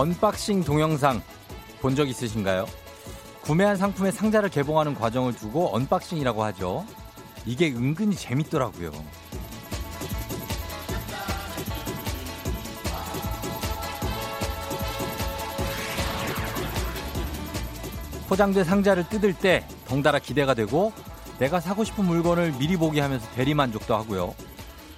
unboxing 0.00 0.64
동영상 0.64 1.20
본 1.82 1.94
적 1.94 2.08
있으신가요? 2.08 2.64
구매한 3.42 3.76
상품의 3.76 4.12
상자를 4.12 4.48
개봉하는 4.48 4.94
과정을 4.94 5.34
두고 5.34 5.74
unboxing이라고 5.76 6.42
하죠. 6.44 6.86
이게 7.44 7.70
은근히 7.70 8.16
재밌더라고요. 8.16 8.92
포장된 18.28 18.64
상자를 18.64 19.08
뜯을 19.08 19.34
때 19.34 19.66
덩달아 19.86 20.20
기대가 20.20 20.54
되고 20.54 20.92
내가 21.38 21.60
사고 21.60 21.84
싶은 21.84 22.04
물건을 22.04 22.52
미리 22.52 22.76
보기 22.76 23.00
하면서 23.00 23.28
대리만족도 23.32 23.94
하고요. 23.94 24.34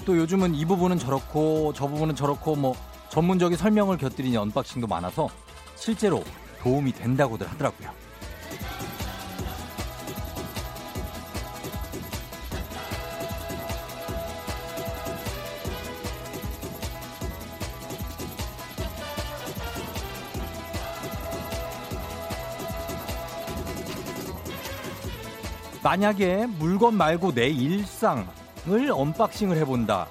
또 0.05 0.17
요즘은 0.17 0.55
이 0.55 0.65
부분은 0.65 0.99
저렇고 0.99 1.73
저 1.75 1.87
부분은 1.87 2.15
저렇고 2.15 2.57
뭐 2.57 2.77
전문적인 3.13 3.59
설명을 3.59 3.99
곁들이는 3.99 4.39
언박싱도 4.41 4.87
많아서 4.87 5.29
실제로 5.77 6.25
도움이 6.63 6.93
된다고들 6.93 7.47
하더라고요. 7.47 7.91
만약에 25.83 26.47
물건 26.47 26.95
말고 26.95 27.35
내 27.35 27.49
일상을 27.49 28.27
unboxing을 28.91 29.59
해본다. 29.59 30.07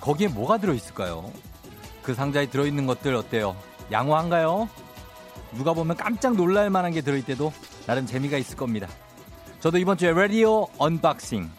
거기에 0.00 0.28
뭐가 0.28 0.56
들어있을까요? 0.56 1.30
그 2.02 2.14
상자에 2.14 2.46
들어있는 2.46 2.86
것들 2.86 3.14
어때요? 3.14 3.56
양호한가요? 3.90 4.68
누가 5.52 5.72
보면 5.72 5.96
깜짝 5.96 6.36
놀랄 6.36 6.70
만한 6.70 6.92
게 6.92 7.00
들어있대도 7.00 7.52
나름 7.86 8.06
재미가 8.06 8.36
있을 8.38 8.56
겁니다. 8.56 8.88
저도 9.60 9.78
이번 9.78 9.96
주에 9.96 10.12
라디오 10.12 10.68
unboxing 10.78 11.50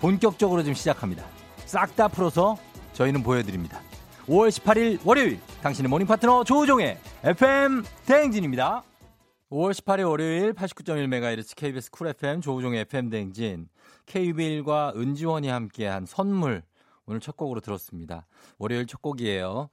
본격적으로 0.00 0.62
좀 0.62 0.74
시작합니다. 0.74 1.24
싹 1.64 1.96
다 1.96 2.08
풀어서 2.08 2.56
저희는 2.92 3.22
보여드립니다. 3.22 3.80
5월 4.26 4.50
18일 4.50 5.00
월요일 5.04 5.40
당신의 5.62 5.88
morning 5.88 6.06
파트너 6.06 6.44
조우종의 6.44 6.98
FM 7.24 7.84
대행진입니다. 8.06 8.82
5월 9.50 9.72
18일 9.72 10.08
월요일 10.08 10.52
89.1MHz 10.52 11.56
KBS 11.56 11.90
Cool 11.90 12.08
FM 12.08 12.40
조우종의 12.42 12.82
FM 12.82 13.08
대행진 13.10 13.68
케이윌과 14.06 14.92
은지원이 14.96 15.48
함께한 15.48 16.06
선물 16.06 16.62
오늘 17.08 17.20
첫 17.20 17.38
곡으로 17.38 17.60
들었습니다. 17.60 18.26
월요일 18.58 18.86
첫 18.86 19.00
곡이에요. 19.00 19.70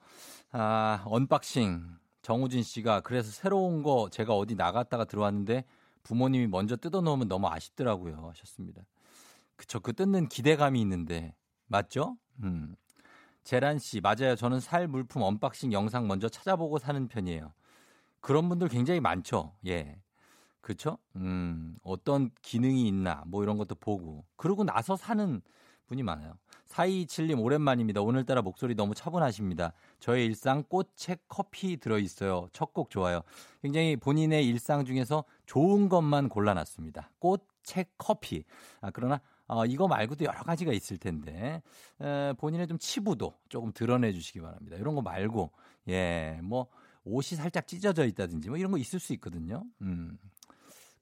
아, 0.52 1.04
unboxing. 1.06 1.86
정우진 2.22 2.64
씨가 2.64 3.02
그래서 3.02 3.30
새로운 3.30 3.84
거 3.84 4.08
제가 4.10 4.34
어디 4.34 4.56
나갔다가 4.56 5.04
들어왔는데 5.04 5.66
부모님이 6.04 6.48
먼저 6.48 6.78
뜯어놓으면 6.78 7.28
너무 7.28 7.48
아쉽더라고요. 7.50 8.30
하셨습니다. 8.30 8.84
그쵸. 9.58 9.82
그 9.82 9.92
뜯는 9.92 10.30
기대감이 10.30 10.80
있는데. 10.80 11.36
맞죠? 11.68 12.18
음. 12.42 12.74
재란 13.44 13.80
씨, 13.80 14.00
맞아요. 14.00 14.38
저는 14.38 14.62
살 14.62 14.88
물품 14.88 15.22
unboxing 15.22 15.74
영상 15.74 16.08
먼저 16.08 16.30
찾아보고 16.30 16.80
사는 16.80 17.06
편이에요. 17.10 17.54
그런 18.22 18.48
분들 18.48 18.70
굉장히 18.70 19.02
많죠. 19.02 19.54
예. 19.68 20.00
그렇죠? 20.62 20.98
음, 21.18 21.76
어떤 21.84 22.32
기능이 22.42 22.88
있나 22.88 23.24
뭐 23.28 23.44
이런 23.44 23.58
것도 23.58 23.76
보고 23.76 24.26
그러고 24.38 24.64
나서 24.64 24.96
사는 24.96 25.42
분이 25.88 26.02
많아요. 26.02 26.38
4227님 26.76 27.42
오랜만입니다. 27.42 28.02
오늘따라 28.02 28.42
목소리 28.42 28.76
너무 28.76 28.94
차분하십니다. 28.94 29.72
저의 30.00 30.26
일상 30.26 30.64
꽃책 30.64 31.24
커피 31.28 31.78
들어있어요. 31.78 32.50
첫 32.52 32.74
곡 32.74 32.90
좋아요. 32.90 33.22
굉장히 33.62 33.96
본인의 33.96 34.46
일상 34.46 34.84
중에서 34.84 35.24
좋은 35.46 35.88
것만 35.88 36.28
골라놨습니다. 36.28 37.12
꽃책 37.20 37.92
커피. 37.98 38.44
아, 38.82 38.92
그러나 38.92 39.22
어, 39.48 39.66
이거 39.66 39.88
말고도 39.88 40.26
여러 40.26 40.42
가지가 40.44 40.74
있을 40.74 40.98
텐데 40.98 41.62
에, 42.02 42.34
본인의 42.34 42.68
좀 42.68 42.78
치부도 42.78 43.34
조금 43.48 43.72
드러내 43.72 44.12
주시기 44.12 44.42
바랍니다. 44.42 44.76
이런 44.78 44.96
거 44.96 45.02
말고 45.02 45.52
예, 45.88 46.40
뭐 46.44 46.68
옷이 47.06 47.38
살짝 47.38 47.68
찢어져 47.68 48.06
있다든지 48.06 48.50
뭐 48.50 48.58
이런 48.58 48.72
거 48.72 48.78
있을 48.78 49.00
수 49.00 49.14
있거든요. 49.14 49.64
음. 49.82 50.18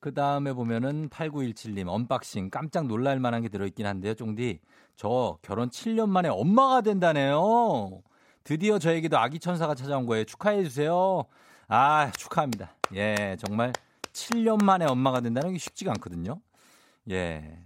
그 0.03 0.13
다음에 0.13 0.51
보면은 0.51 1.07
8917님 1.07 1.87
unboxing 1.87 2.49
깜짝 2.49 2.87
놀랄 2.87 3.21
만한 3.21 3.41
게 3.41 3.47
들어있긴 3.47 3.85
한데요. 3.85 4.13
쫑디 4.13 4.59
저 4.97 5.37
결혼 5.41 5.69
7년 5.69 6.09
만에 6.09 6.27
엄마가 6.27 6.81
된다네요. 6.81 8.01
드디어 8.43 8.79
저에게도 8.79 9.17
아기 9.17 9.39
천사가 9.39 9.75
찾아온 9.75 10.05
거예요. 10.05 10.25
축하해 10.25 10.61
주세요. 10.65 11.23
아 11.69 12.11
축하합니다. 12.17 12.75
예 12.95 13.37
정말 13.39 13.71
7년 14.11 14.61
만에 14.61 14.83
엄마가 14.83 15.21
된다는 15.21 15.53
게 15.53 15.57
쉽지가 15.57 15.93
않거든요. 15.93 16.41
예 17.09 17.63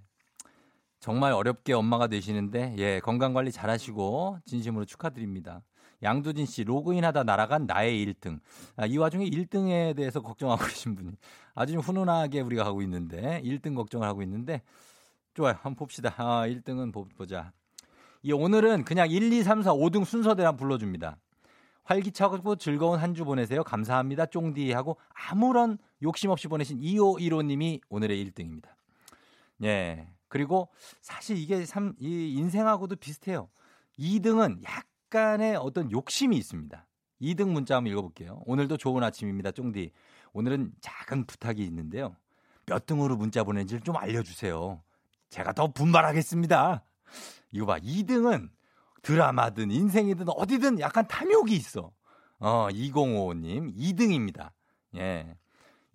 정말 0.99 1.33
어렵게 1.33 1.73
엄마가 1.73 2.05
되시는데 2.05 2.75
예 2.77 2.99
건강 2.99 3.33
관리 3.33 3.51
잘하시고 3.51 4.41
진심으로 4.45 4.85
축하드립니다. 4.85 5.63
양두진 6.03 6.45
씨 6.45 6.63
로그인하다 6.63 7.23
날아간 7.23 7.65
나의 7.65 8.05
1등. 8.05 8.39
아, 8.75 8.85
이 8.85 8.97
와중에 8.97 9.25
1등에 9.25 9.95
대해서 9.95 10.21
걱정하고 10.21 10.63
계신 10.67 10.95
분이 10.95 11.11
아주 11.55 11.73
좀 11.73 11.81
훈훈하게 11.81 12.41
우리가 12.41 12.65
하고 12.65 12.81
있는데 12.83 13.41
1등 13.43 13.75
걱정을 13.75 14.07
하고 14.07 14.21
있는데 14.23 14.61
좋아요. 15.33 15.53
한번 15.53 15.75
봅시다. 15.75 16.13
아, 16.17 16.47
1등은 16.47 16.91
보자. 17.15 17.51
이 18.23 18.31
오늘은 18.31 18.83
그냥 18.83 19.09
1, 19.09 19.31
2, 19.31 19.43
3, 19.43 19.61
4, 19.63 19.73
5등 19.73 20.03
순서대로 20.05 20.47
한번 20.47 20.57
불러줍니다. 20.67 21.17
활기차고 21.83 22.57
즐거운 22.57 22.99
한 22.99 23.13
주 23.13 23.23
보내세요. 23.23 23.63
감사합니다. 23.63 24.25
쫑디 24.27 24.71
하고 24.73 24.97
아무런 25.13 25.77
욕심 26.03 26.29
없이 26.31 26.47
보내신 26.47 26.79
2515님이 26.79 27.79
오늘의 27.89 28.23
1등입니다. 28.25 28.65
예. 29.63 30.07
그리고 30.27 30.69
사실 31.01 31.37
이게 31.37 31.63
참, 31.65 31.93
이 31.99 32.33
인생하고도 32.33 32.97
비슷해요. 32.97 33.47
2등은 33.97 34.63
약 34.65 34.85
간의 35.09 35.55
어떤 35.55 35.91
욕심이 35.91 36.37
있습니다. 36.37 36.85
2등 37.21 37.49
문자 37.49 37.75
한번 37.75 37.91
읽어볼게요. 37.91 38.41
오늘도 38.45 38.77
좋은 38.77 39.03
아침입니다. 39.03 39.51
쫑디. 39.51 39.91
오늘은 40.33 40.71
작은 40.81 41.25
부탁이 41.25 41.63
있는데요. 41.63 42.15
몇 42.65 42.85
등으로 42.85 43.15
문자 43.15 43.43
보낸지를 43.43 43.81
좀 43.81 43.95
알려주세요. 43.97 44.83
제가 45.29 45.53
더 45.53 45.71
분발하겠습니다. 45.71 46.85
이거 47.51 47.65
봐. 47.65 47.79
2등은 47.79 48.49
드라마든 49.01 49.71
인생이든 49.71 50.25
어디든 50.29 50.79
약간 50.79 51.07
탐욕이 51.07 51.53
있어. 51.53 51.91
어, 52.39 52.67
2055님 52.69 53.75
2등입니다. 53.75 54.51
예. 54.95 55.37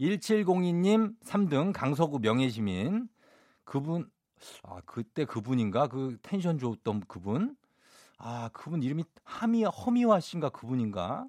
1702님 0.00 1.14
3등 1.22 1.72
강서구 1.72 2.18
명예시민. 2.20 3.08
그분 3.64 4.10
아, 4.64 4.80
그때 4.86 5.24
그분인가? 5.24 5.86
그 5.86 6.18
텐션 6.22 6.58
좋았던 6.58 7.02
그분? 7.06 7.56
아, 8.24 8.50
그분 8.52 8.82
이름이 8.84 9.04
하미 9.24 9.64
허미화 9.64 10.20
씨인가 10.20 10.48
그분인가? 10.50 11.26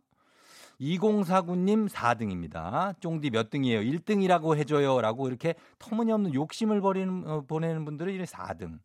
2049님 0.80 1.90
4등입니다. 1.90 3.00
쫑디 3.00 3.32
몇 3.32 3.50
등이에요? 3.50 3.80
1등이라고 3.80 4.56
해줘요. 4.58 5.02
라고 5.02 5.28
이렇게 5.28 5.56
터무니없는 5.80 6.34
욕심을 6.36 6.82
버리는, 6.82 7.28
어, 7.28 7.42
보내는 7.48 7.86
분들은 7.86 8.14
이래 8.14 8.26
4등. 8.26 8.80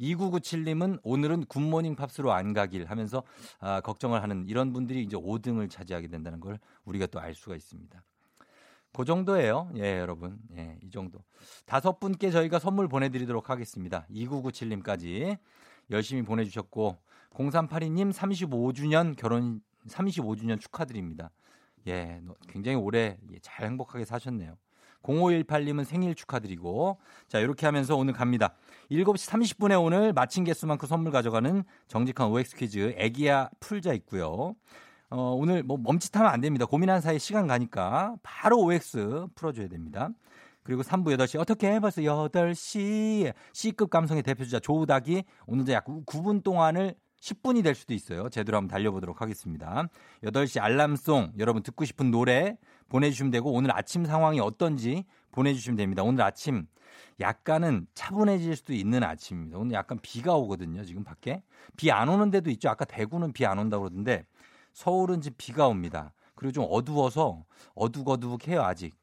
2997님은 0.00 0.98
오늘은 1.02 1.44
굿모닝 1.46 1.94
팝스로 1.94 2.32
안 2.32 2.52
가길 2.52 2.86
하면서 2.86 3.22
아, 3.58 3.80
걱정을 3.80 4.22
하는 4.22 4.46
이런 4.46 4.72
분들이 4.72 5.02
이제 5.02 5.16
5등을 5.16 5.70
차지하게 5.70 6.08
된다는 6.08 6.40
걸 6.40 6.58
우리가 6.84 7.06
또 7.06 7.20
알 7.20 7.34
수가 7.34 7.54
있습니다. 7.56 8.02
그 8.92 9.04
정도예요. 9.04 9.70
예, 9.76 9.98
여러분. 9.98 10.38
예, 10.56 10.78
이 10.82 10.90
정도. 10.90 11.20
다섯 11.64 12.00
분께 12.00 12.30
저희가 12.30 12.58
선물 12.58 12.88
보내드리도록 12.88 13.48
하겠습니다. 13.48 14.06
2997님까지 14.10 15.38
열심히 15.90 16.22
보내주셨고, 16.22 16.96
0382님 17.34 18.12
35주년 18.12 19.16
결혼 19.16 19.60
35주년 19.88 20.60
축하드립니다. 20.60 21.30
예, 21.86 22.20
굉장히 22.48 22.76
오래 22.76 23.16
잘 23.42 23.66
행복하게 23.66 24.04
사셨네요. 24.04 24.56
0518님은 25.02 25.84
생일 25.84 26.14
축하드리고 26.14 26.98
자 27.26 27.38
이렇게 27.38 27.66
하면서 27.66 27.96
오늘 27.96 28.12
갑니다. 28.12 28.54
7시 28.90 29.30
30분에 29.30 29.82
오늘 29.82 30.12
마친 30.12 30.44
개수만큼 30.44 30.86
선물 30.86 31.12
가져가는 31.12 31.64
정직한 31.88 32.28
OX 32.28 32.56
퀴즈 32.56 32.94
애기야 32.96 33.48
풀자 33.60 33.94
있고요. 33.94 34.54
어, 35.08 35.32
오늘 35.32 35.62
뭐 35.62 35.78
멈칫하면 35.78 36.30
안 36.30 36.40
됩니다. 36.40 36.66
고민한 36.66 37.00
사이 37.00 37.18
시간 37.18 37.46
가니까 37.46 38.16
바로 38.22 38.58
OX 38.60 39.26
풀어줘야 39.34 39.68
됩니다. 39.68 40.10
그리고 40.62 40.82
3부 40.82 41.16
8시 41.16 41.40
어떻게 41.40 41.80
벌써 41.80 42.02
8시 42.02 43.32
C급 43.52 43.90
감성의 43.90 44.22
대표주자 44.22 44.60
조우닥이 44.60 45.24
오늘 45.46 45.66
약 45.72 45.86
9분 45.86 46.44
동안을 46.44 46.94
10분이 47.20 47.62
될 47.62 47.74
수도 47.74 47.94
있어요. 47.94 48.28
제대로 48.30 48.56
한번 48.56 48.68
달려보도록 48.68 49.20
하겠습니다. 49.20 49.88
8시 50.24 50.60
알람송 50.60 51.32
여러분 51.38 51.62
듣고 51.62 51.84
싶은 51.84 52.10
노래 52.10 52.56
보내주시면 52.88 53.30
되고 53.30 53.52
오늘 53.52 53.76
아침 53.76 54.04
상황이 54.04 54.40
어떤지 54.40 55.04
보내주시면 55.32 55.76
됩니다. 55.76 56.02
오늘 56.02 56.24
아침 56.24 56.66
약간은 57.20 57.86
차분해질 57.94 58.56
수도 58.56 58.72
있는 58.72 59.04
아침입니다. 59.04 59.58
오늘 59.58 59.72
약간 59.72 59.98
비가 60.00 60.34
오거든요. 60.34 60.84
지금 60.84 61.04
밖에 61.04 61.42
비 61.76 61.90
안 61.90 62.08
오는 62.08 62.30
데도 62.30 62.50
있죠. 62.50 62.70
아까 62.70 62.84
대구는 62.84 63.32
비 63.32 63.44
안 63.44 63.58
온다고 63.58 63.84
그러던데 63.84 64.24
서울은 64.72 65.20
지금 65.20 65.34
비가 65.38 65.66
옵니다. 65.68 66.12
그리고 66.34 66.52
좀 66.52 66.66
어두워서 66.68 67.44
어둑어둑해요 67.74 68.62
아직. 68.62 68.94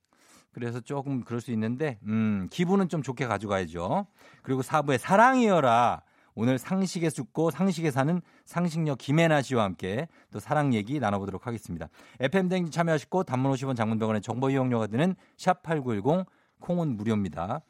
그래서 0.52 0.80
조금 0.80 1.22
그럴 1.24 1.40
수 1.40 1.52
있는데 1.52 2.00
음, 2.08 2.48
기분은 2.50 2.90
좀 2.90 3.04
좋게 3.04 3.28
가져가야죠. 3.28 4.08
그리고 4.42 4.64
4부에 4.64 4.98
사랑이여라. 4.98 6.02
오늘 6.40 6.60
상식에 6.60 7.10
죽고 7.10 7.50
상식에 7.50 7.90
사는 7.90 8.22
상식녀 8.46 8.94
김혜나 8.94 9.42
씨와 9.42 9.64
함께 9.64 10.08
또 10.32 10.40
사랑 10.40 10.76
얘기 10.76 11.00
나눠보도록 11.00 11.48
하겠습니다. 11.48 11.90
FM 12.20 12.48
댕지 12.48 12.72
참여하시고 12.72 13.24
단문 13.24 13.52
50원 13.54 13.76
장문병원의 13.76 14.22
정보 14.22 14.52
이용료가 14.52 14.86
드는 14.86 15.16
샵 15.36 15.64
8910 15.64 16.28
콩은 16.60 16.96
무료입니다. 16.96 17.62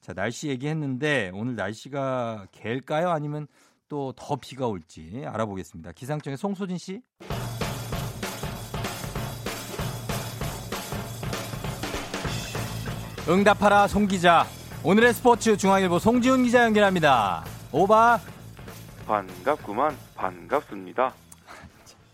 자, 0.00 0.14
날씨 0.14 0.48
얘기했는데 0.48 1.32
오늘 1.34 1.54
날씨가 1.54 2.46
개일까요? 2.50 3.10
아니면 3.10 3.46
또 3.88 4.14
더 4.16 4.36
비가 4.36 4.66
올지 4.66 5.24
알아보겠습니다. 5.26 5.92
기상청의 5.92 6.38
송소진 6.38 6.78
씨. 6.78 7.02
응답하라 13.28 13.86
송 13.88 14.06
기자. 14.06 14.46
오늘의 14.82 15.12
스포츠 15.12 15.58
중앙일보 15.58 15.98
송지훈 15.98 16.44
기자 16.44 16.64
연결합니다. 16.64 17.53
오바. 17.76 18.20
반갑구만 19.04 19.96
반갑습니다. 20.14 21.12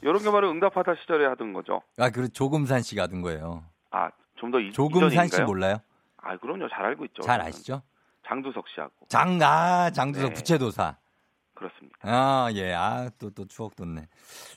이런 0.01 0.23
게 0.23 0.31
바로 0.31 0.51
응답하다 0.51 0.95
시절에 1.03 1.27
하던 1.27 1.53
거죠. 1.53 1.83
아, 1.99 2.09
그 2.09 2.31
조금산 2.31 2.81
씨가 2.81 3.03
하던 3.03 3.21
거예요. 3.21 3.63
아, 3.91 4.09
좀 4.37 4.51
더 4.51 4.57
조금산 4.73 5.29
씨 5.29 5.43
몰라요? 5.43 5.77
아, 6.17 6.35
그럼요. 6.39 6.67
잘 6.71 6.87
알고 6.87 7.05
있죠. 7.07 7.21
잘 7.21 7.43
아시죠? 7.43 7.83
장두석 8.27 8.65
씨하고. 8.75 8.93
장, 9.09 9.39
아, 9.43 9.91
장두석 9.91 10.31
네. 10.31 10.35
부채도사. 10.35 10.97
그렇습니다. 11.55 11.99
아, 12.05 12.49
예. 12.55 12.73
아, 12.73 13.11
또, 13.19 13.29
또 13.29 13.45
추억 13.47 13.77
돋네. 13.77 14.09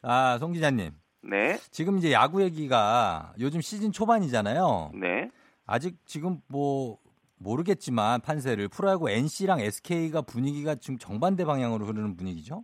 아, 0.03 0.37
송 0.39 0.53
기자님. 0.53 0.91
네, 1.23 1.57
지금 1.71 1.97
이제 1.97 2.13
야구 2.13 2.41
얘기가 2.43 3.33
요즘 3.41 3.59
시즌 3.59 3.91
초반이잖아요. 3.91 4.91
네. 4.93 5.29
아직 5.65 5.97
지금 6.05 6.39
뭐 6.47 6.97
모르겠지만 7.39 8.21
판세를 8.21 8.69
프로야구 8.69 9.09
NC랑 9.09 9.59
SK가 9.59 10.21
분위기가 10.21 10.75
지금 10.75 10.97
정반대 10.97 11.45
방향으로 11.45 11.85
흐르는 11.85 12.15
분위기죠? 12.15 12.63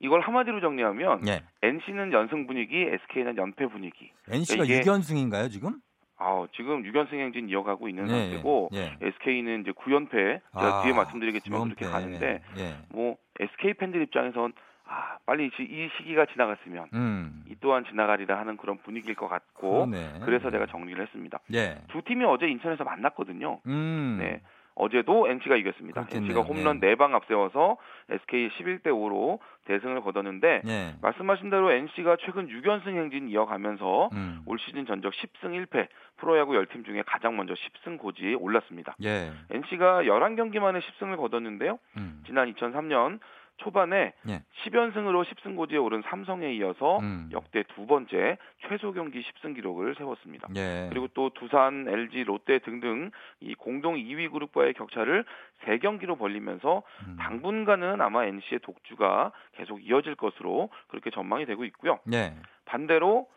이걸 0.00 0.20
한마디로 0.20 0.60
정리하면 0.60 1.26
예. 1.28 1.42
NC는 1.62 2.12
연승 2.12 2.46
분위기, 2.46 2.76
SK는 2.76 3.36
연패 3.36 3.66
분위기. 3.68 4.10
NC가 4.28 4.64
이게- 4.64 4.80
6연승인가요, 4.80 5.50
지금? 5.50 5.80
아, 6.16 6.46
지금 6.56 6.82
6연승 6.82 7.14
행진 7.18 7.48
이어가고 7.48 7.88
있는 7.88 8.08
예, 8.08 8.10
상태고 8.30 8.70
예. 8.74 8.96
SK는 9.00 9.62
이제 9.62 9.72
9연패. 9.72 10.10
제가 10.52 10.78
아, 10.80 10.82
뒤에 10.82 10.92
말씀드리겠지만 10.92 11.60
구연패. 11.60 11.74
그렇게 11.76 11.92
가는데 11.92 12.42
예. 12.58 12.76
뭐 12.90 13.16
SK 13.40 13.74
팬들 13.74 14.02
입장에선 14.02 14.52
아, 14.86 15.16
빨리 15.26 15.46
이- 15.46 15.62
이 15.62 15.88
시기가 15.96 16.26
지나갔으면 16.26 16.88
음. 16.92 17.44
이 17.48 17.56
또한 17.60 17.84
지나가리라 17.86 18.38
하는 18.38 18.56
그런 18.56 18.76
분위기일 18.78 19.14
것 19.14 19.28
같고 19.28 19.86
그러네. 19.86 20.20
그래서 20.24 20.50
제가 20.50 20.66
정리를 20.66 21.00
했습니다. 21.02 21.38
예. 21.54 21.78
두 21.88 22.02
팀이 22.02 22.24
어제 22.24 22.46
인천에서 22.46 22.84
만났거든요. 22.84 23.60
음. 23.66 24.18
네. 24.20 24.40
어제도 24.76 25.28
NC가 25.28 25.54
이겼습니다. 25.54 26.00
그렇겠네요. 26.02 26.32
NC가 26.32 26.40
홈런 26.42 26.80
네. 26.80 26.96
4방 26.96 27.14
앞세워서 27.14 27.76
SK 28.10 28.48
11대 28.48 28.86
5로 28.88 29.38
대승을 29.66 30.00
거뒀는데 30.02 30.62
예. 30.66 30.94
말씀하신 31.00 31.48
대로 31.48 31.70
NC가 31.70 32.16
최근 32.20 32.48
6연승 32.48 32.88
행진 32.88 33.28
이어가면서 33.28 34.10
음. 34.14 34.42
올 34.46 34.58
시즌 34.58 34.84
전적 34.84 35.12
10승 35.12 35.64
1패, 35.66 35.86
프로야구 36.16 36.54
10팀 36.54 36.84
중에 36.84 37.02
가장 37.06 37.36
먼저 37.36 37.54
10승 37.54 37.98
고지에 37.98 38.34
올랐습니다. 38.34 38.96
예. 39.04 39.30
NC가 39.50 40.02
11경기 40.02 40.58
만에 40.58 40.80
10승을 40.80 41.18
거뒀는데요. 41.18 41.78
음. 41.96 42.22
지난 42.26 42.52
2003년 42.52 43.20
초반에 43.58 44.12
예. 44.28 44.42
10연승으로 44.64 45.24
10승 45.24 45.56
고지에 45.56 45.78
오른 45.78 46.02
삼성에 46.02 46.52
이어서 46.54 46.98
음. 46.98 47.28
역대 47.32 47.62
두 47.74 47.86
번째 47.86 48.36
최소 48.68 48.92
경기 48.92 49.22
10승 49.22 49.54
기록을 49.54 49.94
세웠습니다. 49.96 50.48
예. 50.56 50.88
그리고 50.90 51.08
또 51.14 51.30
두산, 51.30 51.86
LG, 51.88 52.24
롯데 52.24 52.58
등등 52.58 53.10
이 53.40 53.54
공동 53.54 53.94
2위 53.94 54.30
그룹과의 54.32 54.74
격차를 54.74 55.24
3경기로 55.64 56.18
벌리면서 56.18 56.82
음. 57.06 57.16
당분간은 57.20 58.00
아마 58.00 58.24
NC의 58.26 58.60
독주가 58.62 59.32
계속 59.56 59.84
이어질 59.84 60.14
것으로 60.16 60.70
그렇게 60.88 61.10
전망이 61.10 61.46
되고 61.46 61.64
있고요. 61.64 62.00
예. 62.12 62.34
반대로 62.64 63.28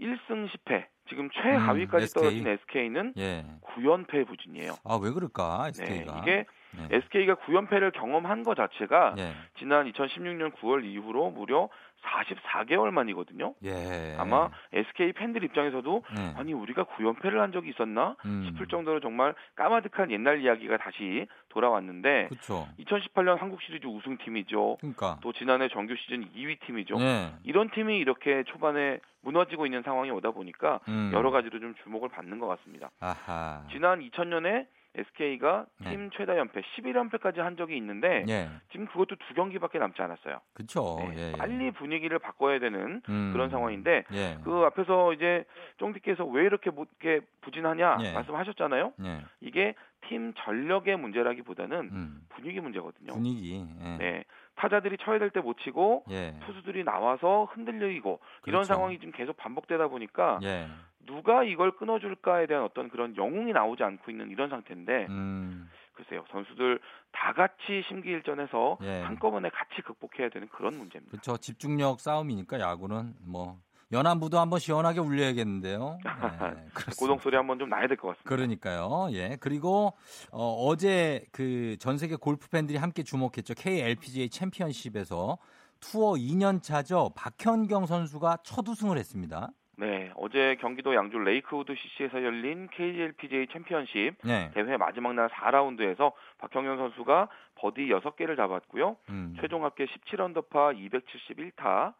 1승 0.00 0.48
10패, 0.48 0.84
지금 1.08 1.30
최하위까지 1.30 1.96
음, 1.96 2.04
SK. 2.04 2.22
떨어진 2.22 2.46
SK는 2.46 3.14
예. 3.16 3.46
9연패 3.62 4.26
부진이에요. 4.26 4.72
아, 4.84 4.98
왜 5.02 5.10
그럴까? 5.10 5.70
네, 5.72 5.82
SK가. 5.84 6.20
이게 6.22 6.44
네. 6.72 6.88
SK가 6.96 7.36
9연패를 7.36 7.92
경험한 7.92 8.42
것 8.42 8.56
자체가 8.56 9.14
예. 9.18 9.32
지난 9.58 9.90
2016년 9.90 10.52
9월 10.56 10.84
이후로 10.84 11.30
무려 11.30 11.68
44개월 12.06 12.90
만이거든요. 12.90 13.54
예. 13.64 14.16
아마 14.18 14.50
SK 14.72 15.12
팬들 15.12 15.42
입장에서도 15.44 16.04
예. 16.18 16.38
아니 16.38 16.52
우리가 16.52 16.84
9연패를 16.84 17.36
한 17.38 17.52
적이 17.52 17.70
있었나 17.70 18.16
음. 18.24 18.44
싶을 18.46 18.66
정도로 18.66 19.00
정말 19.00 19.34
까마득한 19.56 20.10
옛날 20.10 20.40
이야기가 20.40 20.76
다시 20.76 21.26
돌아왔는데 21.48 22.28
그렇죠. 22.28 22.68
2018년 22.78 23.38
한국 23.38 23.60
시리즈 23.62 23.86
우승팀이죠. 23.86 24.78
그러니까. 24.80 25.18
또 25.22 25.32
지난해 25.32 25.68
정규 25.68 25.94
시즌 25.96 26.24
2위 26.32 26.60
팀이죠. 26.66 26.96
예. 27.00 27.32
이런 27.44 27.70
팀이 27.70 27.96
이렇게 27.98 28.44
초반에 28.44 29.00
무너지고 29.22 29.66
있는 29.66 29.82
상황이 29.82 30.10
오다 30.10 30.30
보니까 30.30 30.80
음. 30.88 31.10
여러 31.12 31.30
가지로 31.30 31.58
좀 31.58 31.74
주목을 31.82 32.08
받는 32.10 32.38
것 32.38 32.46
같습니다. 32.46 32.90
아하. 33.00 33.64
지난 33.72 34.00
2000년에 34.00 34.66
SK가 34.96 35.66
네. 35.80 35.90
팀 35.90 36.10
최다 36.10 36.36
연패 36.38 36.60
11연패까지 36.76 37.38
한 37.38 37.56
적이 37.56 37.76
있는데 37.76 38.24
예. 38.28 38.48
지금 38.72 38.86
그것도 38.86 39.16
두 39.16 39.34
경기밖에 39.34 39.78
남지 39.78 40.00
않았어요. 40.00 40.40
그렇죠. 40.54 40.96
네, 41.00 41.14
예. 41.16 41.28
예. 41.28 41.32
빨리 41.36 41.70
분위기를 41.72 42.18
바꿔야 42.18 42.58
되는 42.58 43.02
음. 43.08 43.30
그런 43.32 43.50
상황인데 43.50 44.04
예. 44.12 44.38
그 44.44 44.62
앞에서 44.66 45.12
이제 45.12 45.44
쫑디께서 45.78 46.24
왜 46.24 46.44
이렇게 46.44 46.70
못- 46.70 46.88
이렇게 47.00 47.24
부진하냐 47.42 47.98
예. 48.02 48.12
말씀하셨잖아요. 48.12 48.92
예. 49.04 49.20
이게 49.40 49.74
팀 50.08 50.32
전력의 50.34 50.96
문제라기보다는 50.98 51.78
음. 51.78 52.20
분위기 52.28 52.60
문제거든요. 52.60 53.12
분위기. 53.12 53.64
예. 53.82 53.96
네, 53.98 54.24
타자들이 54.56 54.96
쳐야 54.98 55.18
될 55.18 55.30
때 55.30 55.40
못 55.40 55.56
치고 55.58 56.04
예. 56.10 56.34
투수들이 56.46 56.82
나와서 56.84 57.44
흔들리고 57.52 58.20
이런 58.46 58.62
그렇죠. 58.62 58.64
상황이 58.64 58.98
지금 58.98 59.12
계속 59.12 59.36
반복되다 59.36 59.88
보니까 59.88 60.40
예. 60.42 60.66
누가 61.06 61.44
이걸 61.44 61.72
끊어줄까에 61.76 62.46
대한 62.46 62.64
어떤 62.64 62.88
그런 62.88 63.16
영웅이 63.16 63.52
나오지 63.52 63.82
않고 63.84 64.10
있는 64.10 64.30
이런 64.30 64.48
상태인데 64.48 65.06
음. 65.08 65.70
글쎄요 65.94 66.24
선수들 66.30 66.78
다 67.12 67.32
같이 67.32 67.82
심기일전해서 67.88 68.78
예. 68.82 69.00
한꺼번에 69.02 69.48
같이 69.50 69.80
극복해야 69.82 70.28
되는 70.30 70.48
그런 70.48 70.76
문제입니다. 70.76 71.10
그렇죠. 71.10 71.36
집중력 71.36 72.00
싸움이니까 72.00 72.58
야구는 72.60 73.14
뭐 73.26 73.58
연안부도 73.92 74.38
한번 74.38 74.58
시원하게 74.58 75.00
울려야겠는데요. 75.00 75.98
네. 76.02 76.66
고동 76.98 77.18
소리 77.18 77.36
한번 77.36 77.58
좀 77.58 77.68
나야 77.68 77.86
될 77.86 77.96
것 77.96 78.08
같습니다. 78.08 78.28
그러니까요. 78.28 79.08
예. 79.12 79.36
그리고 79.40 79.92
어, 80.32 80.66
어제 80.66 81.24
그 81.32 81.76
전 81.78 81.98
세계 81.98 82.16
골프 82.16 82.48
팬들이 82.48 82.78
함께 82.78 83.02
주목했죠. 83.02 83.54
KLPGA 83.54 84.28
챔피언십에서 84.30 85.38
투어 85.80 86.12
2년 86.14 86.62
차죠. 86.62 87.10
박현경 87.14 87.86
선수가 87.86 88.38
첫 88.42 88.66
우승을 88.68 88.96
했습니다. 88.98 89.48
네, 89.78 90.10
어제 90.16 90.56
경기도 90.60 90.94
양주 90.94 91.18
레이크우드 91.18 91.74
CC에서 91.76 92.24
열린 92.24 92.66
KLPGA 92.72 93.46
챔피언십 93.52 94.14
네. 94.24 94.50
대회 94.54 94.76
마지막 94.78 95.12
날 95.14 95.28
4라운드에서 95.28 96.12
박현경 96.38 96.78
선수가 96.78 97.28
버디 97.56 97.82
6개를 97.88 98.36
잡았고요. 98.38 98.96
음. 99.10 99.36
최종 99.40 99.64
합계 99.64 99.84
17언더파 99.84 100.74
271타. 100.90 101.92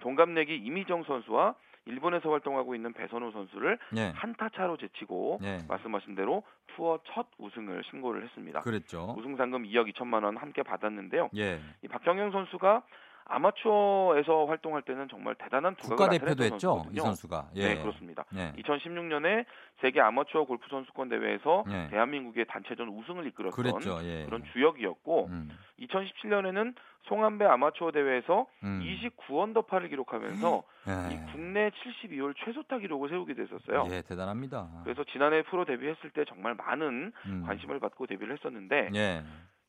동갑내기 0.00 0.56
임희정 0.56 1.04
선수와 1.04 1.54
일본에서 1.86 2.30
활동하고 2.30 2.74
있는 2.74 2.92
배선우 2.92 3.30
선수를 3.32 3.78
네. 3.92 4.12
한타 4.14 4.48
차로 4.48 4.76
제치고 4.76 5.38
네. 5.40 5.58
말씀하신 5.68 6.16
대로 6.16 6.42
투어 6.74 6.98
첫 7.06 7.26
우승을 7.38 7.82
신고를 7.90 8.24
했습니다. 8.24 8.60
그랬죠. 8.62 9.14
우승 9.16 9.36
상금 9.36 9.62
2억 9.64 9.92
2천만 9.92 10.24
원 10.24 10.36
함께 10.36 10.62
받았는데요. 10.62 11.30
예. 11.36 11.60
이 11.82 11.88
박현경 11.88 12.32
선수가 12.32 12.82
아마추어에서 13.28 14.46
활동할 14.46 14.82
때는 14.82 15.08
정말 15.08 15.34
대단한 15.34 15.74
두각을 15.76 15.96
국가대표도 15.96 16.44
했죠. 16.44 16.86
이 16.92 16.96
선수가. 16.96 17.50
예. 17.56 17.74
네, 17.74 17.82
그렇습니다. 17.82 18.24
네. 18.30 18.52
2016년에 18.58 19.44
세계 19.80 20.00
아마추어 20.00 20.44
골프 20.44 20.66
선수권 20.70 21.08
대회에서 21.08 21.64
네. 21.66 21.88
대한민국의 21.88 22.46
단체전 22.46 22.88
우승을 22.88 23.26
이끌었던 23.26 23.52
그랬죠. 23.52 23.98
예. 24.04 24.24
그런 24.26 24.44
주역이었고 24.52 25.26
음. 25.26 25.50
2017년에는 25.80 26.74
송암배 27.08 27.44
아마추어 27.44 27.90
대회에서 27.92 28.46
음. 28.62 28.82
29언더파를 28.82 29.88
기록하면서 29.90 30.62
예. 30.88 31.14
이 31.14 31.32
국내 31.32 31.70
72홀 31.70 32.34
최소타 32.44 32.78
기록을 32.78 33.08
세우게 33.08 33.34
됐었어요. 33.34 33.88
예, 33.90 34.02
대단합니다. 34.02 34.82
그래서 34.84 35.04
지난해 35.04 35.42
프로 35.42 35.64
데뷔했을 35.64 36.10
때 36.10 36.24
정말 36.28 36.54
많은 36.54 37.12
음. 37.26 37.44
관심을 37.46 37.80
받고 37.80 38.06
데뷔를 38.06 38.36
했었는데 38.36 38.90
예. 38.94 39.22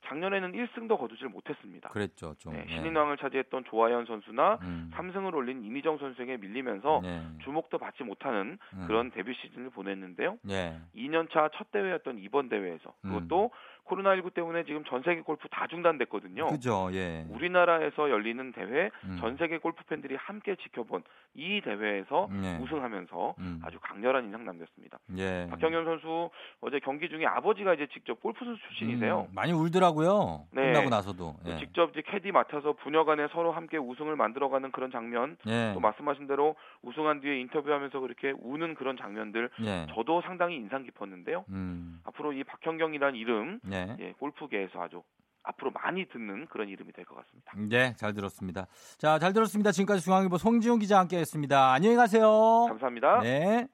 작년에는 0.08 0.52
1승도 0.54 0.98
거두질 0.98 1.28
못했습니다. 1.30 1.90
그랬죠. 1.90 2.34
좀. 2.40 2.54
네, 2.54 2.66
예. 2.70 2.76
신인왕을 2.76 3.18
차지했던 3.18 3.66
조하연 3.70 4.06
선수나 4.06 4.60
음. 4.64 4.92
3승을 4.94 5.34
올린 5.34 5.64
이미정 5.64 5.98
선수에게 5.98 6.38
밀리면서 6.38 7.02
예. 7.04 7.22
주목도 7.44 7.78
받지 7.78 8.04
못하는 8.04 8.58
음. 8.74 8.84
그런 8.88 9.12
데뷔 9.12 9.34
시즌을 9.34 9.70
보냈는데요. 9.72 10.38
예. 10.50 10.78
2년차 10.96 11.52
첫 11.56 11.72
대회였던 11.72 12.20
이번 12.20 12.50
대회에서 12.50 12.94
음. 13.06 13.12
그것도 13.12 13.52
코로나19 13.88 14.34
때문에 14.34 14.64
지금 14.66 14.84
전 14.86 15.02
세계 15.04 15.22
골프 15.22 15.48
다 15.50 15.68
중단됐거든요. 15.68 16.48
그죠. 16.48 16.90
예. 16.94 17.26
우리나라에서 17.30 18.10
열리는 18.10 18.52
대회 18.52 18.90
음. 19.06 19.18
전 19.20 19.38
세계 19.38 19.58
골프 19.58 19.84
팬들이 19.86 20.16
함께 20.16 20.56
지켜본 20.56 21.04
이 21.36 21.62
대회에서 21.62 22.30
예. 22.44 22.58
우승하면서 22.62 23.36
음. 23.40 23.62
아주 23.64 23.78
강렬한 23.82 24.26
인상 24.26 24.46
남겼습니다. 24.46 25.00
예. 25.18 25.48
박경현 25.50 25.86
선수 25.86 26.30
어제 26.62 26.80
경기 26.80 27.10
중에 27.10 27.26
아버지가 27.26 27.74
이제 27.76 27.88
직접 27.94 28.22
골프 28.22 28.44
선수 28.44 28.62
출신이세요. 28.68 29.28
음, 29.30 29.36
많이 29.36 29.52
울더라고요. 29.52 30.48
네. 30.52 30.74
끝나고 30.74 30.90
나서도. 30.90 31.36
예. 31.46 31.58
직접 31.60 31.92
이제 31.92 32.02
캐디 32.06 32.32
맡아서 32.32 32.74
부녀간에 32.74 33.28
서로 33.32 33.52
함께 33.52 33.78
우승을 33.78 34.16
만들어가는 34.16 34.72
그런 34.72 34.92
장면, 34.92 35.38
예. 35.48 35.72
또 35.74 35.80
말씀하신 35.80 36.28
대로 36.28 36.56
우승한 36.82 37.22
뒤에 37.22 37.40
인터뷰하면서 37.42 38.00
그렇게 38.00 38.34
우는 38.40 38.76
그런 38.76 38.98
장면들 38.98 39.50
예. 39.62 39.88
저도 39.94 40.22
상당히 40.22 40.56
인상 40.56 40.84
깊었는데요. 40.84 41.46
음. 41.50 42.02
앞으로 42.06 42.34
이 42.34 42.44
박현경이라는 42.44 43.16
이름 43.16 43.60
예. 43.78 43.96
예, 44.00 44.12
골프계에서 44.14 44.82
아주 44.82 45.04
앞으로 45.44 45.72
많이 45.72 46.06
듣는 46.08 46.46
그런 46.48 46.68
이름이 46.68 46.92
될 46.94 47.06
것 47.06 47.16
같습니다. 47.16 47.52
네, 47.56 47.94
잘 47.96 48.14
들었습니다. 48.14 48.68
자, 48.98 49.18
잘 49.20 49.32
들었습니다. 49.34 49.72
지금까지 49.72 50.02
중앙일보 50.04 50.38
송지훈 50.38 50.80
기자 50.80 51.00
함께 51.00 51.18
했습니다. 51.20 51.72
안녕히 51.74 51.96
가세요. 51.96 52.66
감사합니다. 52.68 53.22
네. 53.22 53.68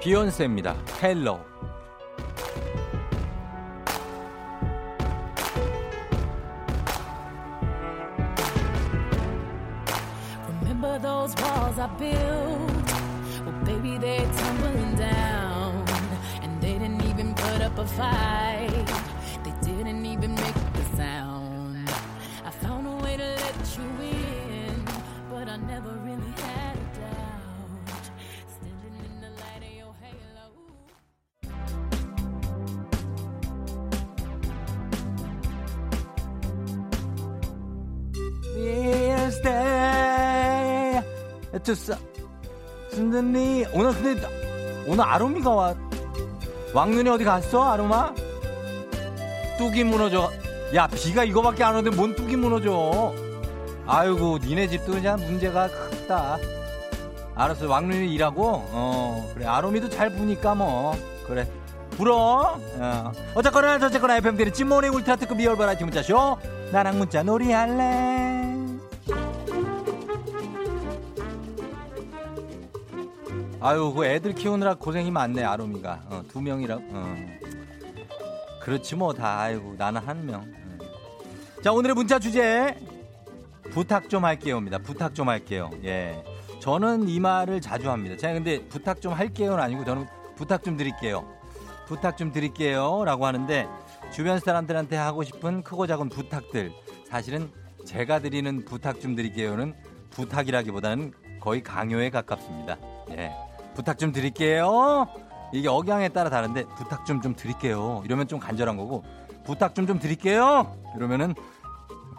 비욘세입니다. 0.00 0.74
헬로. 1.02 1.40
Remember 10.60 10.98
those 10.98 11.34
walls 11.42 11.78
I 11.78 11.88
built? 11.98 12.88
Well, 13.44 13.64
baby, 13.64 13.98
they're 13.98 14.32
tumbling 14.38 14.75
up 17.76 17.84
a 17.84 17.86
fight. 17.86 18.86
They 19.44 19.52
didn't 19.66 20.06
even 20.06 20.34
make 20.34 20.56
a 20.56 20.96
sound. 20.96 21.88
I 22.44 22.50
found 22.50 22.86
a 22.86 23.04
way 23.04 23.16
to 23.16 23.22
let 23.22 23.78
you 23.78 24.06
in, 24.06 24.84
but 25.30 25.48
I 25.48 25.56
never 25.56 25.90
really 26.04 26.32
had 26.42 26.76
a 26.76 26.86
doubt. 27.00 28.02
Standing 28.56 28.96
in 29.04 29.20
the 29.20 29.30
light 29.42 29.62
of 29.68 29.72
your 29.76 29.94
halo. 30.02 30.52
To 41.64 41.72
s- 41.72 41.90
순든니 42.90 43.66
오늘 43.72 43.92
근데 43.94 44.26
오늘 44.86 45.04
아로미가 45.04 45.50
와 45.50 45.74
왕눈이 46.76 47.08
어디 47.08 47.24
갔어 47.24 47.72
아로마? 47.72 48.12
뚝이 49.56 49.82
무너져. 49.84 50.30
야 50.74 50.86
비가 50.86 51.24
이거밖에 51.24 51.64
안 51.64 51.74
오는데 51.74 51.96
뭔 51.96 52.14
뚝이 52.14 52.36
무너져? 52.36 53.14
아이고 53.86 54.36
니네 54.42 54.68
집도 54.68 54.92
그냥 54.92 55.18
문제가 55.18 55.68
크다. 55.68 56.36
알았어 57.34 57.66
왕눈이 57.66 58.12
일하고 58.12 58.62
어 58.72 59.30
그래 59.32 59.46
아로미도 59.46 59.88
잘 59.88 60.10
부니까 60.10 60.54
뭐. 60.54 60.94
그래. 61.26 61.48
불어. 61.92 62.58
어. 62.78 63.12
어쨌거나 63.34 63.78
저쨌거나 63.78 64.18
FM 64.18 64.36
대행진 64.36 64.52
morning 64.52 64.92
울트라 64.92 65.16
특급 65.16 65.38
real 65.38 65.56
버라이어티 65.56 65.82
문자쇼. 65.82 66.36
나랑 66.72 66.98
문자 66.98 67.22
놀이 67.22 67.52
할래 67.52 68.45
아유 73.66 73.92
그 73.92 74.06
애들 74.06 74.32
키우느라 74.32 74.74
고생이 74.74 75.10
많네 75.10 75.42
아로미가. 75.42 76.02
어, 76.08 76.22
두 76.28 76.40
명이라 76.40 76.76
어. 76.76 77.16
그렇지 78.62 78.94
뭐 78.94 79.12
다. 79.12 79.40
아이고 79.40 79.74
나는 79.76 80.00
한 80.02 80.24
명. 80.24 80.42
음. 80.42 80.78
자 81.64 81.72
오늘의 81.72 81.96
문자 81.96 82.20
주제. 82.20 82.78
부탁 83.72 84.08
좀 84.08 84.24
할게요입니다. 84.24 84.78
부탁 84.78 85.16
좀 85.16 85.28
할게요. 85.28 85.72
예. 85.82 86.22
저는 86.60 87.08
이 87.08 87.18
말을 87.18 87.60
자주 87.60 87.90
합니다. 87.90 88.16
제가 88.16 88.34
근데 88.34 88.64
부탁 88.68 89.00
좀 89.00 89.12
할게요는 89.12 89.58
아니고 89.58 89.84
저는 89.84 90.06
부탁 90.36 90.62
좀 90.62 90.76
드릴게요. 90.76 91.26
부탁 91.88 92.16
좀 92.16 92.30
드릴게요 92.30 93.04
라고 93.04 93.26
하는데 93.26 93.66
주변 94.12 94.38
사람들한테 94.38 94.94
하고 94.96 95.24
싶은 95.24 95.64
크고 95.64 95.88
작은 95.88 96.08
부탁들. 96.10 96.70
사실은 97.08 97.50
제가 97.84 98.20
드리는 98.20 98.64
부탁 98.64 99.00
좀 99.00 99.16
드릴게요는 99.16 99.74
부탁이라기보다는 100.10 101.12
거의 101.40 101.64
강요에 101.64 102.10
가깝습니다. 102.10 102.78
예 103.10 103.45
부탁 103.76 103.98
좀 103.98 104.10
드릴게요 104.12 105.06
이게 105.52 105.68
억양에 105.68 106.08
따라 106.08 106.30
다른데 106.30 106.64
부탁 106.76 107.06
좀 107.06 107.20
좀 107.22 107.36
드릴게요 107.36 108.02
이러면 108.04 108.26
좀 108.26 108.40
간절한 108.40 108.76
거고 108.76 109.04
부탁 109.44 109.74
좀좀 109.74 109.98
드릴게요 110.00 110.76
이러면은 110.96 111.34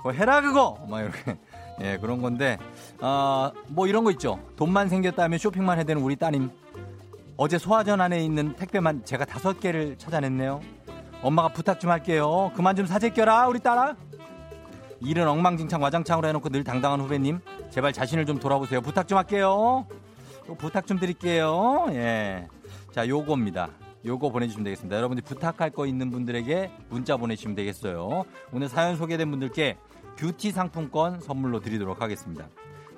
뭐 0.03 0.11
해라 0.13 0.39
그거 0.41 0.77
막 0.87 1.01
이렇게 1.01 1.37
예 1.81 1.97
그런 1.97 2.21
건데 2.21 2.57
아뭐 3.01 3.87
이런 3.87 4.03
거 4.03 4.11
있죠 4.11 4.39
돈만 4.55 4.87
생겼다면 4.89 5.37
쇼핑만 5.37 5.77
해야 5.77 5.83
되는 5.83 6.01
우리 6.01 6.15
따님 6.15 6.49
어제 7.35 7.57
소화전 7.59 8.01
안에 8.01 8.23
있는 8.23 8.55
택배만 8.55 9.05
제가 9.05 9.23
다섯 9.25 9.59
개를 9.59 9.95
찾아냈네요. 9.99 10.59
엄마가 11.21 11.49
부탁 11.49 11.79
좀 11.79 11.91
할게요. 11.91 12.51
그만 12.55 12.75
좀 12.75 12.87
사재껴라 12.87 13.47
우리 13.47 13.59
딸아. 13.59 13.95
일은 15.01 15.27
엉망진창 15.27 15.79
와장창으로 15.83 16.27
해놓고 16.29 16.49
늘 16.49 16.63
당당한 16.63 16.99
후배님 16.99 17.39
제발 17.69 17.93
자신을 17.93 18.25
좀 18.25 18.39
돌아보세요. 18.39 18.81
부탁 18.81 19.07
좀 19.07 19.19
할게요. 19.19 19.85
또 20.47 20.55
부탁 20.55 20.87
좀 20.87 20.97
드릴게요. 20.97 21.87
예. 21.89 22.47
자 22.91 23.07
요거입니다. 23.07 23.69
요거 24.05 24.29
보내주시면 24.29 24.63
되겠습니다. 24.63 24.95
여러분들 24.95 25.23
부탁할 25.23 25.71
거 25.71 25.85
있는 25.85 26.09
분들에게 26.09 26.71
문자 26.89 27.17
보내주시면 27.17 27.55
되겠어요. 27.55 28.23
오늘 28.53 28.69
사연 28.69 28.95
소개된 28.95 29.29
분들께 29.29 29.77
뷰티 30.17 30.51
상품권 30.51 31.19
선물로 31.19 31.59
드리도록 31.59 32.01
하겠습니다. 32.01 32.47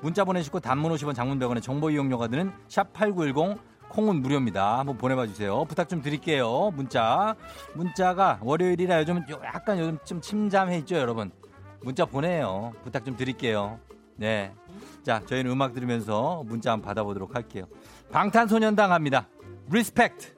문자 0.01 0.23
보내시고 0.23 0.59
단문 0.59 0.93
50원 0.93 1.15
장문 1.15 1.39
100원의 1.39 1.61
정보 1.61 1.89
이용료가 1.89 2.27
드는 2.27 2.51
샵 2.67 2.93
8910 2.93 3.57
콩은 3.89 4.21
무료입니다. 4.21 4.77
한번 4.77 4.97
보내봐 4.97 5.25
주세요. 5.25 5.65
부탁 5.65 5.89
좀 5.89 6.01
드릴게요. 6.03 6.71
문자. 6.75 7.35
문자가 7.73 8.39
월요일이라 8.43 8.99
요즘 8.99 9.23
약간 9.43 9.79
요즘 9.79 9.97
좀 10.05 10.21
침잠해 10.21 10.77
있죠, 10.79 10.95
여러분. 10.95 11.31
문자 11.81 12.05
보내요. 12.05 12.73
부탁 12.83 13.03
좀 13.03 13.17
드릴게요. 13.17 13.79
네. 14.15 14.53
자, 15.09 15.23
저희는 15.25 15.49
음악 15.49 15.73
들으면서 15.73 16.43
문자 16.45 16.71
한번 16.71 16.85
받아보도록 16.85 17.33
할게요. 17.33 17.65
방탄소년단 18.11 18.91
합니다. 18.91 19.27
Respect. 19.71 20.35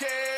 Care. 0.00 0.30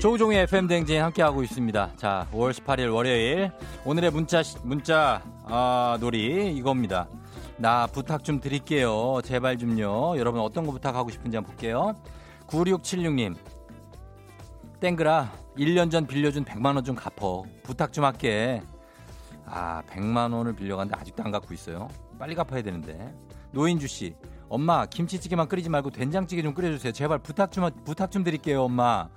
조우종의 0.00 0.42
FM 0.42 0.68
댕진 0.68 1.00
함께하고 1.02 1.42
있습니다. 1.42 1.92
자, 1.96 2.28
5월 2.32 2.52
18일 2.52 2.94
월요일. 2.94 3.50
오늘의 3.84 4.10
문자, 4.10 4.42
시- 4.42 4.56
문자, 4.62 5.22
아, 5.46 5.96
놀이 6.00 6.54
이겁니다. 6.54 7.08
나 7.56 7.86
부탁 7.86 8.22
좀 8.22 8.38
드릴게요. 8.40 9.20
제발 9.24 9.56
좀요. 9.56 10.18
여러분 10.18 10.40
어떤 10.42 10.66
거 10.66 10.72
부탁하고 10.72 11.10
싶은지 11.10 11.36
한번 11.36 11.52
볼게요. 11.54 11.94
9676님. 12.46 13.34
땡그라, 14.80 15.32
1년 15.56 15.90
전 15.90 16.06
빌려준 16.06 16.44
100만 16.44 16.74
원 16.74 16.84
좀 16.84 16.94
갚어. 16.94 17.44
부탁 17.62 17.92
좀 17.92 18.04
할게. 18.04 18.62
아, 19.46 19.82
100만 19.88 20.32
원을 20.32 20.54
빌려갔는데 20.54 21.00
아직도 21.00 21.22
안 21.24 21.30
갚고 21.30 21.54
있어요. 21.54 21.88
빨리 22.18 22.34
갚아야 22.34 22.62
되는데. 22.62 23.14
노인주 23.52 23.86
씨. 23.86 24.14
엄마, 24.48 24.84
김치찌개만 24.86 25.48
끓이지 25.48 25.68
말고 25.70 25.90
된장찌개 25.90 26.42
좀 26.42 26.52
끓여 26.54 26.70
주세요. 26.70 26.92
제발 26.92 27.18
부탁 27.18 27.50
좀, 27.52 27.68
부탁 27.84 28.10
좀 28.10 28.22
드릴게요, 28.22 28.64
엄마. 28.64 29.08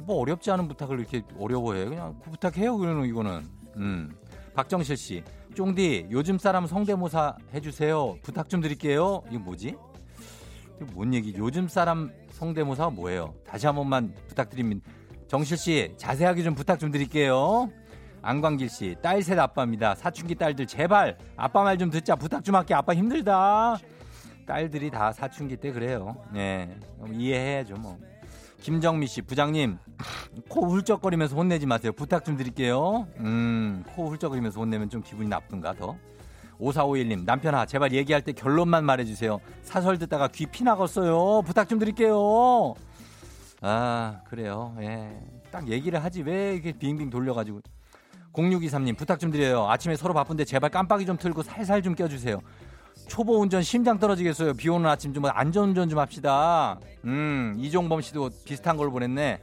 뭐 0.00 0.20
어렵지 0.20 0.50
않은 0.50 0.68
부탁을 0.68 0.98
이렇게 0.98 1.22
어려워해. 1.38 1.86
그냥 1.86 2.18
부탁해요, 2.20 2.76
그러는 2.76 3.06
이거는. 3.06 3.48
음. 3.76 4.14
박정실 4.54 4.96
씨. 4.96 5.24
쫑디, 5.54 6.08
요즘 6.10 6.38
사람 6.38 6.66
성대모사 6.66 7.36
해 7.54 7.60
주세요. 7.60 8.16
부탁 8.22 8.48
좀 8.48 8.60
드릴게요. 8.60 9.22
이거 9.30 9.38
뭐지? 9.40 9.68
이게 10.76 10.92
뭔 10.92 11.14
얘기? 11.14 11.34
요즘 11.36 11.68
사람 11.68 12.12
성대모사가 12.44 12.88
뭐예요? 12.90 13.34
다시 13.46 13.66
한 13.66 13.74
번만 13.76 14.14
부탁드립니다. 14.26 14.90
정실 15.28 15.58
씨, 15.58 15.92
자세하게 15.98 16.42
좀 16.42 16.54
부탁 16.54 16.78
좀 16.80 16.90
드릴게요. 16.90 17.70
안광길 18.22 18.68
씨, 18.70 18.96
딸 19.02 19.22
셋 19.22 19.38
아빠입니다. 19.38 19.94
사춘기 19.94 20.34
딸들 20.34 20.66
제발 20.66 21.18
아빠 21.36 21.62
말 21.62 21.76
좀 21.76 21.90
듣자 21.90 22.16
부탁 22.16 22.42
좀 22.42 22.54
할게. 22.54 22.72
아빠 22.74 22.94
힘들다. 22.94 23.76
딸들이 24.46 24.90
다 24.90 25.12
사춘기 25.12 25.56
때 25.56 25.70
그래요. 25.70 26.16
네, 26.32 26.74
이해해야죠 27.12 27.74
뭐. 27.74 27.98
김정미 28.62 29.06
씨, 29.06 29.20
부장님 29.22 29.76
코 30.48 30.66
훌쩍거리면서 30.66 31.36
혼내지 31.36 31.66
마세요. 31.66 31.92
부탁 31.92 32.24
좀 32.24 32.36
드릴게요. 32.38 33.06
음, 33.18 33.84
코 33.94 34.08
훌쩍거리면서 34.08 34.58
혼내면 34.60 34.88
좀 34.88 35.02
기분이 35.02 35.28
나쁜가 35.28 35.74
더. 35.74 35.94
5451님, 36.60 37.24
남편아, 37.24 37.66
제발 37.66 37.92
얘기할 37.92 38.22
때 38.22 38.32
결론만 38.32 38.84
말해주세요. 38.84 39.40
사설 39.62 39.98
듣다가 39.98 40.28
귀 40.28 40.46
피나갔어요. 40.46 41.42
부탁 41.42 41.68
좀 41.68 41.78
드릴게요. 41.78 42.74
아, 43.62 44.20
그래요. 44.28 44.74
예. 44.80 45.20
딱 45.50 45.68
얘기를 45.68 46.02
하지. 46.02 46.22
왜 46.22 46.54
이렇게 46.54 46.72
빙빙 46.72 47.10
돌려가지고. 47.10 47.60
0623님, 48.32 48.96
부탁 48.96 49.18
좀 49.18 49.30
드려요. 49.30 49.68
아침에 49.68 49.96
서로 49.96 50.14
바쁜데 50.14 50.44
제발 50.44 50.70
깜빡이 50.70 51.04
좀 51.04 51.16
틀고 51.16 51.42
살살 51.42 51.82
좀 51.82 51.94
껴주세요. 51.94 52.40
초보 53.08 53.40
운전 53.40 53.62
심장 53.62 53.98
떨어지겠어요. 53.98 54.54
비 54.54 54.68
오는 54.68 54.88
아침 54.88 55.12
좀 55.12 55.24
안전운전 55.26 55.88
좀 55.88 55.98
합시다. 55.98 56.78
음, 57.04 57.54
이종범 57.58 58.00
씨도 58.02 58.30
비슷한 58.44 58.76
걸 58.76 58.90
보냈네. 58.90 59.40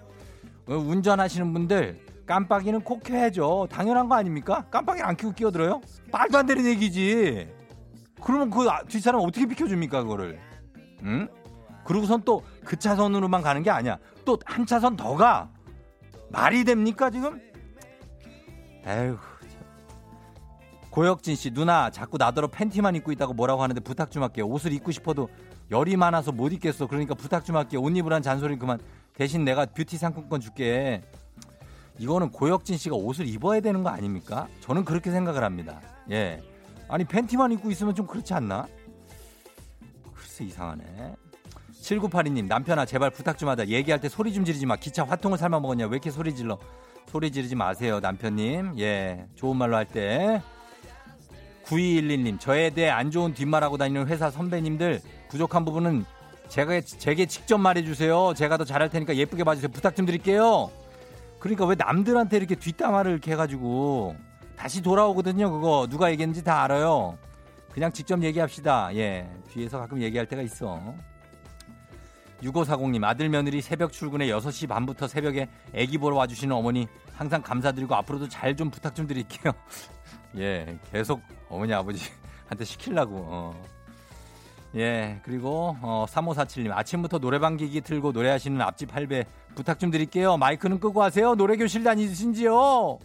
어, 0.68 0.74
운전하시는 0.74 1.52
분들 1.54 2.00
깜빡이는 2.28 2.82
꼭 2.82 3.02
켜야죠. 3.04 3.68
당연한 3.72 4.08
거 4.10 4.16
아닙니까? 4.16 4.66
깜빡이 4.70 5.02
안 5.02 5.16
켜고 5.16 5.34
끼어들어요? 5.34 5.82
말도 6.12 6.38
안 6.38 6.46
되는 6.46 6.66
얘기지. 6.66 7.48
그러면 8.22 8.50
그 8.50 8.70
아- 8.70 8.84
뒷사람 8.84 9.22
어떻게 9.22 9.46
비켜줍니까 9.46 10.04
그거를? 10.04 10.40
응? 11.04 11.28
그러고선 11.86 12.22
또 12.24 12.42
그 12.66 12.76
차선으로만 12.78 13.42
가는 13.42 13.64
게 13.64 13.70
아니야. 13.70 13.98
또 14.26 14.38
한 14.46 14.66
차선 14.66 14.98
더 14.98 15.16
가. 15.16 15.50
말이 16.30 16.66
됩니까 16.66 17.10
지금? 17.10 17.40
에휴. 18.86 19.18
참. 19.50 19.62
고혁진 20.92 21.36
씨 21.38 21.52
누나 21.52 21.90
자꾸 21.90 22.18
나더러 22.18 22.48
팬티만 22.50 22.96
입고 22.98 23.14
있다고 23.14 23.34
뭐라고 23.34 23.64
하는데 23.64 23.80
부탁 23.80 24.12
좀 24.12 24.24
할게요. 24.24 24.48
옷을 24.48 24.74
입고 24.74 24.92
싶어도 24.92 25.30
열이 25.72 25.96
많아서 25.96 26.34
못 26.34 26.52
입겠어. 26.52 26.88
그러니까 26.88 27.16
부탁 27.16 27.46
좀 27.46 27.56
할게요. 27.56 27.80
옷 27.82 27.96
입으란 27.96 28.22
잔소리 28.22 28.58
그만. 28.58 28.80
대신 29.14 29.46
내가 29.46 29.66
뷰티 29.66 29.98
상품권 29.98 30.42
줄게. 30.42 31.02
이거는 32.00 32.32
고혁진 32.32 32.78
씨가 32.78 32.96
옷을 32.96 33.28
입어야 33.28 33.60
되는 33.60 33.84
거 33.84 33.90
아닙니까? 33.90 34.48
저는 34.62 34.86
그렇게 34.86 35.12
생각을 35.12 35.44
합니다. 35.44 35.82
예. 36.12 36.42
아니 36.88 37.04
팬티만 37.04 37.52
입고 37.54 37.72
있으면 37.72 37.96
좀 37.96 38.06
그렇지 38.08 38.34
않나? 38.34 38.68
글쎄 40.14 40.44
이상하네. 40.46 41.16
7982님 41.82 42.48
남편아 42.48 42.86
제발 42.86 43.10
부탁 43.12 43.38
좀 43.38 43.50
하다 43.50 43.68
얘기할 43.68 44.00
때 44.02 44.10
소리 44.10 44.34
좀 44.34 44.44
지르지 44.46 44.66
마 44.66 44.76
기차 44.76 45.04
화통을 45.06 45.38
삶아 45.38 45.60
먹었냐 45.62 45.86
왜 45.86 45.92
이렇게 45.92 46.12
소리 46.12 46.36
질러 46.36 46.58
소리 47.08 47.32
지르지 47.32 47.56
마세요 47.56 48.00
남편님 48.02 48.78
예 48.80 49.26
좋은 49.36 49.56
말로 49.56 49.78
할 49.78 49.86
때 49.86 50.42
9211님 51.66 52.40
저에 52.42 52.72
대해 52.72 52.90
안 52.90 53.10
좋은 53.12 53.34
뒷말하고 53.34 53.78
다니는 53.78 54.08
회사 54.08 54.30
선배님들 54.30 55.02
부족한 55.30 55.64
부분은 55.64 56.04
제가 56.50 56.82
제게 56.82 57.26
직접 57.26 57.58
말해주세요 57.58 58.34
제가 58.36 58.58
더 58.58 58.66
잘할 58.66 58.90
테니까 58.90 59.16
예쁘게 59.16 59.44
봐주세요 59.46 59.70
부탁 59.72 59.96
좀 59.96 60.06
드릴게요 60.06 60.70
그러니까 61.40 61.66
왜 61.66 61.76
남들한테 61.76 62.38
이렇게 62.38 62.56
뒷담화를 62.56 63.12
이렇게 63.12 63.32
해가지고 63.32 64.16
다시 64.56 64.82
돌아오거든요 64.82 65.52
그거 65.52 65.88
누가 65.90 66.10
얘기했는지 66.12 66.44
다 66.44 66.64
알아요 66.64 67.18
그냥 67.72 67.92
직접 67.92 68.22
얘기합시다 68.24 68.96
예 68.96 69.30
뒤에서 69.52 69.80
가끔 69.80 70.02
얘기할 70.02 70.26
때가 70.28 70.42
있어 70.42 70.82
6540님 72.44 73.04
아들 73.04 73.30
며느리 73.30 73.62
새벽 73.62 73.92
출근에 73.92 74.28
6시 74.28 74.68
반부터 74.68 75.08
새벽에 75.08 75.48
애기 75.74 75.98
보러 75.98 76.16
와주시는 76.18 76.56
어머니 76.56 76.88
항상 77.16 77.42
감사드리고 77.42 77.96
앞으로도 77.96 78.30
잘 78.30 78.56
좀 78.56 78.70
부탁 78.70 78.94
좀 78.96 79.08
드릴게요. 79.08 79.52
예, 80.38 80.78
계속 80.92 81.22
어머니 81.50 81.74
아버지한테 81.74 82.64
시키려고. 82.64 83.26
어. 83.28 83.64
예, 84.78 85.20
그리고 85.24 85.76
어, 85.82 86.06
3547님 86.08 86.72
아침부터 86.72 87.20
노래방 87.20 87.58
기기 87.58 87.82
틀고 87.82 88.12
노래하시는 88.12 88.62
앞집 88.62 88.96
할배 88.96 89.26
부탁 89.56 89.80
좀 89.80 89.92
드릴게요. 89.92 90.38
마이크는 90.38 90.80
끄고 90.80 91.02
하세요. 91.04 91.36
노래 91.36 91.58
교실 91.58 91.84
다니신지요? 91.84 93.00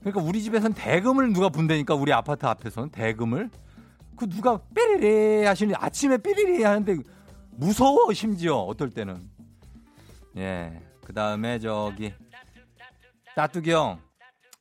그러니까 0.00 0.22
우리 0.22 0.42
집에선 0.42 0.74
대금을 0.74 1.32
누가 1.32 1.48
분다니까 1.48 1.94
우리 1.94 2.12
아파트 2.12 2.46
앞에서는 2.46 2.90
대금을 2.90 3.50
그 4.16 4.28
누가 4.28 4.58
삐리리 4.74 5.44
하시는 5.46 5.74
아침에 5.78 6.18
삐리리 6.18 6.62
하는데 6.62 6.96
무서워 7.52 8.12
심지어 8.12 8.56
어떨 8.56 8.90
때는 8.90 9.20
예 10.36 10.90
그 11.10 11.14
다음에 11.14 11.58
저기 11.58 12.14
따뚜기 13.34 13.72
형 13.72 13.98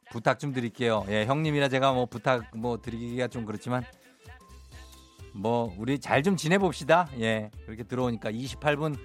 부탁 0.10 0.40
좀 0.40 0.52
드릴게요 0.52 1.06
예 1.08 1.28
형님이라 1.28 1.70
제가 1.70 1.94
뭐 1.94 2.08
부탁 2.08 2.44
뭐 2.58 2.82
드리기가 2.82 3.28
좀 3.28 3.46
그렇지만 3.46 3.84
뭐 5.34 5.74
우리 5.78 6.00
잘 6.00 6.24
좀 6.24 6.36
지내봅시다. 6.36 7.08
예 7.20 7.50
그렇게 7.66 7.84
들어오니까 7.84 8.32
28분 8.32 8.98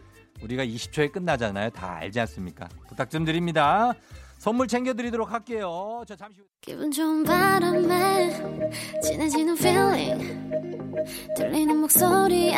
우리가 0.43 0.65
20초에 0.65 1.13
끝나잖아요. 1.13 1.71
다 1.71 1.97
알지 1.97 2.19
않습니까? 2.21 2.69
부탁 2.89 3.09
좀 3.11 3.25
드립니다. 3.25 3.93
선물 4.39 4.67
챙겨드리도록 4.67 5.31
할게요. 5.33 6.03
저 6.07 6.17
잠시 6.17 6.41
후 6.41 6.47
기분 6.61 6.91
좋은 6.91 7.23
바람에 7.25 8.31
진해지는 9.03 9.57
feeling 9.57 10.51
들리는 11.37 11.77
목소리에 11.77 12.57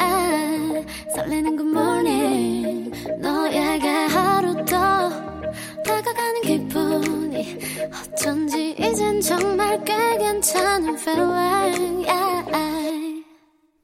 설레는 1.14 1.56
good 1.56 1.70
morning. 1.78 2.90
너에게 3.20 3.88
하루 3.88 4.54
더 4.64 5.10
다가가는 5.84 6.40
기분이 6.42 7.58
어쩐지 8.14 8.74
이젠 8.78 9.20
정말 9.20 9.84
꽤 9.84 9.94
괜찮은 10.18 10.96
feeling 10.98 12.06
yeah. 12.08 13.05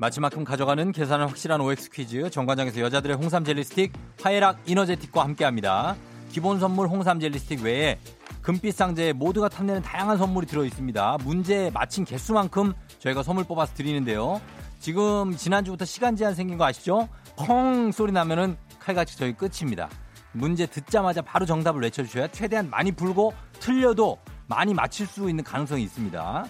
마치만큼 0.00 0.44
가져가는 0.44 0.92
계산은 0.92 1.26
확실한 1.26 1.60
OX 1.60 1.90
퀴즈 1.90 2.30
정관장에서 2.30 2.80
여자들의 2.80 3.16
홍삼 3.16 3.42
젤리 3.42 3.64
스틱 3.64 3.92
화해락 4.22 4.60
이너제틱과 4.64 5.24
함께합니다. 5.24 5.96
기본 6.30 6.60
선물 6.60 6.86
홍삼 6.86 7.18
젤리 7.18 7.36
스틱 7.40 7.62
외에 7.62 7.98
금빛 8.40 8.76
상자에 8.76 9.12
모두가 9.12 9.48
탐내는 9.48 9.82
다양한 9.82 10.16
선물이 10.16 10.46
들어 10.46 10.64
있습니다. 10.64 11.18
문제 11.24 11.72
맞힌 11.74 12.04
개수만큼 12.04 12.74
저희가 13.00 13.24
선물 13.24 13.42
뽑아서 13.42 13.74
드리는데요. 13.74 14.40
지금 14.78 15.36
지난주부터 15.36 15.84
시간 15.84 16.14
제한 16.14 16.32
생긴 16.36 16.58
거 16.58 16.64
아시죠? 16.64 17.08
펑 17.36 17.90
소리 17.90 18.12
나면은 18.12 18.56
칼같이 18.78 19.18
저희 19.18 19.32
끝입니다. 19.32 19.88
문제 20.30 20.66
듣자마자 20.66 21.22
바로 21.22 21.44
정답을 21.44 21.82
외쳐주셔야 21.82 22.28
최대한 22.28 22.70
많이 22.70 22.92
풀고 22.92 23.32
틀려도 23.58 24.18
많이 24.46 24.74
맞힐 24.74 25.08
수 25.08 25.28
있는 25.28 25.42
가능성이 25.42 25.82
있습니다. 25.82 26.46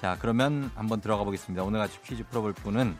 자, 0.00 0.16
그러면 0.20 0.70
한번 0.74 1.00
들어가 1.00 1.24
보겠습니다. 1.24 1.62
오늘 1.64 1.80
같이 1.80 2.00
퀴즈 2.02 2.24
풀어볼 2.24 2.52
분은 2.54 2.94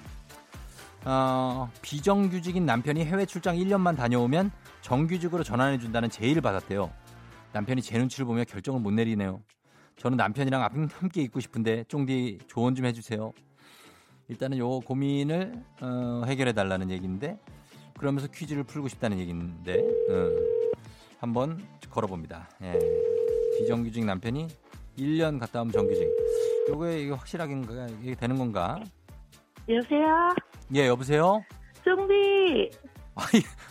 어, 1.04 1.70
비정규직인 1.82 2.66
남편이 2.66 3.04
해외 3.04 3.26
출장 3.26 3.56
1년만 3.56 3.96
다녀오면 3.96 4.50
정규직으로 4.82 5.44
전환해준다는 5.44 6.10
제의를 6.10 6.42
받았대요. 6.42 6.90
남편이 7.52 7.82
제 7.82 7.98
눈치를 7.98 8.26
보며 8.26 8.44
결정을 8.44 8.80
못 8.80 8.90
내리네요. 8.92 9.40
저는 9.98 10.16
남편이랑 10.16 10.62
함- 10.62 10.88
함께 10.92 11.22
있고 11.22 11.40
싶은데 11.40 11.84
쫑디 11.88 12.38
조언 12.48 12.74
좀 12.74 12.86
해주세요. 12.86 13.32
일단은 14.28 14.58
요 14.58 14.80
고민을 14.80 15.62
어, 15.80 16.22
해결해 16.26 16.52
달라는 16.52 16.90
얘기인데 16.90 17.38
그러면서 17.96 18.26
퀴즈를 18.26 18.64
풀고 18.64 18.88
싶다는 18.88 19.18
얘기인데 19.18 19.78
어, 20.10 20.30
한번 21.20 21.64
걸어봅니다. 21.88 22.48
예. 22.62 22.78
비정규직 23.58 24.04
남편이 24.04 24.48
1년 24.98 25.38
갔다 25.38 25.60
오면 25.62 25.72
정규직. 25.72 26.08
요게 26.68 27.00
이게 27.02 27.10
확실하게 27.12 27.62
이게 28.02 28.14
되는 28.14 28.36
건가? 28.38 28.78
여보세요? 29.68 30.34
예, 30.74 30.86
여보세요? 30.88 31.42
쫑비! 31.84 32.70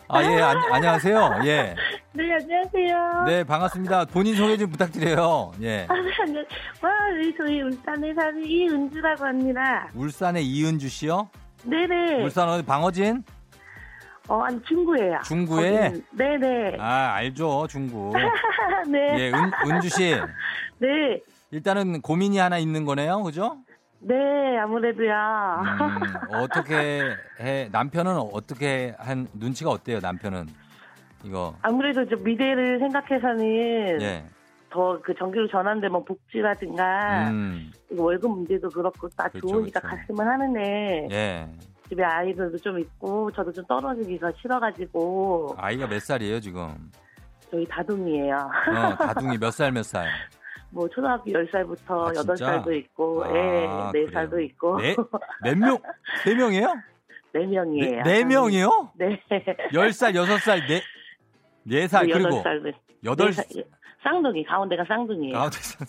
아, 0.08 0.24
예, 0.24 0.42
안, 0.42 0.58
안녕하세요. 0.72 1.40
예. 1.46 1.76
네, 2.14 2.34
안녕하세요. 2.34 3.24
네, 3.28 3.44
반갑습니다. 3.44 4.06
본인 4.06 4.36
소개 4.36 4.58
좀 4.58 4.70
부탁드려요. 4.72 5.52
예. 5.62 5.86
아, 5.90 5.94
네. 6.26 6.40
와, 6.82 6.90
우리 7.14 7.36
저희 7.38 7.62
울산에 7.62 8.14
사는 8.14 8.44
이은주라고 8.46 9.26
합니다. 9.26 9.88
울산의 9.94 10.46
이은주 10.46 10.88
씨요? 10.90 11.30
네네. 11.64 12.24
울산 12.24 12.50
어디 12.50 12.64
방어진? 12.66 13.24
어, 14.28 14.42
아니, 14.42 14.60
중구예요. 14.64 15.20
중구에? 15.24 15.92
거기는- 15.92 16.04
네네. 16.14 16.78
아, 16.80 17.14
알죠. 17.16 17.68
중구. 17.70 18.14
네. 18.90 19.00
예, 19.20 19.30
은, 19.32 19.52
은주 19.72 19.90
씨. 19.90 20.16
네. 20.80 21.22
일단은 21.52 22.02
고민이 22.02 22.38
하나 22.38 22.58
있는 22.58 22.86
거네요. 22.86 23.24
그죠? 23.24 23.58
네, 24.00 24.58
아무래도요. 24.60 25.12
음, 25.12 26.36
어떻게 26.36 27.02
해 27.40 27.70
남편은 27.72 28.18
어떻게 28.34 28.94
한 29.00 29.28
눈치가 29.34 29.72
어때요? 29.72 30.00
남편은 30.00 30.48
이거 31.24 31.56
아무래도 31.62 32.06
좀 32.08 32.24
미래를 32.24 32.78
생각해서는 32.80 34.02
예. 34.02 34.26
더그 34.70 35.16
정규로 35.18 35.48
전환되면 35.48 36.06
복지라든가 36.06 37.30
음. 37.32 37.72
이거 37.90 38.04
월급 38.04 38.30
문제도 38.32 38.70
그렇고 38.70 39.08
다 39.10 39.28
그렇죠, 39.30 39.48
좋으니까 39.48 39.80
그렇죠. 39.80 39.98
갔으면 39.98 40.28
하는데 40.28 41.08
예. 41.12 41.48
집에 41.90 42.04
아이들도 42.04 42.58
좀 42.60 42.80
있고 42.80 43.32
저도 43.32 43.52
좀 43.54 43.66
떨어지기가 43.66 44.32
싫어가지고 44.42 45.56
아이가 45.58 45.88
몇 45.88 46.02
살이에요, 46.02 46.40
지금? 46.42 46.92
저희 47.50 47.66
다둥이에요. 47.66 48.36
어, 48.36 48.96
다둥이 48.98 49.38
몇 49.38 49.52
살 49.52 49.72
몇 49.72 49.84
살? 49.84 50.06
뭐 50.76 50.90
초등학교 50.90 51.32
10살부터 51.32 52.08
아, 52.10 52.12
진짜? 52.12 52.62
8살도 52.62 52.76
있고 52.76 53.24
아, 53.24 53.30
예, 53.30 53.32
그래요? 53.32 53.92
4살도 53.94 54.44
있고 54.44 54.78
네? 54.82 54.94
몇 55.42 55.58
명? 55.58 55.78
세 56.22 56.36
명이에요? 56.36 56.76
네 57.34 57.46
명이에요. 57.46 58.04
네, 58.04 58.04
네 58.04 58.24
명이요? 58.26 58.92
네. 58.96 59.22
열 59.74 59.94
살, 59.94 60.14
여섯 60.16 60.38
살, 60.40 60.68
네, 60.68 60.82
네 61.64 61.88
살, 61.88 62.06
그리고 62.08 62.44
8살. 62.44 62.74
여덟 63.06 63.32
쌍둥이, 64.04 64.44
가운데가 64.44 64.84
쌍둥이에요. 64.86 65.34
가운데 65.34 65.58
살. 65.58 65.88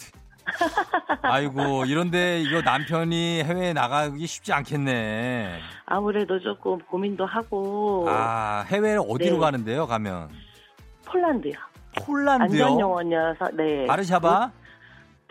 아이고, 1.22 1.84
이런데 1.86 2.40
이거 2.40 2.62
남편이 2.62 3.42
해외에 3.42 3.72
나가기 3.72 4.24
쉽지 4.26 4.52
않겠네. 4.52 5.58
아무래도 5.86 6.38
조금 6.38 6.78
고민도 6.78 7.26
하고 7.26 8.06
아, 8.08 8.64
해외를 8.68 9.00
어디로 9.08 9.34
네. 9.34 9.40
가는데요, 9.40 9.86
가면? 9.88 10.28
폴란드요. 11.06 11.54
폴란드요? 11.98 12.64
안전요원이어서 12.64 13.48
네. 13.54 13.86
바르샤바? 13.86 14.52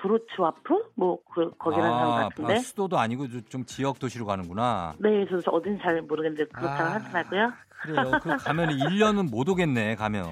브로츠와프? 0.06 0.92
뭐 0.96 1.18
그, 1.34 1.52
거기라는 1.58 1.92
아, 1.94 2.00
상 2.20 2.30
같은데. 2.30 2.54
아, 2.54 2.60
수도도 2.60 2.98
아니고 3.00 3.28
좀- 3.28 3.44
좀 3.50 3.66
지역 3.66 3.98
도시로 4.00 4.26
가는구나. 4.26 4.94
네, 5.00 5.26
저도 5.30 5.52
어딘지 5.52 5.82
잘 5.82 6.02
모르겠는데 6.02 6.46
그렇다고 6.52 6.84
아. 6.84 6.94
하더라고요. 6.96 7.52
그래요. 7.82 8.12
그 8.22 8.38
가면 8.38 8.70
1년은 8.70 9.30
못 9.30 9.48
오겠네, 9.50 9.96
가면. 9.96 10.26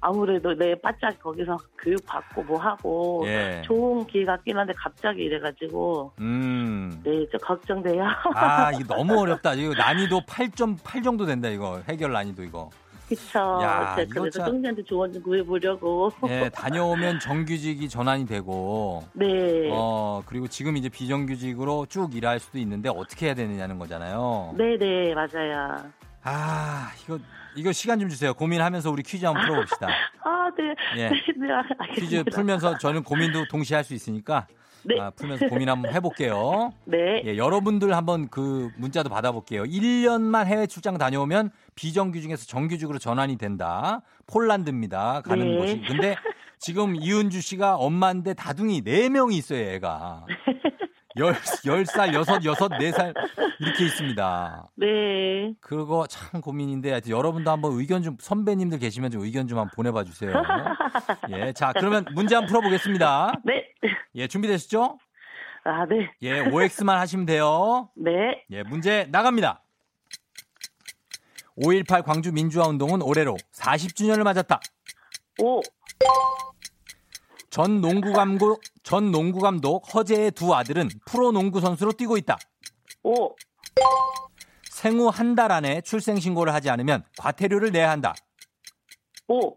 아무래도 0.00 0.54
네 0.54 0.76
바짝 0.80 1.18
거기서 1.20 1.56
교육 1.76 2.06
받고 2.06 2.44
뭐 2.44 2.60
하고 2.60 3.24
예. 3.26 3.60
좋은 3.64 4.06
기회가 4.06 4.36
같긴 4.36 4.56
한데 4.56 4.72
갑자기 4.76 5.22
이래가지고 5.24 6.12
음. 6.20 7.00
네 7.02 7.26
좀 7.30 7.40
걱정돼요. 7.42 8.04
아, 8.34 8.70
이거 8.72 8.94
너무 8.94 9.18
어렵다. 9.18 9.54
이거 9.54 9.74
난이도 9.74 10.20
8.8 10.20 11.02
정도 11.02 11.26
된다, 11.26 11.48
이거. 11.48 11.80
해결 11.88 12.12
난이도 12.12 12.44
이거. 12.44 12.70
그쵸. 13.08 13.38
야, 13.62 13.96
그래서 14.10 14.38
참- 14.40 14.52
똥지한테 14.52 14.84
조언 14.84 15.12
좀 15.12 15.22
구해보려고. 15.22 16.12
예, 16.28 16.50
다녀오면 16.52 17.20
정규직이 17.20 17.88
전환이 17.88 18.26
되고, 18.26 19.04
네. 19.14 19.68
어, 19.72 20.22
그리고 20.26 20.46
지금 20.48 20.76
이제 20.76 20.88
비정규직으로 20.88 21.86
쭉 21.86 22.14
일할 22.14 22.38
수도 22.38 22.58
있는데 22.58 22.88
어떻게 22.90 23.26
해야 23.26 23.34
되느냐는 23.34 23.78
거잖아요. 23.78 24.54
네네 24.56 25.14
맞아요. 25.14 25.84
아, 26.22 26.90
이거, 27.04 27.18
이거 27.56 27.72
시간 27.72 27.98
좀 27.98 28.08
주세요. 28.10 28.34
고민하면서 28.34 28.90
우리 28.90 29.02
퀴즈 29.02 29.24
한번 29.24 29.46
풀어봅시다. 29.46 29.86
아 30.24 30.50
네. 30.56 30.74
예. 30.96 31.08
네, 31.08 31.22
네 31.36 31.94
퀴즈. 31.94 32.24
풀면서 32.24 32.76
저는 32.78 33.02
고민도 33.04 33.46
동시에 33.48 33.76
할 33.76 33.84
수 33.84 33.94
있으니까, 33.94 34.46
네. 34.84 34.98
아, 35.00 35.10
풀면서 35.10 35.48
고민 35.48 35.68
한번 35.68 35.92
해볼게요. 35.92 36.72
네. 36.84 37.22
예, 37.24 37.36
여러분들 37.36 37.94
한번 37.94 38.28
그 38.28 38.70
문자도 38.76 39.08
받아볼게요. 39.08 39.64
1년만 39.64 40.46
해외 40.46 40.66
출장 40.66 40.98
다녀오면 40.98 41.50
비정규직에서 41.74 42.46
정규직으로 42.46 42.98
전환이 42.98 43.36
된다. 43.36 44.02
폴란드입니다. 44.26 45.22
가는 45.22 45.46
네. 45.46 45.56
곳이. 45.58 45.82
근데 45.86 46.16
지금 46.58 46.96
이은주 46.96 47.40
씨가 47.40 47.76
엄마인데 47.76 48.34
다둥이 48.34 48.82
4명이 48.82 49.34
있어요, 49.34 49.60
애가. 49.70 50.26
열, 51.18 51.34
열 51.66 51.86
살, 51.86 52.14
여섯, 52.14 52.44
여섯, 52.44 52.68
네 52.78 52.90
살 52.92 53.12
이렇게 53.60 53.84
있습니다. 53.86 54.70
네. 54.76 55.52
그거 55.60 56.06
참 56.06 56.40
고민인데 56.40 56.90
하여튼 56.90 57.10
여러분도 57.10 57.50
한번 57.50 57.72
의견 57.78 58.02
좀 58.02 58.16
선배님들 58.20 58.78
계시면 58.78 59.10
좀 59.10 59.22
의견 59.22 59.48
좀 59.48 59.58
한번 59.58 59.74
보내봐 59.74 60.04
주세요. 60.04 60.32
예, 61.30 61.52
자 61.52 61.72
그러면 61.72 62.04
문제 62.14 62.34
한번 62.34 62.48
풀어보겠습니다. 62.48 63.32
네. 63.44 63.64
예, 64.14 64.26
준비되시죠? 64.28 64.98
아 65.64 65.86
네. 65.86 66.10
예, 66.22 66.40
OX만 66.40 66.98
하시면 66.98 67.26
돼요. 67.26 67.90
네. 67.96 68.44
예, 68.50 68.62
문제 68.62 69.06
나갑니다. 69.10 69.62
5.18 71.60 72.04
광주 72.04 72.32
민주화 72.32 72.68
운동은 72.68 73.02
올해로 73.02 73.36
40주년을 73.56 74.22
맞았다. 74.22 74.60
오. 75.42 75.60
전 77.50 77.80
농구 77.80 78.12
감독, 78.12 78.60
전 78.82 79.10
농구 79.10 79.40
감독 79.40 79.82
허재의 79.94 80.32
두 80.32 80.54
아들은 80.54 80.88
프로 81.06 81.32
농구 81.32 81.60
선수로 81.60 81.92
뛰고 81.92 82.16
있다. 82.18 82.36
오. 83.02 83.34
생후 84.70 85.08
한 85.08 85.34
달 85.34 85.50
안에 85.50 85.80
출생 85.80 86.20
신고를 86.20 86.52
하지 86.54 86.70
않으면 86.70 87.04
과태료를 87.18 87.72
내야 87.72 87.90
한다. 87.90 88.14
오. 89.28 89.56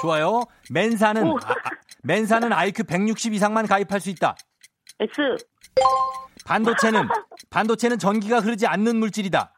좋아요. 0.00 0.42
맨사는 0.70 1.22
오. 1.26 1.36
아, 1.44 1.50
아, 1.50 1.54
맨사는 2.02 2.52
IQ 2.52 2.84
160 2.84 3.34
이상만 3.34 3.66
가입할 3.66 4.00
수 4.00 4.10
있다. 4.10 4.34
X. 5.00 5.36
반도체는 6.44 7.08
반도체는 7.50 7.98
전기가 7.98 8.40
흐르지 8.40 8.66
않는 8.66 8.96
물질이다. 8.96 9.54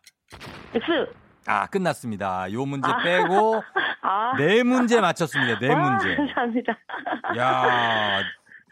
X. 0.74 1.12
아, 1.46 1.66
끝났습니다. 1.66 2.50
요 2.52 2.64
문제 2.64 2.90
아. 2.90 3.02
빼고 3.02 3.62
아. 4.02 4.36
네 4.36 4.62
문제 4.62 5.00
맞췄습니다. 5.00 5.58
네 5.58 5.68
와, 5.72 5.90
문제. 5.90 6.16
감사합니다. 6.16 6.78
야, 7.36 8.20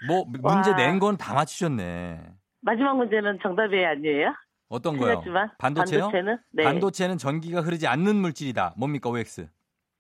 뭐 0.07 0.25
문제 0.27 0.71
와. 0.71 0.77
낸건 0.77 1.17
다 1.17 1.35
맞추셨네. 1.35 2.21
마지막 2.61 2.97
문제는 2.97 3.39
정답이 3.43 3.85
아니에요? 3.85 4.35
어떤 4.69 4.97
거요? 4.97 5.21
반도체요? 5.59 6.01
반도체는 6.03 6.39
네. 6.53 6.65
반도체는 6.65 7.19
전기가 7.19 7.61
흐르지 7.61 7.87
않는 7.87 8.17
물질이다. 8.17 8.75
뭡니까 8.79 9.11
OX? 9.11 9.49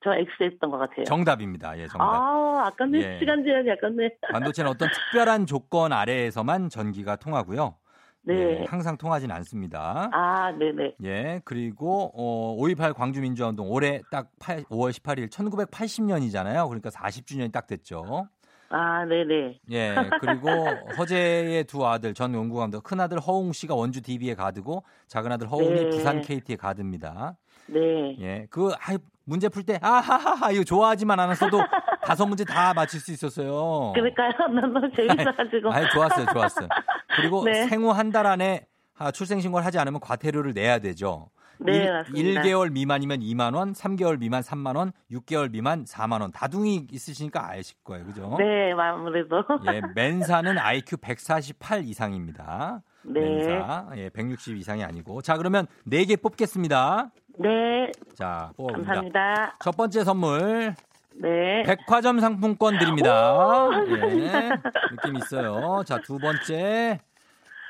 저 0.04 0.14
X 0.14 0.30
했던 0.40 0.70
것 0.70 0.78
같아요. 0.78 1.04
정답입니다. 1.04 1.78
예, 1.78 1.86
정답. 1.86 2.04
아, 2.04 2.66
아깝네. 2.68 2.98
예. 2.98 3.18
시간 3.18 3.44
제한이 3.44 3.70
아깝네. 3.70 4.08
반도체는 4.32 4.70
어떤 4.70 4.88
특별한 4.90 5.46
조건 5.46 5.92
아래에서만 5.92 6.70
전기가 6.70 7.16
통하고요. 7.16 7.76
네. 8.24 8.60
예, 8.60 8.64
항상 8.68 8.96
통하진 8.96 9.30
않습니다. 9.32 10.08
아, 10.12 10.52
네네. 10.52 10.94
예, 11.04 11.40
그리고 11.44 12.12
어, 12.14 12.56
5.18 12.56 12.94
광주민주화운동 12.94 13.70
올해 13.70 14.00
딱 14.10 14.28
8, 14.38 14.64
5월 14.64 14.92
18일 14.92 15.28
1980년이잖아요. 15.28 16.68
그러니까 16.68 16.90
40주년이 16.90 17.50
딱 17.52 17.66
됐죠. 17.66 18.28
아, 18.68 19.04
네네. 19.04 19.58
예, 19.72 19.94
그리고 20.20 20.48
허재의 20.96 21.64
두 21.64 21.86
아들 21.86 22.14
전 22.14 22.32
연구감독 22.32 22.84
큰 22.84 23.00
아들 23.00 23.18
허웅 23.18 23.52
씨가 23.52 23.74
원주 23.74 24.00
DB에 24.02 24.34
가드고 24.34 24.84
작은 25.08 25.30
아들 25.32 25.50
허웅이 25.50 25.82
네. 25.84 25.88
부산 25.90 26.22
KT에 26.22 26.56
가드입니다. 26.56 27.36
네. 27.66 28.16
예, 28.20 28.46
그 28.50 28.70
아, 28.72 28.96
문제 29.24 29.48
풀 29.48 29.64
때 29.64 29.78
아하하하 29.82 30.50
이거 30.52 30.64
좋아하지만 30.64 31.18
않았어도 31.20 31.58
다섯 32.04 32.26
문제 32.26 32.44
다 32.44 32.72
맞힐 32.74 33.00
수 33.00 33.12
있었어요. 33.12 33.92
그러니까요. 33.94 34.30
난 34.54 34.72
너무 34.72 34.90
재밌어가지고. 34.94 35.70
아니 35.72 35.88
좋았어요, 35.90 36.26
좋았어요. 36.32 36.68
그리고 37.16 37.44
네. 37.44 37.66
생후 37.68 37.90
한 37.90 38.12
달 38.12 38.26
안에 38.26 38.66
아, 38.98 39.10
출생 39.10 39.40
신고를 39.40 39.64
하지 39.64 39.78
않으면 39.78 40.00
과태료를 40.00 40.52
내야 40.52 40.78
되죠. 40.78 41.30
네, 41.58 41.90
맞습니다. 41.90 42.42
1개월 42.42 42.70
미만이면 42.72 43.20
2만 43.20 43.54
원, 43.54 43.72
3개월 43.72 44.18
미만 44.18 44.42
3만 44.42 44.76
원, 44.76 44.92
6개월 45.12 45.50
미만 45.50 45.84
4만 45.84 46.20
원. 46.20 46.32
다둥이 46.32 46.88
있으시니까 46.90 47.50
아실 47.52 47.76
거예요. 47.84 48.04
그죠? 48.04 48.34
네, 48.38 48.72
아무래도. 48.72 49.42
예, 49.72 49.80
맨사는 49.94 50.58
IQ 50.58 50.96
148 50.98 51.84
이상입니다. 51.84 52.82
네. 53.04 53.20
맨사. 53.20 53.88
예, 53.96 54.08
160 54.10 54.56
이상이 54.58 54.82
아니고. 54.84 55.22
자, 55.22 55.36
그러면 55.36 55.66
4개 55.86 56.20
뽑겠습니다. 56.20 57.10
네. 57.38 57.92
자, 58.14 58.50
뽑아봅니다. 58.56 58.76
감사합니다. 58.94 59.56
첫 59.60 59.76
번째 59.76 60.04
선물 60.04 60.74
네. 61.16 61.62
백화점 61.64 62.20
상품권 62.20 62.78
드립니다. 62.78 63.68
예, 63.88 64.50
느낌 64.90 65.16
있어요. 65.16 65.82
자, 65.86 65.98
두 66.04 66.18
번째 66.18 67.00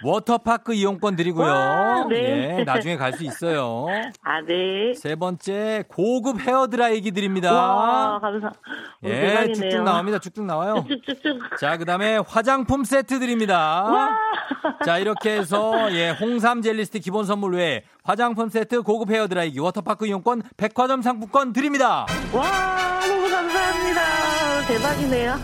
워터파크 0.05 0.75
이용권 0.75 1.15
드리고요. 1.15 1.47
와, 1.47 2.05
네. 2.09 2.59
예, 2.59 2.65
나중에 2.65 2.97
갈 2.97 3.13
수 3.13 3.23
있어요. 3.23 3.87
아, 4.25 4.41
네. 4.41 4.93
세 4.95 5.15
번째 5.15 5.85
고급 5.87 6.41
헤어 6.41 6.67
드라이기 6.67 7.13
드립니다. 7.13 7.53
와, 7.53 8.19
감사. 8.19 8.49
오, 8.49 9.09
예, 9.09 9.21
대박이네요. 9.21 9.71
쭉쭉 9.71 9.85
나옵니다. 9.85 10.19
쭉쭉 10.19 10.45
나와요. 10.45 10.85
쭉쭉쭉. 10.89 11.57
자, 11.61 11.77
그 11.77 11.85
다음에 11.85 12.17
화장품 12.27 12.83
세트 12.83 13.21
드립니다. 13.21 14.11
자, 14.85 14.99
이렇게 14.99 15.37
해서 15.39 15.93
예, 15.93 16.11
홍삼 16.11 16.63
젤리스트 16.63 16.99
기본 16.99 17.25
선물 17.25 17.55
외에 17.55 17.85
화장품 18.03 18.49
세트, 18.49 18.83
고급 18.83 19.11
헤어 19.11 19.29
드라이기, 19.29 19.61
워터파크 19.61 20.05
이용권, 20.07 20.43
백화점 20.57 21.03
상품권 21.03 21.53
드립니다. 21.53 22.07
와, 22.33 22.43
감사합니다. 23.95 24.67
대박이네요. 24.67 25.37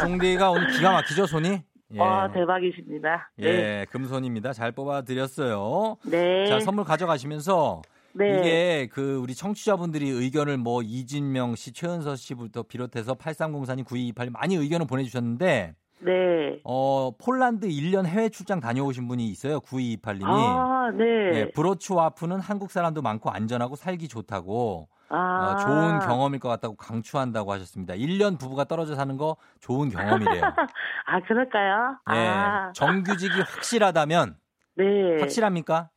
종디가 0.00 0.50
오늘 0.50 0.70
기가 0.72 0.92
막히죠, 0.92 1.26
손이? 1.26 1.62
예. 1.94 2.00
와, 2.00 2.30
대박이십니다. 2.32 3.30
네. 3.36 3.46
예, 3.46 3.86
금손입니다. 3.90 4.52
잘 4.52 4.72
뽑아 4.72 5.02
드렸어요. 5.02 5.96
네. 6.04 6.46
자, 6.46 6.60
선물 6.60 6.84
가져가시면서 6.84 7.82
네. 8.12 8.40
이게 8.40 8.88
그 8.90 9.16
우리 9.16 9.34
청취자분들이 9.34 10.08
의견을 10.08 10.56
뭐 10.56 10.82
이진명 10.82 11.54
씨, 11.54 11.72
최은서 11.72 12.16
씨부터 12.16 12.64
비롯해서 12.64 13.14
8304님, 13.14 13.84
9228님 13.84 14.32
많이 14.32 14.56
의견을 14.56 14.86
보내주셨는데 14.86 15.74
네. 16.00 16.60
어, 16.64 17.12
폴란드 17.18 17.68
1년 17.68 18.06
해외 18.06 18.28
출장 18.28 18.60
다녀오신 18.60 19.06
분이 19.08 19.26
있어요. 19.28 19.60
9228님이. 19.60 20.24
아, 20.24 20.90
네. 20.96 21.04
예, 21.34 21.50
브로츠와프는 21.54 22.40
한국 22.40 22.70
사람도 22.70 23.02
많고 23.02 23.30
안전하고 23.30 23.76
살기 23.76 24.08
좋다고 24.08 24.88
아. 25.08 25.52
어, 25.52 25.56
좋은 25.64 25.98
경험일 26.00 26.40
것 26.40 26.48
같다고 26.48 26.76
강추한다고 26.76 27.52
하셨습니다. 27.52 27.94
1년 27.94 28.38
부부가 28.38 28.64
떨어져 28.64 28.94
사는 28.94 29.16
거 29.16 29.36
좋은 29.60 29.88
경험이래요. 29.90 30.42
아, 31.06 31.20
그럴까요? 31.20 31.98
예, 32.12 32.28
아. 32.28 32.72
정규직이 32.74 33.40
확실하다면 33.40 34.36
네. 34.76 34.84
확실합니까? 35.20 35.90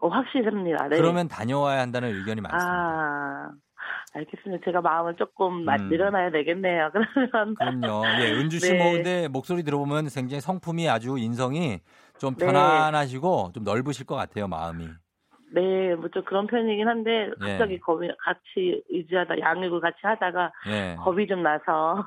어, 0.00 0.08
확실합니다. 0.08 0.88
네. 0.88 0.96
그러면 0.96 1.28
다녀와야 1.28 1.80
한다는 1.80 2.14
의견이 2.16 2.40
많습니다. 2.40 2.68
아. 2.72 3.50
알겠습니다. 4.14 4.64
제가 4.64 4.80
마음을 4.80 5.14
조금 5.16 5.64
마- 5.64 5.76
음. 5.76 5.88
늘어나야 5.88 6.30
되겠네요. 6.32 6.90
그러면. 7.54 7.54
그럼요. 7.54 8.02
예, 8.22 8.32
은주 8.32 8.58
씨 8.58 8.72
네. 8.72 8.82
뭐 8.82 8.92
근데 8.92 9.28
목소리 9.28 9.62
들어보면 9.62 10.08
굉장히 10.08 10.40
성품이 10.40 10.88
아주 10.88 11.16
인성이 11.18 11.80
좀 12.18 12.34
네. 12.34 12.46
편안하시고 12.46 13.52
좀 13.54 13.62
넓으실 13.62 14.06
것 14.06 14.16
같아요, 14.16 14.48
마음이. 14.48 14.88
네, 15.52 15.94
뭐 15.96 16.08
좀 16.10 16.24
그런 16.24 16.46
편이긴 16.46 16.86
한데 16.88 17.30
예. 17.42 17.58
갑자기 17.58 17.78
겁이 17.80 18.08
같이 18.18 18.82
유지하다 18.92 19.38
양육을 19.40 19.80
같이 19.80 19.98
하다가 20.02 20.52
예. 20.68 20.96
겁이 20.98 21.26
좀 21.26 21.42
나서 21.42 22.04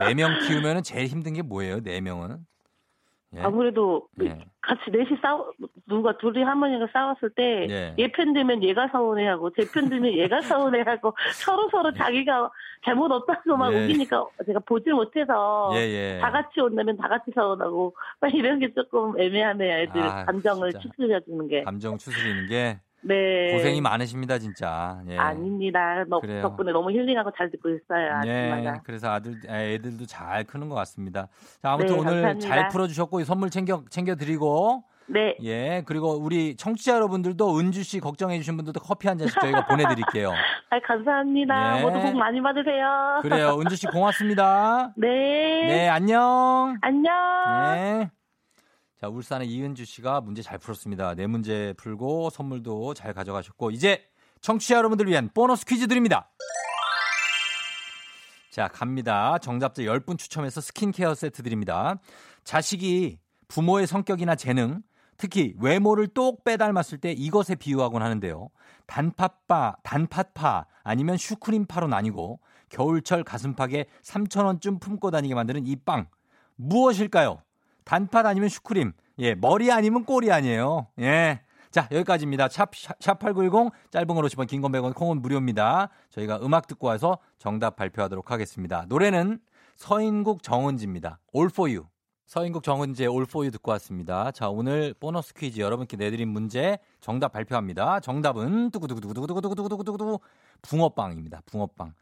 네 0.00 0.14
명 0.14 0.36
키우면은 0.38 0.82
제일 0.82 1.06
힘든 1.06 1.34
게 1.34 1.42
뭐예요? 1.42 1.80
네 1.80 2.00
명은? 2.00 2.38
예. 3.36 3.40
아무래도 3.42 4.06
예. 4.22 4.38
같이 4.60 4.90
넷이 4.90 5.18
싸우 5.20 5.52
누가 5.88 6.16
둘이 6.18 6.42
할머니가 6.42 6.86
싸웠을 6.92 7.30
때 7.30 7.66
예. 7.68 7.94
얘 7.98 8.08
편 8.08 8.32
들면 8.32 8.62
얘가 8.62 8.88
서운해 8.88 9.26
하고 9.26 9.50
제 9.50 9.62
편 9.72 9.88
들면 9.88 10.12
얘가 10.14 10.40
서운해 10.72 10.82
하고 10.82 11.14
서로 11.34 11.68
서로 11.70 11.92
자기가 11.92 12.50
잘못 12.84 13.10
없다고 13.12 13.56
막 13.56 13.72
예. 13.74 13.84
우기니까 13.84 14.24
제가 14.46 14.60
보질 14.60 14.94
못해서 14.94 15.70
예, 15.74 15.78
예. 15.78 16.18
다 16.20 16.30
같이 16.30 16.60
온다면 16.60 16.96
다 16.96 17.08
같이 17.08 17.30
서운하고 17.34 17.94
막 18.20 18.34
이런 18.34 18.58
게 18.58 18.72
조금 18.72 19.18
애매하네요. 19.20 19.72
애들 19.78 20.00
아, 20.02 20.24
감정을 20.26 20.72
진짜. 20.72 20.88
추스려 20.88 21.20
주는 21.20 21.48
게. 21.48 21.62
감정 21.64 21.98
추스리는 21.98 22.46
게 22.48 22.80
네. 23.06 23.52
고생이 23.52 23.80
많으십니다, 23.80 24.38
진짜. 24.38 25.00
예. 25.08 25.16
아닙니다. 25.18 26.04
너, 26.08 26.20
그래요. 26.20 26.42
덕분에 26.42 26.72
너무 26.72 26.90
힐링하고 26.90 27.30
잘 27.36 27.50
듣고 27.50 27.68
있어요. 27.68 28.20
예. 28.26 28.72
그래서 28.84 29.10
아들, 29.10 29.34
애- 29.48 29.74
애들도 29.74 30.06
잘 30.06 30.44
크는 30.44 30.68
것 30.68 30.74
같습니다. 30.76 31.28
자, 31.62 31.72
아무튼 31.72 31.94
네, 31.94 32.00
오늘 32.00 32.12
감사합니다. 32.22 32.48
잘 32.48 32.68
풀어주셨고, 32.68 33.20
이 33.20 33.24
선물 33.24 33.50
챙겨, 33.50 33.82
챙겨 33.90 34.14
드리고, 34.14 34.84
네. 35.06 35.36
예, 35.42 35.82
그리고 35.84 36.12
우리 36.16 36.56
청취자 36.56 36.94
여러분들도 36.94 37.58
은주 37.58 37.82
씨 37.82 38.00
걱정해 38.00 38.38
주신 38.38 38.56
분들도 38.56 38.80
커피 38.80 39.06
한 39.06 39.18
잔씩 39.18 39.38
저희가 39.38 39.66
보내드릴게요. 39.66 40.30
아, 40.70 40.80
감사합니다. 40.80 41.78
예. 41.78 41.82
모두 41.82 42.00
복 42.00 42.16
많이 42.16 42.40
받으세요. 42.40 43.18
그래요. 43.20 43.58
은주 43.60 43.76
씨 43.76 43.86
고맙습니다. 43.86 44.94
네. 44.96 45.08
네, 45.66 45.88
안녕. 45.90 46.78
안녕. 46.80 47.12
네. 47.74 48.10
자, 49.04 49.08
울산의 49.10 49.48
이은주 49.48 49.84
씨가 49.84 50.22
문제 50.22 50.40
잘 50.40 50.56
풀었습니다. 50.56 51.14
네 51.14 51.26
문제 51.26 51.74
풀고 51.76 52.30
선물도 52.30 52.94
잘 52.94 53.12
가져가셨고, 53.12 53.70
이제 53.70 54.02
청취자 54.40 54.76
여러분들 54.76 55.06
위한 55.08 55.28
보너스 55.34 55.66
퀴즈 55.66 55.88
드립니다. 55.88 56.30
자, 58.50 58.66
갑니다. 58.68 59.36
정답자 59.36 59.82
10분 59.82 60.16
추첨해서 60.16 60.62
스킨케어 60.62 61.14
세트 61.14 61.42
드립니다. 61.42 62.00
자식이 62.44 63.18
부모의 63.48 63.86
성격이나 63.86 64.36
재능, 64.36 64.82
특히 65.18 65.54
외모를 65.60 66.08
똑 66.08 66.42
빼닮았을 66.42 66.96
때 66.96 67.12
이것에 67.12 67.56
비유하곤 67.56 68.00
하는데요. 68.00 68.48
단팥파, 68.86 69.76
단팥파 69.82 70.64
아니면 70.82 71.18
슈크림파로 71.18 71.88
나뉘고 71.88 72.40
겨울철 72.70 73.24
가슴팍에 73.24 73.84
3,000원쯤 74.02 74.80
품고 74.80 75.10
다니게 75.10 75.34
만드는 75.34 75.66
이 75.66 75.76
빵. 75.76 76.06
무엇일까요? 76.56 77.42
단팥 77.84 78.26
아니면 78.26 78.48
슈크림. 78.48 78.92
예, 79.18 79.34
머리 79.34 79.70
아니면 79.70 80.04
꼬리 80.04 80.32
아니에요. 80.32 80.88
예. 81.00 81.40
자, 81.70 81.88
여기까지입니다. 81.90 82.48
샵, 82.48 82.74
샵, 82.76 82.94
샵 83.00 83.18
8910, 83.18 83.72
짧은 83.90 84.06
걸 84.06 84.24
50원, 84.24 84.46
긴 84.46 84.62
건 84.62 84.70
100원, 84.72 84.94
콩은 84.94 85.20
무료입니다. 85.22 85.88
저희가 86.10 86.38
음악 86.42 86.66
듣고 86.68 86.86
와서 86.86 87.18
정답 87.38 87.76
발표하도록 87.76 88.30
하겠습니다. 88.30 88.84
노래는 88.88 89.40
서인국 89.76 90.42
정은지입니다. 90.44 91.18
All 91.34 91.50
for 91.52 91.68
you. 91.70 91.86
서인국 92.26 92.62
정은지의 92.62 93.08
All 93.08 93.24
for 93.28 93.44
you 93.44 93.50
듣고 93.50 93.72
왔습니다. 93.72 94.30
자, 94.30 94.48
오늘 94.48 94.94
보너스 94.98 95.34
퀴즈 95.34 95.60
여러분께 95.60 95.96
내드린 95.96 96.28
문제 96.28 96.78
정답 97.00 97.32
발표합니다. 97.32 97.98
정답은 98.00 98.70
두구두구두구두구두구두구두구두구 98.70 100.20
붕어빵입니다. 100.62 101.42
붕어빵. 101.46 101.92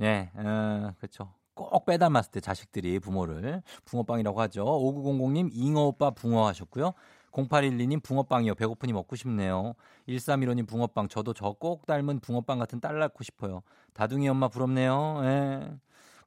예, 0.00 0.30
어, 0.34 0.92
그렇죠. 0.98 1.32
꼭 1.70 1.84
빼닮았을 1.86 2.30
때 2.32 2.40
자식들이 2.40 2.98
부모를 3.00 3.62
붕어빵이라고 3.84 4.40
하죠. 4.42 4.64
5900님 4.64 5.50
잉어 5.52 5.82
오빠 5.86 6.10
붕어 6.10 6.46
하셨고요. 6.46 6.92
0812님 7.32 8.02
붕어빵이요. 8.02 8.54
배고프니 8.54 8.92
먹고 8.92 9.16
싶네요. 9.16 9.74
1315님 10.08 10.66
붕어빵. 10.66 11.08
저도 11.08 11.34
저 11.34 11.52
꼭 11.58 11.86
닮은 11.86 12.20
붕어빵 12.20 12.58
같은 12.58 12.80
딸 12.80 12.98
낳고 12.98 13.22
싶어요. 13.24 13.62
다둥이 13.92 14.28
엄마 14.28 14.48
부럽네요. 14.48 15.20
예. 15.24 15.70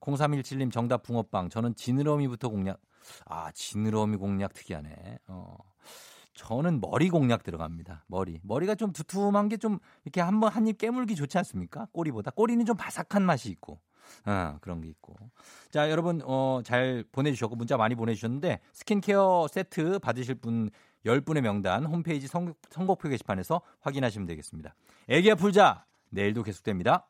0317님 0.02 0.72
정답 0.72 1.04
붕어빵. 1.04 1.50
저는 1.50 1.76
지느러미부터 1.76 2.50
공략. 2.50 2.80
아, 3.26 3.52
지느러미 3.54 4.18
공략 4.18 4.54
특이하네. 4.54 5.20
어. 5.28 5.58
저는 6.34 6.80
머리 6.82 7.10
공략 7.10 7.44
들어갑니다. 7.44 8.06
머리. 8.08 8.40
머리가 8.44 8.76
좀 8.76 8.94
두툼한 8.94 9.50
게 9.50 9.58
좀 9.58 9.80
이렇게 10.06 10.22
한번 10.22 10.52
한 10.52 10.66
입 10.68 10.78
깨물기 10.78 11.16
좋지 11.16 11.38
않습니까? 11.40 11.88
꼬리보다. 11.92 12.32
꼬리는 12.32 12.64
좀 12.66 12.78
바삭한 12.78 13.24
맛이 13.24 13.50
있고. 13.50 13.80
아, 14.26 14.58
그런 14.62 14.82
게 14.82 14.90
있고. 14.90 15.16
자, 15.70 15.90
여러분, 15.90 16.22
어, 16.24 16.62
잘 16.64 17.04
보내주셨고, 17.12 17.56
문자 17.56 17.78
많이 17.78 17.96
보내주셨는데, 17.96 18.60
스킨케어 18.74 19.48
세트 19.52 20.00
받으실 20.00 20.36
분 20.36 20.70
10분의 21.06 21.42
명단 21.42 21.86
홈페이지 21.86 22.28
선, 22.28 22.54
선곡표 22.70 23.10
게시판에서 23.10 23.62
확인하시면 23.82 24.28
되겠습니다. 24.28 24.76
애기야 25.10 25.36
풀자! 25.36 25.86
내일도 26.10 26.44
계속됩니다. 26.44 27.08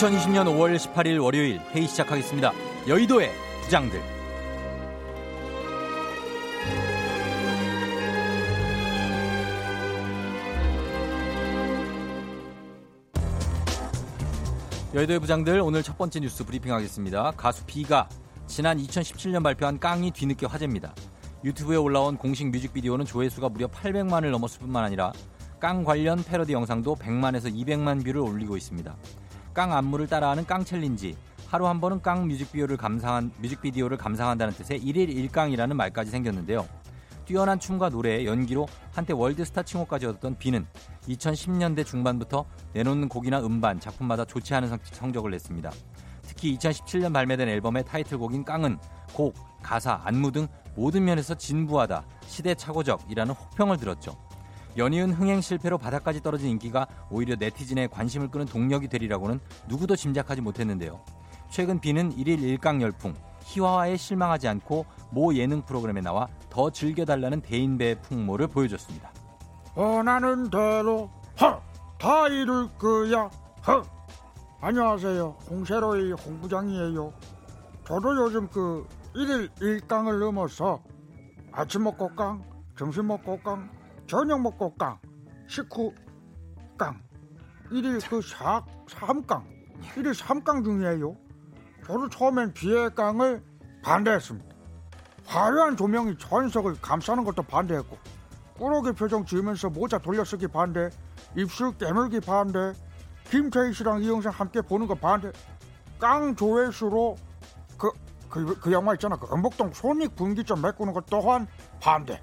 (2020년 0.00 0.46
5월 0.46 0.76
18일) 0.76 1.22
월요일 1.22 1.60
회의 1.72 1.86
시작하겠습니다 1.86 2.52
여의도의 2.88 3.30
부장들 3.64 4.00
여의도의 14.94 15.20
부장들 15.20 15.60
오늘 15.60 15.82
첫 15.82 15.98
번째 15.98 16.20
뉴스 16.20 16.44
브리핑하겠습니다. 16.44 17.32
가수 17.36 17.64
비가 17.66 18.08
지난 18.46 18.78
2017년 18.78 19.42
발표한 19.42 19.78
깡이 19.78 20.10
뒤늦게 20.12 20.46
화제입니다. 20.46 20.94
유튜브에 21.44 21.76
올라온 21.76 22.16
공식 22.16 22.48
뮤직비디오는 22.50 23.04
조회수가 23.04 23.50
무려 23.50 23.68
800만을 23.68 24.30
넘었을 24.30 24.60
뿐만 24.60 24.82
아니라 24.82 25.12
깡 25.60 25.84
관련 25.84 26.24
패러디 26.24 26.54
영상도 26.54 26.96
100만에서 26.96 27.54
200만 27.54 28.02
view를 28.02 28.22
올리고 28.22 28.56
있습니다. 28.56 28.96
깡 29.60 29.74
안무를 29.74 30.06
따라하는 30.06 30.46
깡 30.46 30.64
challenge 30.64 31.18
하루 31.46 31.66
한 31.68 31.82
번은 31.82 32.00
깡 32.00 32.26
뮤직비디오를 32.26 32.78
감상한 32.78 33.30
뮤직비디오를 33.40 33.98
감상한다는 33.98 34.54
뜻의 34.54 34.80
1일 34.80 35.30
1깡이라는 35.30 35.74
말까지 35.74 36.10
생겼는데요. 36.10 36.66
뛰어난 37.26 37.60
춤과 37.60 37.90
노래, 37.90 38.24
연기로 38.24 38.66
한때 38.94 39.12
world 39.12 39.41
star 39.41 39.64
칭호까지 39.64 40.06
얻었던 40.06 40.38
비는 40.38 40.66
2010년대 41.08 41.84
중반부터 41.84 42.46
내놓는 42.72 43.10
곡이나 43.10 43.40
음반, 43.40 43.78
작품마다 43.78 44.24
좋지 44.24 44.54
않은 44.54 44.70
성- 44.70 44.78
성적을 44.82 45.30
냈습니다. 45.32 45.70
특히 46.22 46.56
2017년 46.56 47.12
발매된 47.12 47.46
앨범의 47.46 47.84
타이틀곡인 47.84 48.46
깡은 48.46 48.78
곡, 49.12 49.34
가사, 49.62 50.00
안무 50.04 50.32
등 50.32 50.48
모든 50.74 51.04
면에서 51.04 51.34
진부하다, 51.34 52.06
시대착오적이라는 52.28 53.34
혹평을 53.34 53.76
들었죠. 53.76 54.16
연이은 54.76 55.12
흥행 55.12 55.40
실패로 55.40 55.78
바닥까지 55.78 56.22
떨어진 56.22 56.48
인기가 56.50 56.86
오히려 57.10 57.36
네티즌의 57.38 57.88
관심을 57.88 58.28
끄는 58.30 58.46
동력이 58.46 58.88
되리라고는 58.88 59.40
누구도 59.68 59.96
짐작하지 59.96 60.40
못했는데요. 60.40 61.00
최근 61.50 61.80
비는 61.80 62.14
1일 62.16 62.58
1강 62.58 62.80
열풍, 62.80 63.14
희화화에 63.42 63.96
실망하지 63.96 64.48
않고 64.48 64.86
모 65.10 65.34
예능 65.34 65.62
프로그램에 65.62 66.00
나와 66.00 66.28
더 66.48 66.70
즐겨달라는 66.70 67.40
대인배의 67.40 68.00
풍모를 68.02 68.46
보여줬습니다. 68.46 69.10
원하는 69.74 70.50
대로 70.50 71.10
허! 71.40 71.60
다 71.98 72.28
이룰 72.28 72.68
거야 72.78 73.30
허! 73.66 73.82
안녕하세요 74.62 75.36
홍세로의 75.48 76.12
홍부장이에요 76.12 77.12
저도 77.86 78.16
요즘 78.16 78.48
그 78.48 78.86
일일 79.14 79.48
일강을 79.60 80.18
넘어서 80.18 80.80
아침 81.52 81.84
먹고 81.84 82.14
깡 82.14 82.42
점심 82.76 83.06
먹고 83.06 83.40
깡 83.42 83.70
저녁 84.10 84.40
먹고 84.40 84.74
깡 84.74 84.98
식후 85.46 85.94
깡. 86.76 87.00
일일 87.70 88.00
그 88.00 88.20
사, 88.20 88.60
삼깡. 88.88 89.46
일일 89.96 90.12
삼깡 90.12 90.64
중이에요. 90.64 91.14
저도 91.86 92.08
처음엔 92.08 92.52
비핵강을 92.52 93.40
반대했습니다. 93.84 94.56
화려한 95.26 95.76
조명이 95.76 96.18
전석을 96.18 96.80
감싸는 96.82 97.22
것도 97.22 97.44
반대했고 97.44 97.96
꾸러기 98.58 98.92
표정 98.92 99.24
지으면서 99.24 99.70
모자 99.70 99.98
돌려쓰기 99.98 100.48
반대 100.48 100.90
입술 101.36 101.78
깨물기 101.78 102.18
반대 102.18 102.72
김태희 103.30 103.72
씨랑 103.72 104.02
이영상 104.02 104.32
함께 104.32 104.60
보는 104.60 104.88
거 104.88 104.96
반대. 104.96 105.30
깡 106.00 106.34
조회수로 106.34 107.14
그, 107.78 107.92
그, 108.28 108.58
그 108.58 108.72
영화 108.72 108.92
있잖아. 108.94 109.16
그 109.16 109.32
엄복동 109.32 109.72
손익 109.72 110.16
분기점 110.16 110.62
메꾸는 110.62 110.94
것 110.94 111.06
또한 111.06 111.46
반대 111.80 112.20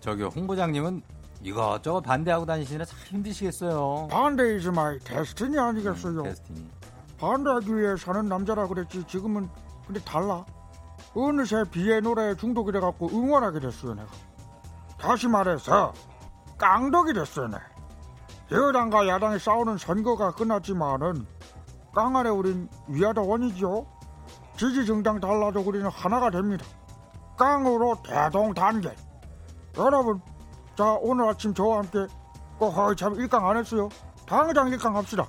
저기 0.00 0.22
홍 0.24 0.46
부장님은 0.46 1.02
이것저것 1.42 2.00
반대하고 2.00 2.46
다니시느라 2.46 2.84
참 2.84 2.98
힘드시겠어요. 3.06 4.08
반대 4.10 4.56
is 4.56 4.68
my. 4.68 4.98
destiny 4.98 5.58
아니겠어요? 5.58 6.22
destiny. 6.22 6.68
반대하기 7.18 7.76
위해 7.76 7.96
사는 7.96 8.26
남자라 8.26 8.66
그랬지 8.66 9.04
지금은 9.04 9.48
근데 9.86 10.00
달라. 10.00 10.44
어느새 11.14 11.64
비의 11.70 12.00
노래에 12.02 12.34
중독이 12.36 12.72
돼갖고 12.72 13.08
응원하게 13.10 13.60
됐어요 13.60 13.94
내가. 13.94 14.08
다시 14.98 15.28
말해서 15.28 15.92
깡덕이 16.58 17.12
됐어요 17.14 17.48
내. 17.48 17.56
여당과 18.52 19.06
야당이 19.06 19.38
싸우는 19.38 19.78
선거가 19.78 20.32
끝났지만은 20.32 21.26
깡 21.94 22.16
안에 22.16 22.30
우린 22.30 22.68
위아더 22.88 23.22
원이죠 23.22 23.86
지지 24.56 24.86
정당 24.86 25.20
달라도 25.20 25.60
우리는 25.60 25.88
하나가 25.88 26.30
됩니다. 26.30 26.64
깡으로 27.36 27.96
대동단계 28.04 28.94
여러분 29.76 30.20
자 30.76 30.96
오늘 31.00 31.28
아침 31.28 31.54
저와 31.54 31.78
함께 31.78 32.06
꼭 32.58 32.72
거의 32.72 32.96
참 32.96 33.14
일강 33.14 33.48
안 33.48 33.56
했어요 33.56 33.88
당장 34.26 34.68
일강 34.68 34.96
합시다 34.96 35.26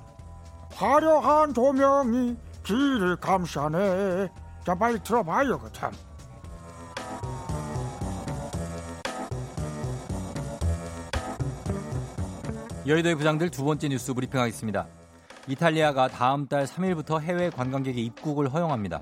화려한 0.74 1.54
조명이 1.54 2.36
길을 2.62 3.16
감싸네. 3.16 4.28
자, 4.64 4.74
빨리 4.74 4.98
들어봐요, 5.02 5.58
그 5.58 5.72
참. 5.72 5.92
여의도의 12.86 13.14
부장들 13.14 13.50
두 13.50 13.64
번째 13.64 13.88
뉴스 13.88 14.12
브리핑하겠습니다. 14.12 14.86
이탈리아가 15.48 16.08
다음 16.08 16.46
달 16.46 16.64
3일부터 16.64 17.20
해외 17.20 17.50
관광객의 17.50 18.04
입국을 18.04 18.52
허용합니다. 18.52 19.00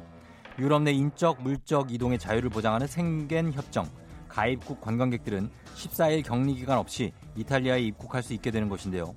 유럽 0.58 0.82
내 0.82 0.92
인적, 0.92 1.42
물적 1.42 1.92
이동의 1.92 2.18
자유를 2.18 2.50
보장하는 2.50 2.86
생겐 2.86 3.52
협정, 3.52 3.86
가입국 4.30 4.80
관광객들은 4.80 5.50
14일 5.74 6.24
격리 6.24 6.54
기간 6.54 6.78
없이 6.78 7.12
이탈리아에 7.36 7.80
입국할 7.80 8.22
수 8.22 8.32
있게 8.32 8.50
되는 8.50 8.68
것인데요. 8.68 9.14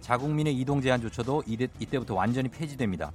자국민의 0.00 0.54
이동 0.54 0.80
제한조차도 0.80 1.44
이때, 1.46 1.68
이때부터 1.78 2.14
완전히 2.14 2.48
폐지됩니다. 2.48 3.12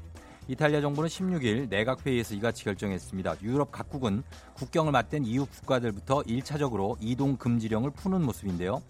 이탈리아 0.48 0.82
정부는 0.82 1.08
16일 1.08 1.70
내각 1.70 2.06
회의에서 2.06 2.34
이같이 2.36 2.64
결정했습니다. 2.64 3.36
유럽 3.44 3.72
각국은 3.72 4.24
국경을 4.56 4.92
맞댄 4.92 5.24
이웃 5.26 5.50
국가들부터 5.52 6.24
1차적으로 6.24 6.98
이동 7.00 7.38
금지령을 7.38 7.92
푸는 7.92 8.24
모습인데요. 8.24 8.82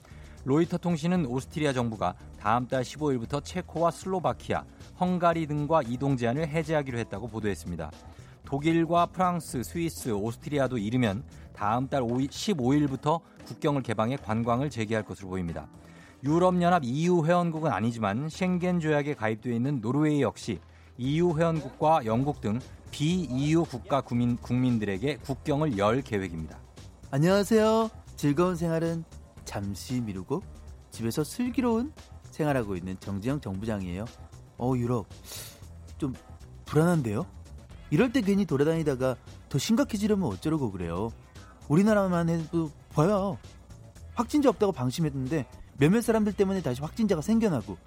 로이터 0.44 0.78
통신은 0.78 1.28
오스트리아 1.28 1.74
정부가 1.74 2.16
다음 2.40 2.68
달 2.68 2.84
15일부터 2.84 3.44
체코와 3.44 3.92
슬로바키아, 3.92 4.64
헝가리 5.00 5.46
등과 5.46 5.84
이동 5.84 6.18
제한을 6.18 6.48
해제하기로 6.48 6.98
했다고 6.98 7.28
보도했습니다. 7.28 7.92
독일과 8.52 9.06
프랑스, 9.06 9.64
스위스, 9.64 10.10
오스트리아도 10.10 10.78
이르면 10.78 11.24
다음 11.54 11.88
달 11.88 12.02
15일부터 12.02 13.22
국경을 13.46 13.82
개방해 13.82 14.18
관광을 14.18 14.70
재개할 14.70 15.06
것으로 15.06 15.30
보입니다. 15.30 15.70
유럽연합 16.22 16.84
EU 16.84 17.26
회원국은 17.26 17.72
아니지만 17.72 18.28
쉥겐 18.28 18.82
조약에 18.82 19.14
가입되어 19.14 19.54
있는 19.54 19.80
노르웨이 19.80 20.22
역시 20.22 20.60
EU 20.98 21.38
회원국과 21.38 22.06
영국 22.06 22.42
등 22.42 22.60
비EU 22.92 23.64
국가 23.64 24.02
국민, 24.02 24.36
국민들에게 24.36 25.20
국경을 25.20 25.78
열 25.78 26.02
계획입니다. 26.02 26.60
안녕하세요. 27.10 27.90
즐거운 28.18 28.58
생활은 28.58 29.06
잠시 29.46 30.02
미루고 30.02 30.44
집에서 30.90 31.24
슬기로운 31.24 31.94
생활하고 32.32 32.76
있는 32.76 33.00
정지영 33.00 33.40
정부장이에요. 33.40 34.04
어, 34.58 34.74
유럽. 34.76 35.08
좀 35.98 36.14
불안한데요? 36.66 37.26
이럴 37.92 38.12
때 38.12 38.22
괜히 38.22 38.46
돌아다니다가 38.46 39.16
더 39.50 39.58
심각해지려면 39.58 40.30
어쩌려고 40.30 40.72
그래요. 40.72 41.12
우리나라만 41.68 42.30
해도 42.30 42.72
봐요. 42.94 43.38
확진자 44.16 44.50
없다고 44.50 44.72
방심했는데 44.72 45.46
몇몇 45.78 46.02
사람들 46.02 46.34
때문에 46.34 46.62
다시 46.62 46.82
확진자가 46.82 47.22
생겨나고 47.22 47.78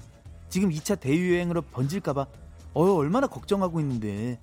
지금 0.48 0.70
2차 0.70 1.00
대유행으로 1.00 1.62
번질까봐 1.62 2.26
어 2.74 2.92
얼마나 2.94 3.26
걱정하고 3.26 3.80
있는데 3.80 4.38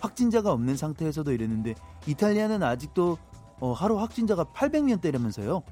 확진자가 0.00 0.52
없는 0.52 0.76
상태에서도 0.76 1.30
이랬는데 1.32 1.74
이탈리아는 2.06 2.62
아직도 2.62 3.18
어, 3.60 3.72
하루 3.72 3.98
확진자가 3.98 4.44
800명대라면서요. 4.44 5.62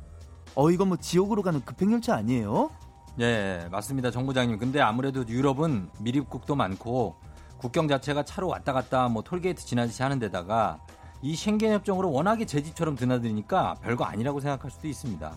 어 0.54 0.70
이건 0.70 0.88
뭐 0.88 0.96
지옥으로 0.96 1.42
가는 1.42 1.64
급행열차 1.64 2.14
아니에요? 2.14 2.70
네, 3.16 3.68
맞습니다. 3.70 4.10
정부장님. 4.10 4.58
근데 4.58 4.80
아무래도 4.80 5.26
유럽은 5.26 5.90
미립국도 6.00 6.54
많고 6.54 7.16
국경 7.62 7.86
자체가 7.86 8.24
차로 8.24 8.48
왔다 8.48 8.72
갔다 8.72 9.08
뭐 9.08 9.22
톨게이트 9.22 9.64
지나듯이 9.64 10.02
하는 10.02 10.18
데다가 10.18 10.80
이 11.22 11.36
쉥겐 11.36 11.72
협정으로 11.74 12.10
워낙에 12.10 12.44
제 12.44 12.60
집처럼 12.60 12.96
드나드니까 12.96 13.76
별거 13.80 14.04
아니라고 14.04 14.40
생각할 14.40 14.72
수도 14.72 14.88
있습니다. 14.88 15.32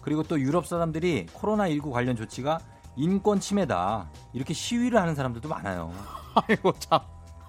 그리고 0.00 0.22
또 0.22 0.40
유럽 0.40 0.66
사람들이 0.66 1.26
코로나19 1.26 1.92
관련 1.92 2.16
조치가 2.16 2.60
인권 2.96 3.40
침해다. 3.40 4.08
이렇게 4.32 4.54
시위를 4.54 4.98
하는 4.98 5.14
사람들도 5.14 5.46
많아요. 5.50 5.92
아이고 6.48 6.72
참. 6.78 7.00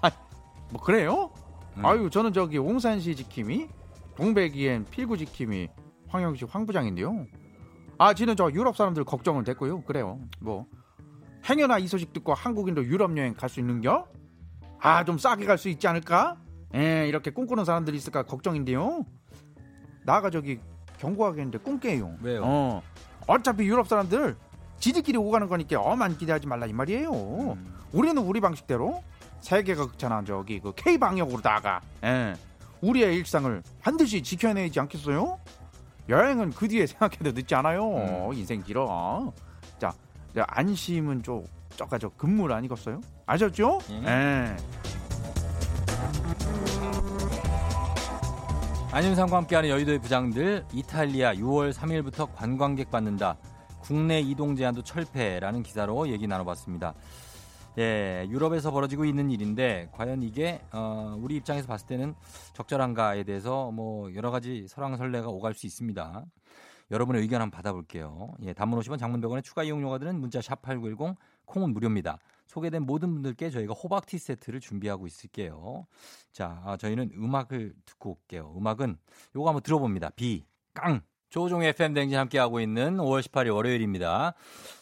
아이, 0.02 0.10
뭐 0.68 0.82
그래요? 0.82 1.30
음. 1.78 1.86
아유 1.86 2.10
저는 2.10 2.34
저기 2.34 2.58
옹산시 2.58 3.16
지킴이 3.16 3.68
동백이엔 4.16 4.84
필구 4.90 5.16
지킴이 5.16 5.68
황영시 6.08 6.44
황부장인데요. 6.44 7.26
아 7.96 8.12
지는 8.12 8.36
저 8.36 8.50
유럽 8.52 8.76
사람들 8.76 9.04
걱정을 9.04 9.44
됐고요. 9.44 9.84
그래요. 9.84 10.18
뭐 10.38 10.66
행여나 11.48 11.78
이 11.78 11.86
소식 11.88 12.12
듣고 12.12 12.34
한국인도 12.34 12.84
유럽 12.84 13.16
여행 13.16 13.34
갈 13.34 13.48
수 13.48 13.60
있는겨? 13.60 14.06
아 14.80 15.04
좀 15.04 15.18
싸게 15.18 15.44
갈 15.46 15.58
수 15.58 15.68
있지 15.68 15.86
않을까? 15.88 16.36
에 16.74 17.08
이렇게 17.08 17.30
꿈꾸는 17.30 17.64
사람들이 17.64 17.96
있을까 17.96 18.22
걱정인데요. 18.24 19.04
나가 20.04 20.30
저기 20.30 20.60
경고하겠는데 20.98 21.58
꿈깨요. 21.58 22.16
왜요? 22.22 22.42
어 22.44 22.82
어차피 23.26 23.64
유럽 23.64 23.88
사람들 23.88 24.36
지들끼리 24.78 25.18
오가는 25.18 25.48
거니까 25.48 25.80
어만 25.80 26.16
기대하지 26.18 26.46
말라 26.46 26.66
이 26.66 26.72
말이에요. 26.72 27.10
음. 27.10 27.74
우리는 27.92 28.16
우리 28.22 28.40
방식대로 28.40 29.02
세계가 29.40 29.86
그렇잖아 29.86 30.22
저기 30.24 30.60
그 30.60 30.72
K 30.76 30.98
방역으로다가 30.98 31.80
예. 32.04 32.34
우리의 32.82 33.16
일상을 33.16 33.62
반드시 33.80 34.22
지켜내지 34.22 34.78
않겠어요? 34.80 35.38
여행은 36.08 36.50
그 36.50 36.68
뒤에 36.68 36.86
생각해도 36.86 37.32
늦지 37.32 37.54
않아요. 37.54 38.28
음. 38.30 38.32
인생 38.34 38.62
길어. 38.62 39.32
자, 39.78 39.92
안심은 40.36 41.22
좀저 41.22 42.08
근물 42.16 42.52
아니겠어요? 42.52 43.00
아셨죠? 43.26 43.78
예. 43.90 44.02
예. 44.04 44.56
안윤상과 48.90 49.36
함께하는 49.36 49.68
여의도의 49.68 49.98
부장들 49.98 50.64
이탈리아 50.72 51.34
6월 51.34 51.72
3일부터 51.72 52.34
관광객 52.34 52.90
받는다. 52.90 53.36
국내 53.80 54.18
이동 54.20 54.56
제한도 54.56 54.82
철폐라는 54.82 55.62
기사로 55.62 56.08
얘기 56.08 56.26
나눠봤습니다. 56.26 56.94
예, 57.78 58.26
유럽에서 58.28 58.72
벌어지고 58.72 59.04
있는 59.04 59.30
일인데 59.30 59.88
과연 59.92 60.22
이게 60.22 60.60
어, 60.72 61.16
우리 61.20 61.36
입장에서 61.36 61.68
봤을 61.68 61.86
때는 61.86 62.14
적절한가에 62.54 63.22
대해서 63.24 63.70
뭐 63.70 64.12
여러 64.14 64.30
가지 64.30 64.66
설왕설래가 64.68 65.28
오갈 65.28 65.54
수 65.54 65.66
있습니다. 65.66 66.24
여러분의 66.90 67.22
의견 67.22 67.40
한번 67.40 67.56
받아볼게요. 67.56 68.34
예, 68.42 68.52
단문 68.52 68.78
50원 68.80 68.98
장문 68.98 69.20
100원의 69.20 69.44
추가 69.44 69.62
이용료가 69.62 69.98
드는 69.98 70.20
문자 70.20 70.40
샵 70.40 70.62
8910 70.62 71.16
콩은 71.44 71.72
무료입니다. 71.72 72.18
소개된 72.46 72.84
모든 72.84 73.12
분들께 73.12 73.50
저희가 73.50 73.74
호박티 73.74 74.18
세트를 74.18 74.60
준비하고 74.60 75.06
있을게요. 75.06 75.86
자, 76.32 76.62
아, 76.64 76.76
저희는 76.76 77.10
음악을 77.14 77.74
듣고 77.84 78.10
올게요. 78.12 78.54
음악은 78.56 78.96
요거 79.36 79.48
한번 79.48 79.62
들어봅니다. 79.62 80.10
비, 80.10 80.44
깡. 80.74 81.02
조종의 81.30 81.70
FM 81.70 81.92
댕진 81.92 82.18
함께하고 82.18 82.58
있는 82.58 82.96
5월 82.96 83.20
18일 83.20 83.54
월요일입니다. 83.54 84.32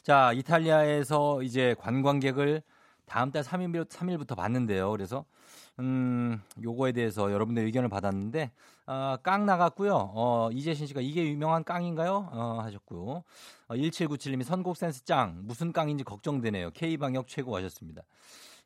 자, 0.04 0.32
이탈리아에서 0.32 1.42
이제 1.42 1.74
관광객을 1.80 2.62
다음 3.04 3.32
달 3.32 3.42
3일, 3.42 3.88
3일부터 3.88 4.36
받는데요. 4.36 4.90
그래서, 4.92 5.24
음, 5.78 6.40
요거에 6.62 6.92
대해서 6.92 7.30
여러분들 7.30 7.64
의견을 7.64 7.88
받았는데, 7.88 8.50
아, 8.86 9.18
깡 9.22 9.44
나갔고요. 9.44 9.94
어, 10.14 10.48
이재신 10.52 10.86
씨가 10.86 11.00
이게 11.02 11.26
유명한 11.28 11.64
깡인가요? 11.64 12.28
어, 12.32 12.60
하셨고, 12.62 13.24
어, 13.68 13.74
1797님이 13.74 14.42
선곡 14.42 14.76
센스 14.76 15.04
짱. 15.04 15.40
무슨 15.44 15.72
깡인지 15.72 16.04
걱정되네요. 16.04 16.70
K방역 16.70 17.28
최고 17.28 17.54
하셨습니다. 17.56 18.02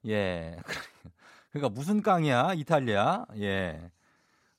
예. 0.07 0.57
그러니까 1.51 1.69
무슨 1.69 2.01
깡이야, 2.03 2.55
이탈리아? 2.55 3.27
예. 3.37 3.91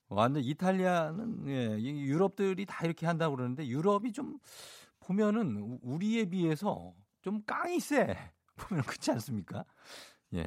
완전 0.09 0.43
이탈리아는 0.43 1.47
예, 1.47 1.77
이 1.79 2.01
유럽들이 2.01 2.65
다 2.65 2.85
이렇게 2.85 3.05
한다고 3.05 3.37
그러는데 3.37 3.65
유럽이 3.65 4.11
좀 4.11 4.39
보면은 4.99 5.55
우- 5.57 5.79
우리에 5.83 6.25
비해서 6.25 6.93
좀 7.21 7.41
깡이 7.45 7.79
세. 7.79 8.17
보면 8.57 8.83
그렇지 8.83 9.09
않습니까? 9.11 9.63
예. 10.33 10.45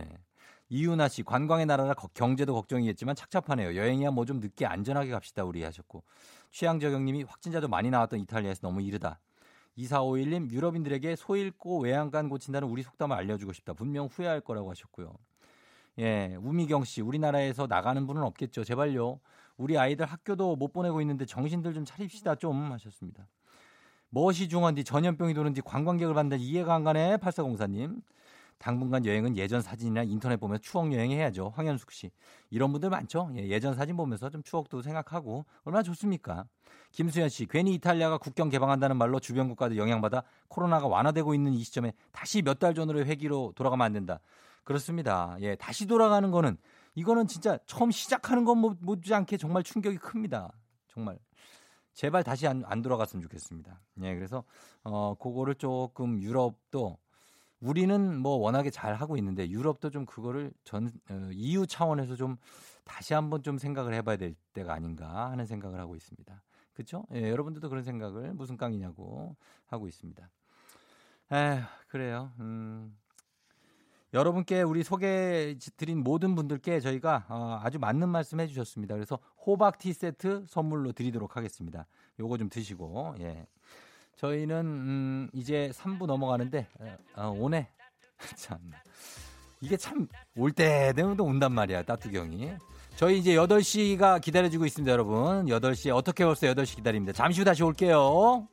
이윤아 0.75 1.07
씨, 1.07 1.23
관광의 1.23 1.67
나라라 1.67 1.95
거- 1.95 2.09
경제도 2.15 2.53
걱정이겠지만 2.53 3.15
착잡하네요. 3.15 3.77
여행이야 3.77 4.11
뭐 4.11 4.25
좀 4.25 4.41
늦게 4.41 4.67
안전하게 4.67 5.13
갑시다, 5.13 5.45
우리 5.45 5.63
하셨고. 5.63 6.03
취향저경님이 6.51 7.23
확진자도 7.23 7.69
많이 7.69 7.91
나왔던 7.91 8.19
이탈리아에서 8.19 8.61
너무 8.63 8.83
이르다. 8.83 9.21
2451님, 9.79 10.51
유럽인들에게 10.51 11.15
소 11.15 11.37
잃고 11.37 11.83
외양간 11.83 12.29
고친다는 12.29 12.67
우리 12.69 12.83
속담을 12.83 13.17
알려주고 13.17 13.53
싶다. 13.53 13.73
분명 13.75 14.07
후회할 14.07 14.41
거라고 14.41 14.69
하셨고요. 14.71 15.13
예, 16.01 16.37
우미경 16.43 16.83
씨, 16.83 17.03
우리나라에서 17.03 17.69
나가는 17.69 18.05
분은 18.05 18.23
없겠죠. 18.25 18.65
제발요. 18.65 19.21
우리 19.57 19.79
아이들 19.79 20.07
학교도 20.07 20.57
못 20.57 20.73
보내고 20.73 21.01
있는데 21.03 21.25
정신들 21.25 21.73
좀 21.75 21.85
차립시다 21.85 22.35
좀 22.35 22.73
하셨습니다. 22.73 23.29
무엇이 24.09 24.49
중요한지 24.49 24.83
전염병이 24.83 25.35
도는지 25.35 25.61
관광객을 25.61 26.15
받는 26.15 26.41
이해가 26.41 26.75
안 26.75 26.83
가네. 26.83 27.19
8404님. 27.19 28.01
당분간 28.59 29.05
여행은 29.05 29.37
예전 29.37 29.61
사진이나 29.61 30.03
인터넷 30.05 30.37
보면서 30.39 30.63
추억 30.63 30.93
여행 30.93 31.11
해야죠. 31.11 31.53
황현숙 31.55 31.91
씨. 31.93 32.11
이런 32.51 32.73
분들 32.73 32.89
많죠. 32.91 33.31
예, 33.37 33.49
예전 33.49 33.75
사진 33.75 33.97
보면서 33.97 34.31
좀 34.31 34.43
추억도 34.43 34.81
생각하고 34.83 35.45
얼마나 35.65 35.83
좋습니까? 35.83 36.47
김수현 36.93 37.29
씨. 37.29 37.47
괜히 37.47 37.75
이탈리아가 37.75 38.19
국경 38.19 38.49
개방한다는 38.49 38.97
말로 38.97 39.21
주변 39.21 39.49
국가들 39.49 39.77
영향받아 39.77 40.23
코로나가 40.49 40.87
완화되고 40.87 41.35
있는 41.35 41.53
이 41.53 41.63
시점에 41.63 41.93
다시 42.13 42.43
몇 42.43 42.59
달 42.59 42.73
전으로의 42.75 43.05
회기로 43.07 43.53
돌아가면 43.57 43.85
안 43.85 43.93
된다. 43.93 44.21
그렇습니다. 44.63 45.37
예, 45.41 45.57
다시 45.57 45.87
돌아가는 45.87 46.31
거는 46.31 46.57
이거는 46.95 47.27
진짜 47.27 47.59
처음 47.67 47.91
시작하는 47.91 48.45
건 48.45 48.59
못- 48.59 48.79
못지않게 48.81 49.37
정말 49.37 49.63
충격이 49.63 49.99
큽니다. 49.99 50.53
정말. 50.89 51.19
제발 51.93 52.25
다시 52.25 52.47
안, 52.47 52.63
안 52.67 52.81
돌아갔으면 52.83 53.23
좋겠습니다. 53.23 53.81
예, 54.03 54.15
그래서 54.15 54.43
어 54.85 55.15
그거를 55.19 55.55
조금 55.57 56.21
유럽도 56.23 56.97
우리는 57.65 58.19
뭐 58.19 58.37
워낙에 58.37 58.69
잘 58.69 58.95
하고 58.95 59.17
있는데 59.17 59.49
유럽도 59.49 59.89
좀 59.89 60.05
그거를 60.05 60.53
전 60.65 60.91
어, 61.09 61.31
EU 61.33 61.67
차원에서 61.67 62.15
좀 62.15 62.37
다시 62.85 63.15
한번 63.15 63.43
좀 63.43 63.57
생각을 63.57 63.95
해봐야 63.95 64.19
될 64.19 64.35
때가 64.53 64.75
아닌가 64.75 65.31
하는 65.31 65.47
생각을 65.47 65.81
하고 65.81 65.97
있습니다. 65.97 66.43
그렇죠? 66.75 67.07
예, 67.15 67.31
여러분들도 67.31 67.71
그런 67.71 67.83
생각을 67.83 68.35
무슨 68.35 68.59
깡이냐고 68.59 69.35
하고 69.67 69.89
있습니다. 69.89 70.29
에 71.33 71.63
그래요. 71.89 72.33
음. 72.41 72.95
여러분께 74.13 74.63
우리 74.63 74.85
소개 74.85 75.57
드린 75.77 76.05
모든 76.05 76.35
분들께 76.35 76.81
저희가 76.81 77.25
어, 77.31 77.61
아주 77.63 77.79
맞는 77.79 78.11
말씀 78.11 78.41
해주셨습니다. 78.41 78.95
그래서 78.95 79.19
호박 79.47 79.79
티 79.79 79.93
세트 79.95 80.45
선물로 80.49 80.93
드리도록 80.93 81.37
하겠습니다. 81.37 81.87
요거 82.21 82.37
좀 82.37 82.51
드시고 82.51 83.15
예. 83.21 83.47
저희는 84.17 84.57
음, 84.65 85.29
이제 85.33 85.71
3부 85.75 86.07
넘어가는데 86.07 86.67
어, 86.81 86.97
어, 87.17 87.37
오네 87.39 87.69
참 88.37 88.59
이게 89.61 89.77
참 89.77 90.09
올 90.37 90.53
때 90.53 90.93
되면 90.95 91.17
또 91.17 91.25
온단 91.25 91.53
말이야 91.53 91.83
따뚜기 91.85 92.17
형이. 92.17 92.53
저희 92.97 93.19
이제 93.19 93.35
8시가 93.35 94.21
기다려지고 94.21 94.67
있습니다, 94.67 94.91
여러분. 94.93 95.47
8시에 95.47 95.95
어떻게 95.95 96.25
벌써 96.25 96.47
8시 96.49 96.77
기다립니다. 96.77 97.13
잠시 97.13 97.41
후 97.41 97.45
다시 97.45 97.63
올게요. 97.65 98.47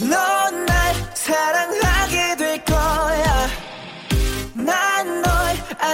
넌날 0.00 0.94
사랑하 1.14 1.75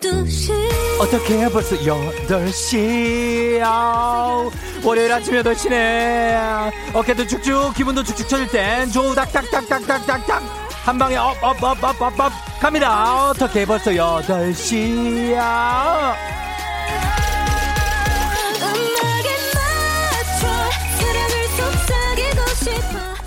12시. 0.00 0.52
어떻게 1.00 1.48
벌써 1.48 1.76
8시. 1.76 3.60
아우, 3.62 4.50
월요일 4.84 5.12
아침 5.12 5.34
8시네. 5.34 6.72
어깨도 6.94 7.26
축축 7.26 7.74
기분도 7.74 8.04
축축 8.04 8.28
처질 8.28 8.48
땐 8.48 8.90
조닥닥닥닥닥닥닥 8.90 10.42
한 10.84 10.98
방에 10.98 11.16
업업업업업업. 11.16 12.32
갑니다. 12.60 13.30
어떻게 13.30 13.66
벌써 13.66 13.90
8시야 13.90 15.38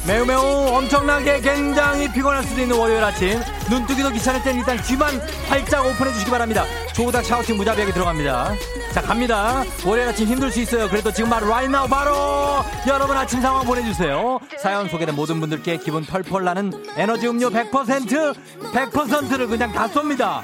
매우 0.08 0.26
매우 0.26 0.40
엄청나게 0.40 1.42
굉장히 1.42 2.12
피곤할 2.12 2.44
수도 2.44 2.62
있는 2.62 2.76
월요일 2.76 3.04
아침. 3.04 3.40
눈뜨기도 3.70 4.10
귀찮을 4.10 4.42
땐 4.42 4.58
일단 4.58 4.82
귀만 4.82 5.22
활짝 5.48 5.86
오픈해 5.86 6.12
주시기 6.12 6.32
바랍니다. 6.32 6.66
조우닥 6.94 7.24
샤우팅 7.24 7.56
무자비하게 7.58 7.94
들어갑니다. 7.94 8.56
자 8.94 9.02
갑니다. 9.02 9.64
월요일 9.86 10.10
아침 10.10 10.28
힘들 10.28 10.52
수 10.52 10.60
있어요. 10.60 10.90
그래도 10.90 11.12
지금 11.12 11.30
바로 11.30 11.46
right 11.48 11.72
now 11.72 11.88
바로 11.88 12.64
여러분 12.88 13.16
아침 13.16 13.42
상황 13.42 13.64
보내주세요. 13.64 14.40
사연 14.60 14.90
소개된 14.90 15.16
모든 15.16 15.40
분들께 15.40 15.78
기분 15.78 16.04
펄펄 16.04 16.44
나는 16.46 16.74
에너지 16.98 17.28
음료 17.28 17.50
100% 17.50 18.36
100%를 18.74 19.48
그냥 19.48 19.72
다 19.72 19.88
쏩니다 19.88 20.42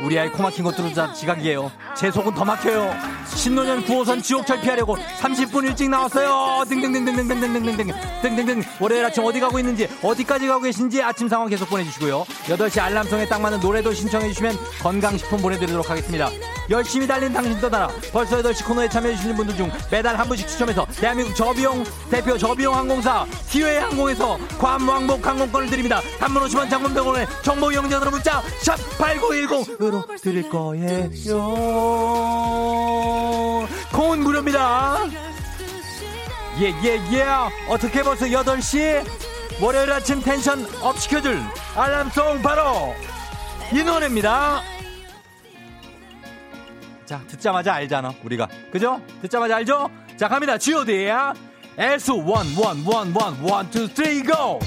우리 0.00 0.18
아이 0.18 0.30
코 0.30 0.42
막힌 0.42 0.64
것들은 0.64 0.92
다 0.94 1.12
지각이에요. 1.12 1.70
제 1.96 2.10
속은 2.10 2.34
더 2.34 2.44
막혀요. 2.44 2.94
신노년 3.26 3.84
9호선 3.84 4.22
지옥철 4.22 4.60
피하려고 4.60 4.96
30분 4.96 5.64
일찍 5.64 5.88
나왔어요. 5.88 6.64
등등등등등등등등등 6.68 7.94
등등등 8.22 8.62
월요일 8.80 9.04
아침 9.04 9.24
어디 9.24 9.40
가고 9.40 9.58
있는지 9.58 9.88
어디까지 10.02 10.46
가고 10.46 10.62
계신지 10.62 11.02
아침 11.02 11.28
상황 11.28 11.48
계속 11.48 11.68
보내주시고요. 11.70 12.24
8시 12.46 12.80
알람송에 12.80 13.28
딱 13.28 13.40
맞는 13.40 13.60
노래도 13.60 13.92
신청해 13.92 14.28
주시면 14.28 14.56
건강식품 14.82 15.40
보내드리도록 15.40 15.88
하겠습니다. 15.88 16.28
열심히 16.70 17.06
달린 17.06 17.32
당신 17.32 17.60
떠나라. 17.60 17.88
벌써 18.12 18.38
8시 18.38 18.66
코너에 18.66 18.88
참여해 18.88 19.16
주시는 19.16 19.36
분들 19.36 19.56
중 19.56 19.70
매달 19.90 20.18
한 20.18 20.26
분씩 20.26 20.48
추첨해서 20.48 20.86
대한민국 20.96 21.34
저비용 21.34 21.84
대표 22.10 22.38
저비용 22.38 22.74
항공사 22.74 23.26
티웨이 23.48 23.78
항공에서 23.78 24.38
괌 24.58 24.88
왕복 24.88 25.26
항공권을 25.26 25.68
드립니다. 25.68 26.00
단문 26.18 26.42
50원 26.44 26.70
장문 26.70 26.94
100원에 26.94 27.26
정보 27.42 27.70
이용자들은 27.70 28.10
문자 28.10 28.42
샵 28.60 28.76
8910 28.98 29.83
으로 29.84 30.04
드릴 30.22 30.48
거예요. 30.48 31.10
콩은 33.92 34.20
무료입니다. 34.20 34.98
예 36.60 36.68
예 36.70 36.98
예 37.12 37.24
어떻게 37.68 38.02
벌써 38.02 38.26
8시 38.26 39.04
월요일 39.60 39.92
아침 39.92 40.20
tension 40.22 40.66
up 40.82 40.98
시켜줄 40.98 41.38
알람 41.76 42.12
song 42.12 42.40
바로 42.42 42.94
이 43.72 43.82
노래입니다. 43.82 44.62
자, 47.04 47.20
듣자마자 47.28 47.74
알잖아, 47.74 48.14
우리가. 48.24 48.48
그죠? 48.72 49.00
듣자마자 49.20 49.56
알죠? 49.56 49.90
자, 50.16 50.28
갑니다. 50.28 50.56
GOD야. 50.56 51.34
S 51.76 52.10
1 52.12 52.18
1 52.20 52.24
1 52.24 52.36
1 52.36 53.14
1 53.76 53.82
2 53.82 53.94
3 53.94 54.22
go. 54.26 54.58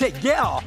Yeah. 0.00 0.64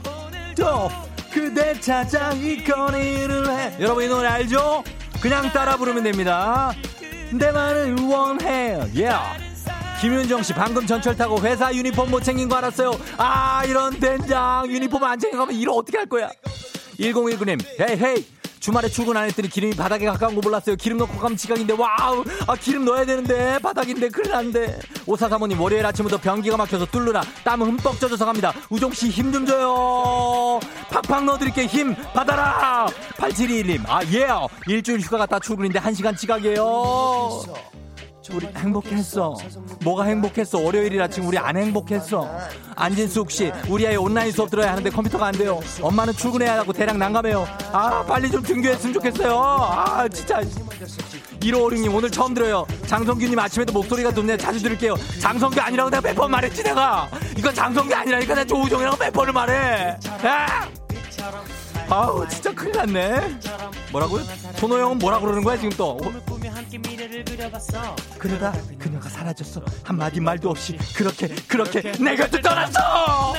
또 0.55 0.89
그대 1.31 1.79
찾아 1.79 2.31
이 2.33 2.61
거리를 2.63 3.49
해. 3.49 3.75
여러분 3.79 4.03
이 4.03 4.07
노래 4.07 4.27
알죠? 4.27 4.83
그냥 5.21 5.49
따라 5.53 5.77
부르면 5.77 6.03
됩니다. 6.03 6.73
내만을 7.31 7.95
원해. 8.01 8.77
Yeah. 8.93 9.19
김윤정 10.01 10.43
씨 10.43 10.53
방금 10.53 10.85
전철 10.85 11.15
타고 11.15 11.39
회사 11.41 11.73
유니폼 11.73 12.09
못 12.11 12.21
챙긴 12.23 12.49
거 12.49 12.55
알았어요. 12.55 12.91
아 13.17 13.63
이런 13.65 13.97
된장 13.99 14.65
유니폼 14.67 15.03
안 15.03 15.17
챙겨가면 15.19 15.55
일 15.55 15.69
어떻게 15.69 15.97
할 15.97 16.07
거야? 16.07 16.29
1019님 16.99 17.61
hey 17.79 17.97
hey 17.97 18.25
주말에 18.61 18.87
출근 18.89 19.17
안 19.17 19.25
했더니 19.25 19.49
기름이 19.49 19.75
바닥에 19.75 20.05
가까운 20.05 20.35
거 20.35 20.41
몰랐어요. 20.41 20.75
기름 20.75 20.99
넣고 20.99 21.17
가면 21.17 21.35
지각인데 21.35 21.73
wow 21.73 22.23
아 22.47 22.55
기름 22.55 22.85
넣어야 22.85 23.03
되는데 23.05 23.57
바닥인데 23.59 24.09
큰일 24.09 24.31
났는데 24.31 24.79
오사사모님 25.07 25.59
월요일 25.59 25.83
아침부터 25.87 26.17
변기가 26.19 26.57
막혀서 26.57 26.85
뚫느라 26.85 27.23
땀 27.43 27.61
흠뻑 27.63 27.99
젖어서 27.99 28.23
갑니다. 28.25 28.53
우종 28.69 28.93
씨 28.93 29.09
힘 29.11 29.31
좀 29.33 29.45
줘요. 29.47 30.59
팍팍 30.91 31.25
넣어드릴게 31.25 31.65
힘 31.65 31.95
받아라. 32.13 32.85
8721님 33.17 33.83
아 33.89 34.03
예. 34.13 34.27
일주일 34.67 34.99
휴가 34.99 35.17
갔다 35.17 35.39
출근인데 35.39 35.79
한 35.79 35.93
시간 35.95 36.15
지각이에요. 36.15 36.61
우리 38.29 38.45
행복했어. 38.55 39.35
뭐가 39.83 40.03
행복했어? 40.03 40.59
월요일 40.59 41.01
아침 41.01 41.25
우리 41.25 41.37
안 41.39 41.57
행복했어. 41.57 42.29
안진숙 42.75 43.31
씨, 43.31 43.51
우리 43.67 43.87
아이 43.87 43.95
온라인 43.95 44.31
수업 44.31 44.49
들어야 44.51 44.71
하는데 44.71 44.89
컴퓨터가 44.89 45.25
안 45.27 45.33
돼요. 45.33 45.59
엄마는 45.81 46.13
출근해야 46.13 46.59
하고 46.59 46.71
대략 46.71 46.97
난감해요. 46.97 47.47
아, 47.71 48.03
빨리 48.05 48.29
좀 48.29 48.43
등교했으면 48.43 48.93
좋겠어요. 48.93 49.35
아, 49.41 50.07
진짜. 50.07 50.41
1556님, 51.39 51.95
오늘 51.95 52.11
처음 52.11 52.33
들어요. 52.35 52.65
장성규님 52.85 53.37
아침에도 53.39 53.73
목소리가 53.73 54.13
좋네. 54.13 54.37
자주 54.37 54.59
들을게요. 54.61 54.95
장성규 55.19 55.59
아니라고 55.59 55.89
내가 55.89 56.01
몇 56.01 56.15
번 56.15 56.29
말했지, 56.31 56.61
내가. 56.63 57.09
이건 57.37 57.55
장성규 57.55 57.93
아니라니까 57.93 58.35
내가 58.35 58.45
조우종이라고 58.45 58.97
몇 58.97 59.11
번을 59.11 59.33
말해. 59.33 59.97
아! 60.23 60.67
아우, 61.89 62.25
진짜 62.27 62.53
큰일 62.53 62.73
났네. 62.73 63.37
뭐라고요? 63.91 64.23
손호영은 64.57 64.99
뭐라 64.99 65.19
그러는 65.19 65.43
거야, 65.43 65.57
지금 65.57 65.71
또? 65.75 65.99
그러다 68.19 68.51
그녀가 68.77 69.09
사라졌어. 69.09 69.63
한마디 69.83 70.19
말도 70.19 70.51
없이 70.51 70.77
그렇게 70.95 71.27
그렇게 71.47 71.91
내 71.93 72.15
곁을 72.15 72.41
떠났어! 72.41 73.33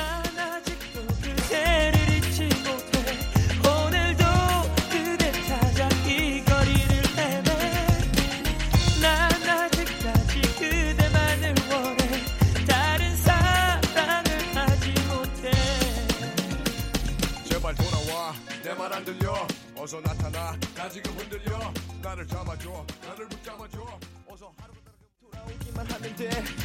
어서 19.82 20.00
나타나. 20.00 20.56
나 20.76 20.88
지금 20.88 21.10
흔들려. 21.18 21.58
나를 22.00 22.24
잡아줘. 22.28 22.86
나를 23.04 23.28
붙 23.28 23.41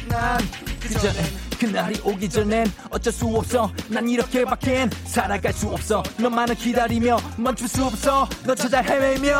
난 0.08 0.38
그전엔 0.80 1.24
그날이 1.58 2.00
오기 2.04 2.28
전엔 2.28 2.70
어쩔 2.90 3.12
수 3.12 3.26
없어. 3.26 3.72
난 3.88 4.08
이렇게밖엔 4.08 4.90
살아갈 5.06 5.52
수 5.52 5.68
없어. 5.68 6.02
너만을 6.18 6.54
기다리며 6.54 7.18
멈출 7.36 7.68
수 7.68 7.84
없어. 7.84 8.28
너 8.44 8.54
찾아 8.54 8.80
헤매며. 8.80 9.34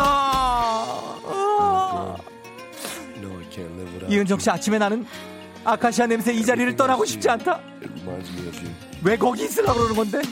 어. 1.24 2.16
이은정 4.08 4.38
씨 4.38 4.50
아침에 4.50 4.78
나는 4.78 5.06
아카시아 5.64 6.06
냄새 6.06 6.32
이 6.32 6.44
자리를 6.44 6.74
떠나고 6.76 7.04
싶지 7.04 7.28
않다. 7.28 7.60
왜 9.02 9.16
거기 9.16 9.44
있으려고 9.44 9.74
그러는 9.74 9.96
건데? 9.96 10.22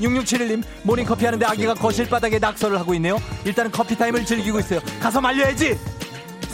6671님 0.00 0.62
모닝커피 0.82 1.24
하는데 1.24 1.46
아기가 1.46 1.74
거실 1.74 2.08
바닥에 2.08 2.38
낙서를 2.38 2.78
하고 2.78 2.92
있네요. 2.94 3.18
일단은 3.44 3.70
커피 3.70 3.96
타임을 3.96 4.26
즐기고 4.26 4.58
있어요. 4.60 4.80
가서 5.00 5.20
말려야지 5.20 5.78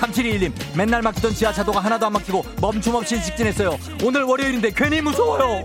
3721님 0.03 0.53
맨날 0.77 1.03
막히던 1.03 1.33
지하차도가 1.33 1.81
하나도 1.81 2.07
안 2.07 2.13
막히고 2.13 2.45
멈춤 2.61 2.95
없이 2.95 3.23
직진했어요 3.23 3.79
오늘 4.05 4.23
월요일인데 4.23 4.73
괜히 4.75 5.01
무서워요 5.01 5.65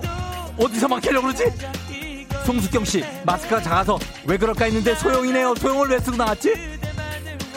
어디서 0.58 0.88
막히려고 0.88 1.28
그러지 1.28 1.46
송숙경씨 2.46 3.04
마스크가 3.26 3.62
작아서 3.62 4.00
왜 4.26 4.38
그럴까 4.38 4.66
했는데 4.66 4.96
소형이네요 4.96 5.56
소형을 5.56 5.90
왜 5.90 6.00
쓰고 6.00 6.18
나왔지 6.18 6.54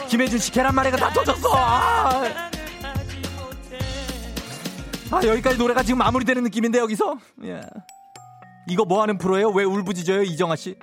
김혜준씨 0.09 0.51
계란말이가 0.51 0.97
다 0.97 1.09
터졌어 1.13 1.49
아. 1.53 2.49
아 5.11 5.21
여기까지 5.25 5.57
노래가 5.57 5.83
지금 5.83 5.99
마무리되는 5.99 6.43
느낌인데 6.43 6.79
여기서 6.79 7.17
예. 7.43 7.61
이거 8.67 8.85
뭐 8.85 9.01
하는 9.01 9.17
프로예요? 9.17 9.49
왜 9.49 9.63
울부짖어요 9.63 10.23
이정아 10.23 10.55
씨? 10.55 10.75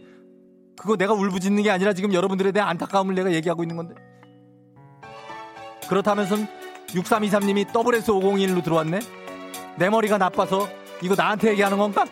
그거 0.79 0.97
내가 0.97 1.13
울부짖는 1.13 1.63
게 1.63 1.71
아니라 1.71 1.93
지금 1.93 2.13
여러분들에 2.13 2.53
대한 2.53 2.69
안타까움을 2.69 3.15
내가 3.15 3.33
얘기하고 3.33 3.65
있는 3.65 3.77
건데. 3.77 3.95
그렇다면서 5.89 6.37
6323님이 6.89 7.67
WS501로 7.73 8.63
들어왔네? 8.63 9.01
내 9.77 9.91
머리가 9.91 10.19
나빠서 10.19 10.69
이거 11.03 11.15
나한테 11.17 11.51
얘기하는 11.51 11.79
건가? 11.79 12.05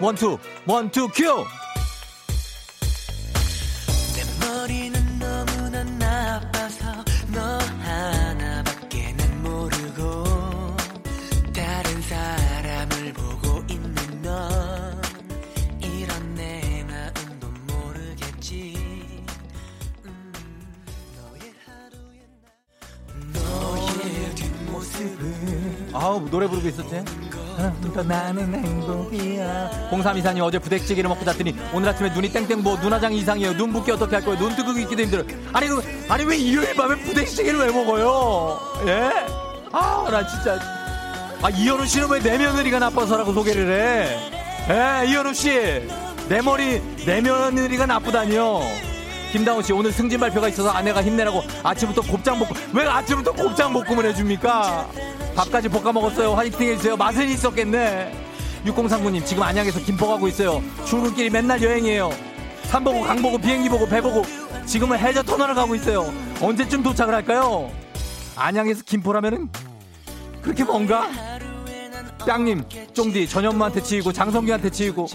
원투, 0.00 0.38
원투, 0.66 1.08
큐! 1.08 1.44
아우, 26.02 26.20
노래 26.28 26.48
부르고 26.48 26.66
있었지? 26.68 27.04
더 27.94 28.02
나는 28.02 28.52
행복이야. 28.52 29.88
0324님 29.92 30.42
어제 30.42 30.58
부대찌개를 30.58 31.08
먹고 31.08 31.24
잤더니 31.24 31.54
오늘 31.72 31.90
아침에 31.90 32.08
눈이 32.12 32.32
땡땡 32.32 32.60
부어 32.64 32.76
눈화장 32.80 33.12
이상이에요. 33.12 33.52
눈 33.56 33.72
붓기 33.72 33.92
어떻게 33.92 34.16
할 34.16 34.24
거예요? 34.24 34.36
눈 34.40 34.56
뜨고 34.56 34.72
있기도 34.80 35.02
힘들어요. 35.02 35.26
아니, 35.52 35.68
그, 35.68 35.80
아니, 36.08 36.24
왜 36.24 36.36
일요일 36.38 36.74
밤에 36.74 36.96
부대찌개를 36.96 37.60
왜 37.60 37.66
먹어요? 37.70 38.58
예? 38.88 39.10
아, 39.70 40.08
나 40.10 40.26
진짜. 40.26 40.58
아, 41.40 41.50
이현우 41.50 41.86
씨는 41.86 42.08
왜 42.10 42.18
내 42.20 42.36
며느리가 42.38 42.80
나빠서라고 42.80 43.32
소개를 43.32 43.70
해? 43.70 45.02
예, 45.04 45.06
이현우 45.08 45.32
씨. 45.34 45.88
내 46.28 46.40
머리, 46.42 46.80
내 47.06 47.20
며느리가 47.20 47.86
나쁘다니요. 47.86 48.60
김다운 49.32 49.62
씨, 49.62 49.72
오늘 49.72 49.90
승진 49.90 50.20
발표가 50.20 50.46
있어서 50.48 50.68
아내가 50.68 51.02
힘내라고 51.02 51.42
아침부터 51.62 52.02
곱창 52.02 52.38
볶음, 52.38 52.50
왜 52.74 52.86
아침부터 52.86 53.32
곱창 53.32 53.72
볶음을 53.72 54.04
해줍니까? 54.10 54.86
밥까지 55.34 55.70
볶아 55.70 55.90
먹었어요. 55.90 56.34
화이팅 56.34 56.68
해주세요. 56.68 56.98
맛은 56.98 57.26
있었겠네. 57.30 58.12
6039님, 58.66 59.24
지금 59.24 59.42
안양에서 59.42 59.80
김포 59.80 60.06
가고 60.06 60.28
있어요. 60.28 60.62
출근길이 60.84 61.30
맨날 61.30 61.62
여행이에요. 61.62 62.10
산 62.64 62.84
보고, 62.84 63.00
강 63.00 63.22
보고, 63.22 63.38
비행기 63.38 63.70
보고, 63.70 63.88
배 63.88 64.02
보고, 64.02 64.22
지금은 64.66 64.98
해저 64.98 65.22
터널을 65.22 65.54
가고 65.54 65.74
있어요. 65.74 66.12
언제쯤 66.40 66.82
도착을 66.82 67.14
할까요? 67.14 67.70
안양에서 68.36 68.82
김포라면은, 68.84 69.48
그렇게 70.42 70.62
뭔가? 70.62 71.08
짱님, 72.26 72.64
쫑디, 72.92 73.28
전현무한테 73.28 73.82
치이고, 73.82 74.12
장성규한테 74.12 74.70
치이고, 74.70 75.06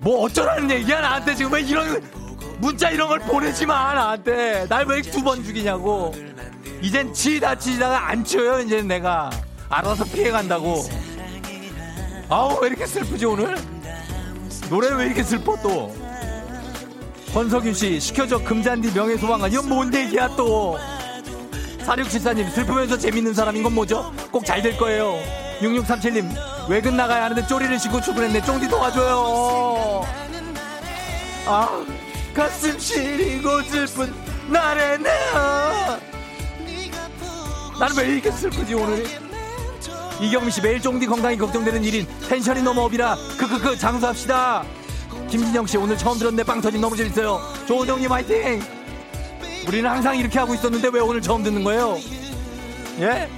뭐 0.00 0.24
어쩌라는 0.24 0.70
얘기야 0.70 1.00
나한테? 1.00 1.34
지금 1.34 1.52
왜 1.52 1.60
이런 1.62 2.02
문자 2.58 2.90
이런 2.90 3.08
걸 3.08 3.18
보내지 3.20 3.66
마 3.66 3.94
나한테. 3.94 4.66
날 4.68 4.84
왜 4.86 5.02
두 5.02 5.22
번 5.22 5.44
죽이냐고. 5.44 6.14
이젠 6.82 7.12
치다 7.12 7.54
치다가 7.58 8.08
안 8.08 8.24
치워요 8.24 8.60
이제 8.60 8.82
내가. 8.82 9.30
알아서 9.68 10.04
피해간다고. 10.04 10.82
아우 12.28 12.58
왜 12.62 12.68
이렇게 12.68 12.86
슬프지 12.86 13.26
오늘? 13.26 13.54
노래 14.70 14.88
왜 14.94 15.06
이렇게 15.06 15.22
슬퍼 15.22 15.56
또? 15.62 15.94
권석윤 17.34 17.74
씨 17.74 18.00
시켜줘 18.00 18.42
금잔디 18.44 18.92
명예소방관. 18.92 19.52
이건 19.52 19.68
뭔 19.68 19.94
얘기야 19.94 20.28
또? 20.36 20.78
4674님 21.84 22.50
슬프면서 22.50 22.96
재밌는 22.98 23.34
사람인 23.34 23.62
건 23.62 23.74
뭐죠? 23.74 24.12
꼭 24.30 24.44
잘 24.44 24.62
될 24.62 24.76
거예요 24.76 25.18
6637님 25.60 26.68
외근 26.68 26.96
나가야 26.96 27.24
하는데 27.24 27.46
쪼리를 27.46 27.78
신고 27.78 28.00
출근했네. 28.00 28.42
쫑디 28.42 28.68
도와줘요. 28.68 30.04
아 31.46 31.84
가슴 32.34 32.78
시리고 32.78 33.62
슬픈 33.62 34.14
날에는 34.48 35.10
나는 37.78 37.96
왜 37.96 38.08
이렇게 38.08 38.30
슬프지 38.30 38.74
오늘? 38.74 39.04
이경미 40.20 40.50
씨 40.50 40.60
매일 40.60 40.80
쫑디 40.80 41.06
건강이 41.06 41.36
걱정되는 41.38 41.82
일인 41.82 42.06
텐션이 42.28 42.62
너무 42.62 42.82
업이라 42.82 43.16
크크크 43.38 43.78
장수합시다. 43.78 44.64
김진영 45.30 45.66
씨 45.66 45.76
오늘 45.76 45.96
처음 45.96 46.18
들었는데 46.18 46.44
빵 46.44 46.60
터진 46.60 46.80
너무 46.80 46.96
재밌어요. 46.96 47.40
조호정님 47.66 48.10
화이팅! 48.12 48.62
우리는 49.66 49.88
항상 49.88 50.16
이렇게 50.16 50.38
하고 50.38 50.54
있었는데 50.54 50.88
왜 50.92 51.00
오늘 51.00 51.20
처음 51.22 51.42
듣는 51.42 51.64
거예요? 51.64 51.98
예? 53.00 53.28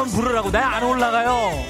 올라가면 0.00 0.06
부르라고 0.08 0.50
나 0.50 0.70
안 0.76 0.82
올라가요. 0.82 1.64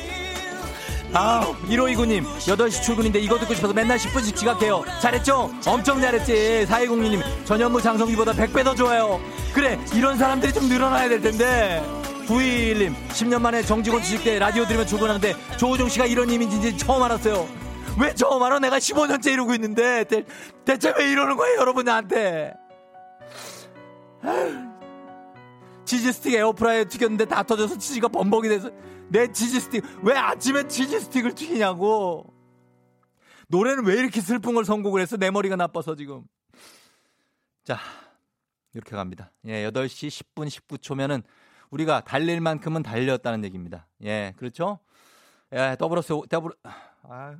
아 1.13 1.41
1529님 1.69 2.25
8시 2.25 2.83
출근인데 2.83 3.19
이거 3.19 3.39
듣고 3.39 3.55
싶어서 3.55 3.75
맨날 3.75 3.99
10분씩 3.99 4.37
지각해요. 4.37 4.85
잘했죠? 5.01 5.51
엄청 5.67 6.01
잘했지. 6.01 6.67
4202님 6.69 7.23
전현무 7.45 7.83
장성기보다 7.83 8.33
100배 8.33 8.63
더 8.65 8.75
좋아요. 8.75 9.21
그래 9.53 9.79
이런 9.95 10.17
사람들이 10.17 10.53
좀 10.53 10.69
늘어나야 10.69 11.09
될 11.09 11.21
텐데. 11.21 11.83
9221님 12.29 12.95
10년 13.09 13.41
만에 13.41 13.63
정직원 13.63 14.03
취직 14.03 14.23
때 14.23 14.39
라디오 14.39 14.65
들으면 14.65 14.87
출근하는데 14.87 15.35
조우종 15.57 15.89
씨가 15.89 16.07
이런 16.07 16.31
이미지인지 16.31 16.79
처음 16.79 17.03
알았어요. 17.03 17.49
왜 17.99 18.15
처음 18.15 18.41
알아? 18.43 18.61
내가 18.61 18.79
15년째 18.79 19.33
이러고 19.33 19.53
있는데. 19.55 20.05
대, 20.05 20.25
대체 20.65 20.93
왜 20.97 21.11
이러는 21.11 21.37
거예요 21.37 21.59
여러분 21.59 21.87
나한테 21.87 22.53
치즈 25.91 26.13
스틱 26.13 26.35
에어프라이어 26.35 26.85
튀겼는데 26.85 27.25
다 27.25 27.43
터져서 27.43 27.77
치즈가 27.77 28.07
범벅이 28.07 28.49
돼서 28.49 28.71
내 29.09 29.27
치즈 29.27 29.59
스틱 29.59 29.85
왜 30.05 30.17
아침에 30.17 30.69
치즈 30.69 31.01
스틱을 31.01 31.35
튀기냐고. 31.35 32.33
노래는 33.49 33.85
왜 33.85 33.95
이렇게 33.95 34.21
슬픈 34.21 34.55
걸 34.55 34.65
선곡을 34.65 35.01
했어 35.01 35.17
내 35.17 35.33
머리가 35.33 35.57
나빠서 35.57 35.97
지금. 35.97 36.23
자 37.65 37.77
이렇게 38.73 38.95
갑니다. 38.95 39.33
예 39.47 39.69
8시 39.69 40.07
10분 40.07 40.47
19초면은 40.47 41.25
우리가 41.71 42.03
달릴 42.03 42.41
만큼은 42.41 42.85
달렸다는 42.85 43.45
얘기입니다. 43.47 43.89
예 44.05 44.33
그렇죠? 44.37 44.79
예 45.53 45.75
double 45.77 46.09
S 46.09 46.15
double 46.29 46.53
아 47.03 47.35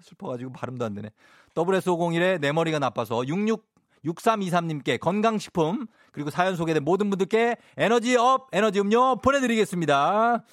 슬퍼가지고 0.00 0.52
발음도 0.52 0.86
안 0.86 0.94
되네. 0.94 1.10
SS501의 1.54 2.40
내 2.40 2.50
머리가 2.50 2.78
나빠서 2.78 3.26
66 3.26 3.62
6323님께 4.06 4.98
건강식품 5.00 5.86
그리고 6.14 6.30
사연 6.30 6.56
소개된 6.56 6.84
모든 6.84 7.10
분들께 7.10 7.56
에너지 7.76 8.16
up 8.16 8.48
에너지 8.52 8.80
음료 8.80 9.16
보내드리겠습니다. 9.20 10.44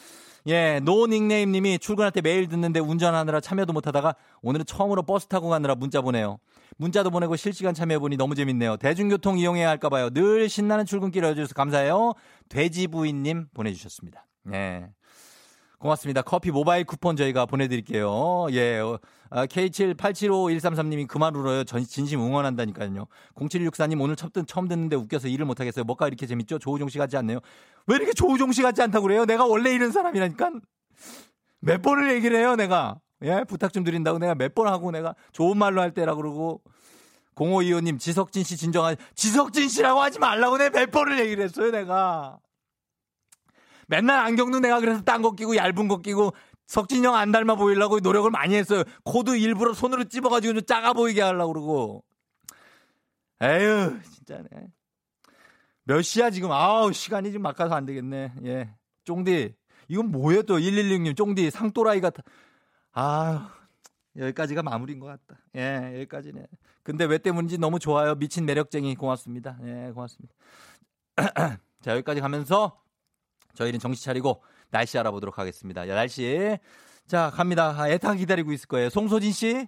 예, 0.48 0.80
no 0.84 1.06
닉네임 1.06 1.52
님이 1.52 1.78
출근할 1.78 2.12
때 2.12 2.22
매일 2.22 2.48
듣는데 2.48 2.80
운전하느라 2.80 3.40
참여도 3.40 3.74
못하다가 3.74 4.16
오늘은 4.42 4.66
처음으로 4.66 5.04
버스 5.04 5.28
타고 5.28 5.50
가느라 5.50 5.76
문자 5.76 6.02
보내요. 6.02 6.40
문자도 6.78 7.12
보내고 7.12 7.36
실시간 7.36 7.76
참여해보니 7.76 8.18
너무 8.18 8.34
재밌네요. 8.34 8.78
대중교통 8.78 9.38
이용해야 9.38 9.70
할까봐요. 9.70 10.10
늘 10.10 10.50
신나는 10.50 10.86
출근길 10.86 11.24
알려주셔서 11.24 11.54
감사해요. 11.54 12.14
돼지부인님 12.50 13.50
보내주셨습니다. 13.54 14.26
예. 14.54 14.88
고맙습니다. 15.82 16.22
커피 16.22 16.52
모바일 16.52 16.84
쿠폰 16.86 17.16
저희가 17.16 17.48
보내드릴게요. 17.48 18.48
예. 18.52 18.78
어, 18.80 19.00
아, 19.32 19.46
K78751333님이 19.48 21.08
그만 21.08 21.36
울어요. 21.36 21.64
전, 21.64 21.84
진심 21.84 22.20
응원한다니까요. 22.22 23.08
0764님 23.36 24.00
오늘 24.00 24.16
첫, 24.16 24.32
듣- 24.32 24.46
처음 24.48 24.68
듣는데 24.68 24.96
웃겨서 24.96 25.28
일을 25.28 25.46
못하겠어요. 25.46 25.84
뭐가 25.86 26.08
이렇게 26.08 26.28
재밌죠? 26.28 26.60
조우종 26.60 26.88
씨 26.88 27.00
같지 27.00 27.18
않네요. 27.18 27.40
왜 27.88 27.96
이렇게 27.96 28.14
조우종 28.14 28.52
씨 28.52 28.62
같지 28.62 28.82
않다고 28.84 29.08
그래요? 29.08 29.26
내가 29.26 29.46
원래 29.46 29.74
이런 29.74 29.92
사람이라니까. 29.92 30.52
몇 31.62 31.82
번을 31.82 32.14
얘기를 32.14 32.38
해요, 32.38 32.56
내가. 32.56 33.00
예, 33.24 33.44
부탁 33.48 33.74
좀 33.74 33.84
드린다고 33.84 34.20
내가 34.20 34.36
몇 34.36 34.54
번 34.54 34.68
하고 34.68 34.92
내가 34.92 35.16
좋은 35.32 35.58
말로 35.58 35.82
할 35.82 35.94
때라 35.94 36.14
그러고. 36.16 36.62
0525님, 37.36 37.98
지석진 37.98 38.44
씨 38.44 38.56
진정한, 38.58 38.96
지석진 39.16 39.68
씨라고 39.70 40.00
하지 40.02 40.20
말라고 40.20 40.58
내가 40.60 40.80
몇 40.80 40.92
번을 40.92 41.18
얘기를 41.20 41.44
했어요, 41.46 41.72
내가. 41.72 42.38
맨날 43.92 44.20
안경도 44.26 44.60
내가 44.62 44.80
그래서 44.80 45.02
딴 45.02 45.22
거 45.22 45.32
끼고 45.36 45.58
얇은 45.58 45.90
거 45.90 45.98
끼고 45.98 46.32
석진이 46.68 47.06
형안 47.06 47.34
닮아 47.34 47.56
보이려고 47.56 48.00
노력을 48.00 48.32
많이 48.32 48.56
했어요. 48.56 48.84
코도 49.04 49.36
일부러 49.36 49.74
손으로 49.74 50.06
찝어가지고 50.06 50.54
좀 50.54 50.64
작아 50.64 50.94
보이게 50.94 51.22
하려고 51.22 51.52
그러고. 51.52 52.04
에휴, 53.42 54.00
진짜네. 54.02 54.48
몇 55.84 56.02
시야 56.04 56.30
지금? 56.30 56.52
아우, 56.54 56.94
시간이 56.94 57.32
지금 57.32 57.42
막 57.42 57.56
가서 57.58 57.76
안 57.76 57.86
되겠네. 57.86 58.34
예. 58.46 58.74
쫑디. 59.04 59.56
이건 59.90 60.10
뭐예요 60.12 60.44
또? 60.44 60.58
116님, 60.58 61.18
쫑디. 61.18 61.52
상또라이 61.52 62.00
같아. 62.00 62.24
아 62.94 63.52
여기까지가 64.16 64.64
마무리인 64.64 65.00
것 65.00 65.08
같다. 65.08 65.42
예, 65.58 65.96
여기까지네. 65.96 66.46
근데 66.84 67.04
왜 67.04 67.18
때문인지 67.18 67.58
너무 67.58 67.78
좋아요. 67.78 68.16
미친 68.16 68.46
매력쟁이 68.46 68.96
고맙습니다. 68.96 69.58
예, 69.66 69.92
고맙습니다. 69.94 70.34
자, 71.82 71.92
여기까지 71.92 72.22
가면서 72.22 72.80
저희는 73.54 73.80
정신 73.80 74.04
차리고 74.06 74.42
날씨 74.70 74.98
알아보도록 74.98 75.38
하겠습니다. 75.38 75.88
야, 75.88 75.96
날씨. 75.96 76.58
자, 77.08 77.32
갑니다. 77.34 77.76
아, 77.78 77.90
애타 77.90 78.14
기다리고 78.16 78.52
있을 78.52 78.68
거예요. 78.68 78.90
송소진 78.90 79.32
씨. 79.32 79.68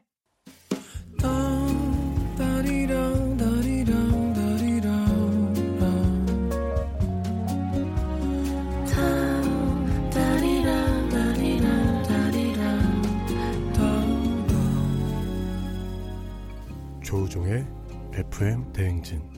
조우종의 17.04 17.64
FM 18.14 18.74
대행진 18.74 19.33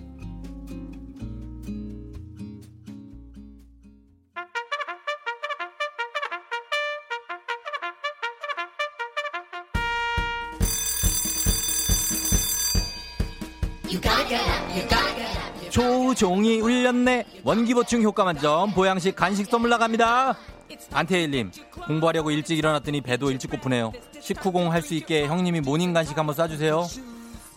조종이 16.16 16.61
울렸네. 16.61 17.26
원기보충 17.43 18.01
효과 18.01 18.24
만점. 18.24 18.72
보양식 18.74 19.18
간식 19.18 19.47
선물 19.47 19.70
나갑니다. 19.70 20.36
안태일님, 20.93 21.51
공부하려고 21.88 22.32
일찍 22.32 22.57
일어났더니 22.57 23.01
배도 23.01 23.32
일찍 23.32 23.51
고프네요. 23.51 23.91
식후공 24.22 24.72
할 24.72 24.82
수 24.82 24.93
있게 24.93 25.28
형님이 25.28 25.59
morning 25.59 25.91
간식 25.93 26.18
한번 26.18 26.34
싸주세요. 26.34 26.88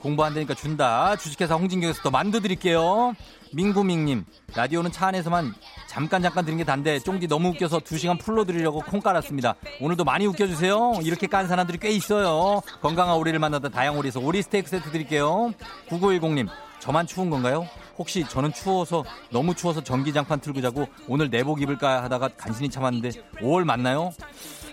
공부 0.01 0.25
안 0.25 0.35
되니까 0.35 0.55
준다. 0.55 1.15
주식회사 1.17 1.55
홍진경에서 1.55 2.03
또 2.03 2.11
만두 2.11 2.41
드릴게요. 2.41 3.15
민구밍님, 3.53 4.25
라디오는 4.57 4.91
차 4.91 5.07
안에서만 5.07 5.55
잠깐 5.87 6.21
잠깐 6.21 6.45
듣는 6.45 6.59
게 6.59 6.65
단데 6.65 6.99
쫑디 6.99 7.29
너무 7.29 7.51
웃겨서 7.51 7.79
2시간 7.79 8.19
full로 8.21 8.45
들으려고 8.45 8.81
콩 8.81 9.01
깔았습니다. 9.01 9.55
오늘도 9.81 10.03
많이 10.03 10.27
웃겨주세요. 10.27 10.95
이렇게 11.03 11.29
깐 11.29 11.47
사람들이 11.47 11.79
꽤 11.79 11.91
있어요. 11.91 12.61
건강한 12.83 13.17
오리를 13.17 13.39
만나다 13.39 13.69
다향오리에서 13.69 14.19
오리 14.19 14.43
스테이크 14.43 14.69
세트 14.69 14.91
드릴게요. 14.91 15.53
9910님, 15.89 16.49
저만 16.81 17.07
추운 17.07 17.31
건가요? 17.31 17.67
혹시 17.99 18.25
저는 18.29 18.53
추워서 18.53 19.05
너무 19.31 19.55
추워서 19.55 19.83
전기장판 19.83 20.41
틀고 20.41 20.61
자고 20.63 20.87
오늘 21.09 21.31
내복 21.31 21.61
입을까 21.61 22.05
하다가 22.05 22.29
간신히 22.37 22.71
참았는데 22.71 23.11
5월 23.41 23.65
맞나요? 23.65 24.13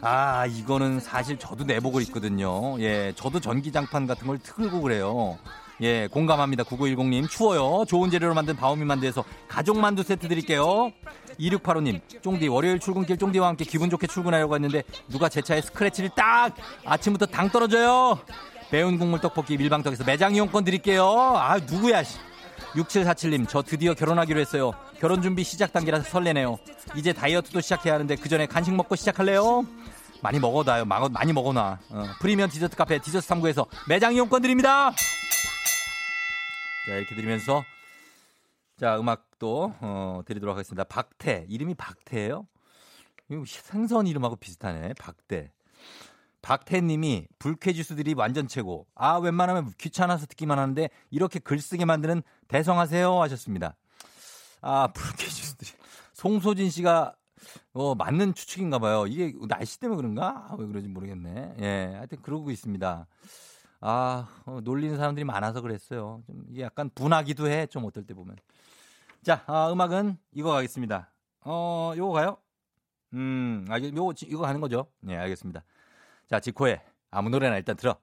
아 0.02 0.46
이거는 0.46 1.00
사실 1.00 1.38
저도 1.38 1.64
내복을 1.64 2.04
입거든요. 2.04 2.80
예, 2.80 3.14
저도 3.16 3.40
전기장판 3.40 4.06
같은 4.06 4.28
걸 4.28 4.38
틀고 4.38 4.82
그래요. 4.82 5.38
예, 5.82 6.08
공감합니다. 6.08 6.64
9910님. 6.64 7.30
추워요. 7.30 7.84
좋은 7.86 8.10
재료로 8.10 8.34
만든 8.34 8.56
바오미 8.56 8.86
만두에서 8.86 9.26
가족 9.48 9.78
만두 9.78 10.04
세트 10.04 10.28
드릴게요. 10.30 10.92
2685님. 11.38 12.00
쫑디, 12.22 12.48
월요일 12.48 12.80
출근길 12.80 13.18
쫑디와 13.18 13.50
함께 13.50 13.66
기분 13.66 13.90
좋게 13.90 14.08
출근하려고 14.08 14.56
했는데 14.56 14.84
누가 15.10 15.28
제 15.28 15.42
차에 15.42 15.62
스크래치를 15.62 16.12
딱! 16.16 16.56
아침부터 16.86 17.26
당 17.26 17.50
떨어져요! 17.50 18.20
매운 18.72 18.98
국물 18.98 19.20
떡볶이 19.20 19.58
밀방떡에서 19.58 20.06
매장 20.06 20.34
이용권 20.34 20.64
드릴게요. 20.64 21.08
아, 21.36 21.58
누구야, 21.58 22.04
씨. 22.04 22.18
6747님, 22.76 23.48
저 23.48 23.62
드디어 23.62 23.94
결혼하기로 23.94 24.40
했어요. 24.40 24.72
결혼 25.00 25.22
준비 25.22 25.44
시작 25.44 25.72
단계라서 25.72 26.10
설레네요. 26.10 26.58
이제 26.96 27.14
다이어트도 27.14 27.62
시작해야 27.62 27.94
하는데 27.94 28.16
그 28.16 28.28
전에 28.30 28.46
간식 28.46 28.74
먹고 28.76 28.96
시작할래요? 28.96 29.66
많이 30.22 30.40
먹어놔요. 30.40 30.86
마- 30.86 31.08
많이 31.08 31.32
먹어놔. 31.34 31.80
어, 31.90 32.04
프리미엄 32.20 32.50
디저트 32.50 32.76
카페 32.76 33.00
디저트 33.00 33.28
3구에서 33.28 33.68
매장 33.88 34.14
이용권 34.14 34.42
드립니다. 34.42 34.92
자, 36.88 36.94
이렇게 36.94 37.16
드리면서 37.16 37.64
자, 38.80 39.00
음악도 39.00 39.74
어, 39.80 40.22
드리도록 40.26 40.56
하겠습니다. 40.56 40.84
박태. 40.84 41.46
이름이 41.50 41.76
박태예요? 41.76 42.46
생선 43.48 44.08
이름하고 44.08 44.36
비슷하네. 44.36 44.94
박태. 45.00 45.52
박태님이 46.46 47.28
불쾌지수들이 47.40 48.14
완전 48.14 48.48
최고. 48.48 48.86
아 48.94 49.18
웬만하면 49.18 49.74
귀찮아서 49.80 50.28
듣기만 50.28 50.60
하는데 50.60 50.92
이렇게 51.10 51.40
글 51.40 51.60
쓰게 51.60 51.86
만드는 51.86 52.22
대성하세요 52.48 53.20
하셨습니다. 53.20 53.76
아 54.62 54.88
불쾌지수들이. 54.94 55.72
송소진 56.14 56.70
씨가 56.70 57.16
어, 57.74 57.96
맞는 57.96 58.36
추측인가 58.36 58.78
봐요. 58.78 59.08
이게 59.08 59.34
날씨 59.48 59.80
때문에 59.80 59.98
그런가? 59.98 60.48
아, 60.50 60.56
왜 60.58 60.68
그런지 60.68 60.88
모르겠네. 60.88 61.56
예, 61.62 61.94
하여튼 61.96 62.22
그러고 62.22 62.52
있습니다. 62.52 63.08
아, 63.82 64.28
어, 64.46 64.60
놀리는 64.64 64.96
사람들이 64.98 65.26
많아서 65.26 65.62
그랬어요. 65.62 66.22
좀 66.28 66.44
이게 66.50 66.62
약간 66.62 66.90
분하기도 66.94 67.48
해. 67.48 67.66
좀 67.68 67.86
어떨 67.86 68.04
때 68.06 68.14
보면. 68.14 68.36
자, 69.24 69.44
아, 69.48 69.72
음악은 69.72 70.18
이거 70.32 70.52
가겠습니다. 70.52 71.12
어, 71.42 71.94
요거 71.98 72.14
가요? 72.14 72.38
음, 73.14 73.66
아, 73.70 73.80
요거, 73.80 74.14
이거 74.24 74.42
가는 74.42 74.62
거죠? 74.62 74.88
네, 75.02 75.16
알겠습니다. 75.18 75.64
자, 76.30 76.40
지코의 76.40 76.82
아무 77.12 77.30
노래나 77.30 77.58
일단 77.58 77.76
들어. 77.76 77.98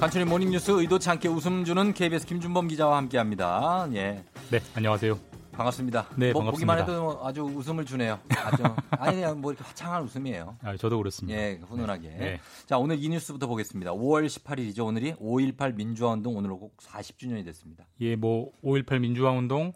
간추린 0.00 0.28
모닝뉴스 0.28 0.70
의도치 0.70 1.10
않게 1.10 1.28
웃음 1.28 1.64
주는 1.64 1.92
KBS 1.92 2.24
김준범 2.26 2.68
기자와 2.68 2.96
함께합니다. 2.98 3.88
예. 3.94 4.24
네, 4.50 4.60
안녕하세요. 4.74 5.37
반갑습니다. 5.58 6.06
네, 6.16 6.32
뭐 6.32 6.42
반갑습니다. 6.44 6.52
보기만 6.52 6.78
해도 6.78 7.02
뭐 7.02 7.26
아주 7.26 7.42
웃음을 7.42 7.84
주네요. 7.84 8.20
아주 8.44 8.62
아니 8.90 9.16
그냥 9.16 9.40
뭐 9.40 9.50
이렇게 9.52 9.64
화창한 9.66 10.04
웃음이에요. 10.04 10.56
아, 10.62 10.76
저도 10.76 10.98
그렇습니다. 10.98 11.36
예, 11.38 11.60
훈훈하게. 11.66 12.08
네. 12.10 12.40
자, 12.66 12.78
오늘 12.78 13.02
이 13.02 13.08
뉴스부터 13.08 13.48
보겠습니다. 13.48 13.90
5월 13.92 14.26
18일이죠. 14.26 14.86
오늘이 14.86 15.14
5.18 15.14 15.74
민주화 15.74 16.12
운동 16.12 16.36
오늘로 16.36 16.58
꼭 16.60 16.76
40주년이 16.78 17.44
됐습니다. 17.44 17.86
예, 18.00 18.14
뭐 18.14 18.52
5.18 18.62 19.00
민주화 19.00 19.32
운동 19.32 19.72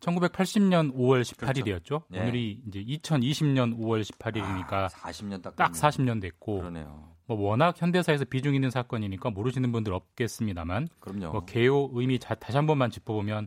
1980년 0.00 0.92
5월 0.94 1.22
18일이었죠. 1.22 2.02
네. 2.08 2.22
오늘이 2.22 2.62
이제 2.66 2.82
2020년 2.84 3.78
5월 3.78 4.02
18일이니까 4.02 4.88
40년 4.88 5.42
딱, 5.42 5.54
딱 5.54 5.72
됐네요. 5.72 5.80
40년 6.16 6.20
됐고 6.20 6.58
그러네요. 6.58 7.08
뭐 7.26 7.36
워낙 7.48 7.80
현대사에서 7.80 8.24
비중 8.24 8.56
있는 8.56 8.70
사건이니까 8.70 9.30
모르시는 9.30 9.70
분들 9.70 9.92
없겠습니다만 9.92 10.88
그럼요. 10.98 11.30
뭐 11.30 11.44
개요 11.44 11.88
의미 11.92 12.18
자- 12.18 12.34
다시 12.34 12.56
한 12.56 12.66
번만 12.66 12.90
짚어보면 12.90 13.46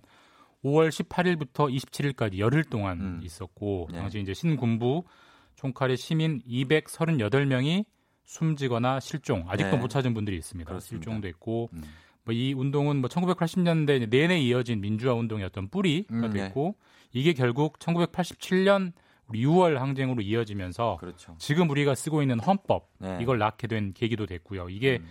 5월 0.64 0.90
18일부터 0.90 1.74
27일까지 1.74 2.38
열흘 2.38 2.64
동안 2.64 3.00
음. 3.00 3.20
있었고 3.24 3.90
네. 3.92 4.00
당시 4.00 4.20
이제 4.20 4.34
신군부 4.34 5.04
총칼의 5.56 5.98
시민 5.98 6.42
238명이 6.42 7.86
숨지거나 8.26 9.00
실종 9.00 9.46
아직도 9.48 9.76
네. 9.76 9.78
못 9.78 9.88
찾은 9.90 10.14
분들이 10.14 10.38
있습니다. 10.38 10.68
그렇습니다. 10.68 11.04
실종됐고 11.04 11.70
음. 11.74 11.84
뭐이 12.26 12.54
운동은 12.54 12.98
뭐 12.98 13.10
1980년대 13.10 14.10
내내 14.10 14.40
이어진 14.40 14.80
민주화 14.82 15.14
운동의 15.14 15.46
어떤 15.46 15.70
뿌리가 15.70 16.14
음, 16.14 16.22
네. 16.32 16.46
됐고 16.46 16.76
이게 17.12 17.34
결국 17.34 17.78
1987년 17.80 18.94
우리 19.28 19.44
6월 19.46 19.76
항쟁으로 19.76 20.22
이어지면서 20.22 20.98
그렇죠. 21.00 21.36
지금 21.38 21.70
우리가 21.70 21.96
쓰고 21.96 22.22
있는 22.22 22.40
헌법 22.40 22.90
네. 23.00 23.20
이걸 23.22 23.40
낳게 23.40 23.68
된 23.68 23.94
계기도 23.94 24.26
됐고요. 24.26 24.70
이게 24.70 25.00
음. 25.02 25.08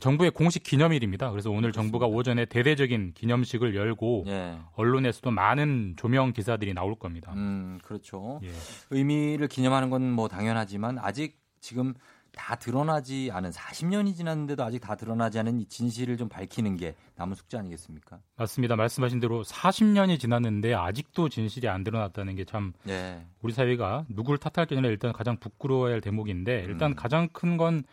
정부의 0.00 0.32
공식 0.32 0.62
기념일입니다. 0.64 1.30
그래서 1.30 1.50
오늘 1.50 1.70
정부가 1.72 2.06
오전에 2.06 2.46
대대적인 2.46 3.12
기념식을 3.14 3.76
열고 3.76 4.24
예. 4.26 4.58
언론에서도 4.74 5.30
많은 5.30 5.94
조명 5.96 6.32
기사들이 6.32 6.74
나올 6.74 6.94
겁니다. 6.96 7.32
음, 7.34 7.78
그렇죠. 7.82 8.40
예. 8.42 8.50
의미를 8.90 9.46
기념하는 9.48 9.90
건 9.90 10.02
뭐 10.14 10.28
당연하지만 10.28 10.98
아직 10.98 11.38
지금 11.60 11.94
다 12.36 12.56
드러나지 12.56 13.30
않은 13.32 13.50
40년이 13.50 14.16
지났는데도 14.16 14.64
아직 14.64 14.80
다 14.80 14.96
드러나지 14.96 15.38
않은 15.38 15.60
이 15.60 15.66
진실을 15.66 16.16
좀 16.16 16.28
밝히는 16.28 16.76
게 16.76 16.96
남은 17.14 17.36
숙제 17.36 17.56
아니겠습니까? 17.56 18.18
맞습니다. 18.36 18.74
말씀하신 18.74 19.20
대로 19.20 19.44
40년이 19.44 20.18
지났는데 20.18 20.74
아직도 20.74 21.28
진실이 21.28 21.68
안 21.68 21.84
드러났다는 21.84 22.34
게참 22.34 22.72
예. 22.88 23.24
우리 23.40 23.52
사회가 23.52 24.06
누구를 24.08 24.38
탓할 24.38 24.66
게 24.66 24.74
아니라 24.74 24.90
일단 24.90 25.12
가장 25.12 25.36
부끄러워야 25.38 25.92
할 25.94 26.00
대목인데 26.00 26.64
일단 26.68 26.90
음. 26.90 26.96
가장 26.96 27.28
큰 27.28 27.56
건 27.56 27.84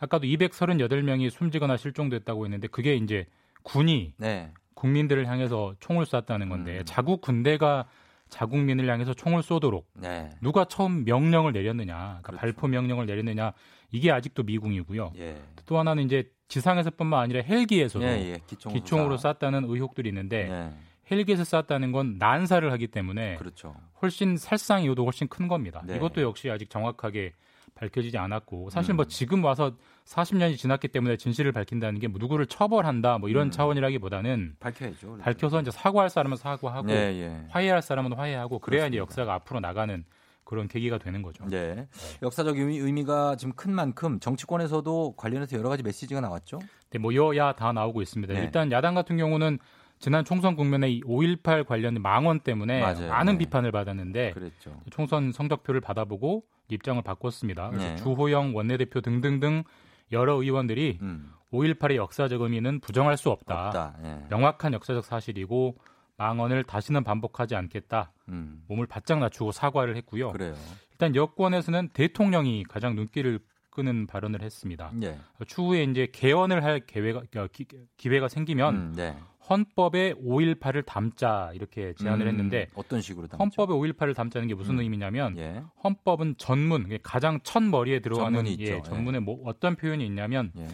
아까도 0.00 0.26
238명이 0.26 1.30
숨지거나 1.30 1.76
실종됐다고 1.76 2.44
했는데 2.44 2.66
그게 2.68 2.96
이제 2.96 3.26
군이 3.62 4.14
네. 4.16 4.50
국민들을 4.74 5.26
향해서 5.26 5.74
총을 5.78 6.06
쐈다는 6.06 6.48
건데 6.48 6.78
음. 6.78 6.82
자국 6.86 7.20
군대가 7.20 7.86
자국민을 8.30 8.88
향해서 8.88 9.12
총을 9.12 9.42
쏘도록 9.42 9.88
네. 9.94 10.30
누가 10.40 10.64
처음 10.64 11.04
명령을 11.04 11.52
내렸느냐, 11.52 11.94
그러니까 11.96 12.22
그렇죠. 12.22 12.40
발포 12.40 12.68
명령을 12.68 13.04
내렸느냐 13.06 13.52
이게 13.90 14.10
아직도 14.10 14.44
미궁이고요. 14.44 15.12
예. 15.18 15.42
또 15.66 15.78
하나는 15.78 16.04
이제 16.04 16.30
지상에서뿐만 16.48 17.20
아니라 17.20 17.42
헬기에서도 17.42 18.04
예, 18.04 18.32
예. 18.32 18.40
기총 18.46 19.16
사. 19.16 19.34
쐈다는 19.34 19.64
의혹들이 19.64 20.08
있는데 20.08 20.48
예. 20.48 20.72
헬기에서 21.10 21.44
쐈다는 21.44 21.92
건 21.92 22.16
난사를 22.18 22.70
하기 22.72 22.86
때문에 22.86 23.36
그렇죠. 23.36 23.74
훨씬 24.00 24.36
살상 24.36 24.84
이유도 24.84 25.04
훨씬 25.04 25.28
큰 25.28 25.48
겁니다. 25.48 25.82
네. 25.84 25.96
이것도 25.96 26.22
역시 26.22 26.48
아직 26.48 26.70
정확하게 26.70 27.32
밝혀지지 27.74 28.18
않았고 28.18 28.70
사실 28.70 28.92
음. 28.94 28.96
뭐 28.96 29.04
지금 29.06 29.44
와서 29.44 29.72
40년이 30.06 30.56
지났기 30.56 30.88
때문에 30.88 31.16
진실을 31.16 31.52
밝힌다는 31.52 32.00
게 32.00 32.08
뭐 32.08 32.18
누구를 32.18 32.46
처벌한다 32.46 33.18
뭐 33.18 33.28
이런 33.28 33.48
음. 33.48 33.50
차원이라기보다는 33.50 34.56
밝혀야죠. 34.60 35.18
밝혀서 35.18 35.60
이제 35.62 35.70
사과할 35.70 36.10
사람은 36.10 36.36
사과하고 36.36 36.86
네, 36.88 36.94
예. 37.20 37.46
화해할 37.50 37.82
사람은 37.82 38.12
화해하고 38.14 38.58
그래야 38.58 38.86
이제 38.86 38.96
그렇습니다. 38.96 39.22
역사가 39.22 39.34
앞으로 39.34 39.60
나가는 39.60 40.04
그런 40.44 40.66
계기가 40.66 40.98
되는 40.98 41.22
거죠. 41.22 41.44
네. 41.46 41.86
역사적 42.22 42.58
의미, 42.58 42.78
의미 42.78 43.04
가 43.04 43.36
지금 43.36 43.54
큰 43.54 43.72
만큼 43.72 44.18
정치권에서도 44.18 45.14
관련해서 45.16 45.56
여러 45.56 45.68
가지 45.68 45.84
메시지가 45.84 46.20
나왔죠. 46.20 46.58
네, 46.90 46.98
뭐 46.98 47.14
여야 47.14 47.52
다 47.52 47.72
나오고 47.72 48.02
있습니다. 48.02 48.34
네. 48.34 48.40
일단 48.40 48.72
야당 48.72 48.94
같은 48.96 49.16
경우는 49.16 49.58
지난 50.00 50.24
총선 50.24 50.56
국면에 50.56 50.90
이5.18 51.00 51.66
관련 51.66 52.00
망언 52.00 52.40
때문에 52.40 52.80
맞아요. 52.80 53.08
많은 53.10 53.34
네. 53.34 53.38
비판을 53.40 53.70
받았는데 53.70 54.32
그랬죠. 54.32 54.80
총선 54.90 55.30
성적표를 55.30 55.82
받아보고 55.82 56.42
입장을 56.68 57.00
바꿨습니다. 57.02 57.70
네. 57.70 57.96
주호영 57.96 58.56
원내대표 58.56 59.02
등등등 59.02 59.62
여러 60.10 60.34
의원들이 60.34 60.98
음. 61.02 61.32
5.18의 61.52 61.96
역사적 61.96 62.40
의미는 62.40 62.80
부정할 62.80 63.16
수 63.16 63.28
없다. 63.30 63.66
없다. 63.66 63.96
예. 64.04 64.26
명확한 64.30 64.72
역사적 64.72 65.04
사실이고 65.04 65.76
망언을 66.16 66.64
다시는 66.64 67.04
반복하지 67.04 67.54
않겠다. 67.56 68.12
음. 68.28 68.62
몸을 68.68 68.86
바짝 68.86 69.18
낮추고 69.18 69.52
사과를 69.52 69.96
했고요. 69.96 70.32
그래요. 70.32 70.54
일단 70.92 71.14
여권에서는 71.14 71.88
대통령이 71.92 72.64
가장 72.64 72.94
눈길을 72.94 73.40
끄는 73.70 74.06
발언을 74.06 74.42
했습니다. 74.42 74.92
예. 75.02 75.18
추후에 75.46 75.84
이제 75.84 76.08
개헌을 76.12 76.64
할 76.64 76.80
계획 76.80 77.30
기, 77.52 77.66
기회가 77.96 78.28
생기면 78.28 78.74
음, 78.74 78.92
네. 78.96 79.16
헌법에 79.50 80.14
5.18을 80.14 80.86
담자 80.86 81.50
이렇게 81.54 81.92
제안을 81.94 82.26
음, 82.26 82.28
했는데 82.28 82.68
어떤 82.74 83.00
식으로 83.00 83.26
담죠? 83.26 83.62
헌법에 83.62 83.74
5.18을 83.92 84.14
담자는 84.14 84.46
게 84.46 84.54
무슨 84.54 84.74
음. 84.74 84.80
의미냐면 84.80 85.36
예. 85.38 85.62
헌법은 85.82 86.36
전문 86.38 86.88
가장 87.02 87.40
첫 87.42 87.62
머리에 87.62 87.98
들어가는 87.98 88.32
전문이. 88.32 88.56
예, 88.60 88.76
예. 88.76 88.82
전문에 88.82 89.18
뭐 89.18 89.42
어떤 89.44 89.74
표현이 89.74 90.06
있냐면 90.06 90.52
예. 90.56 90.68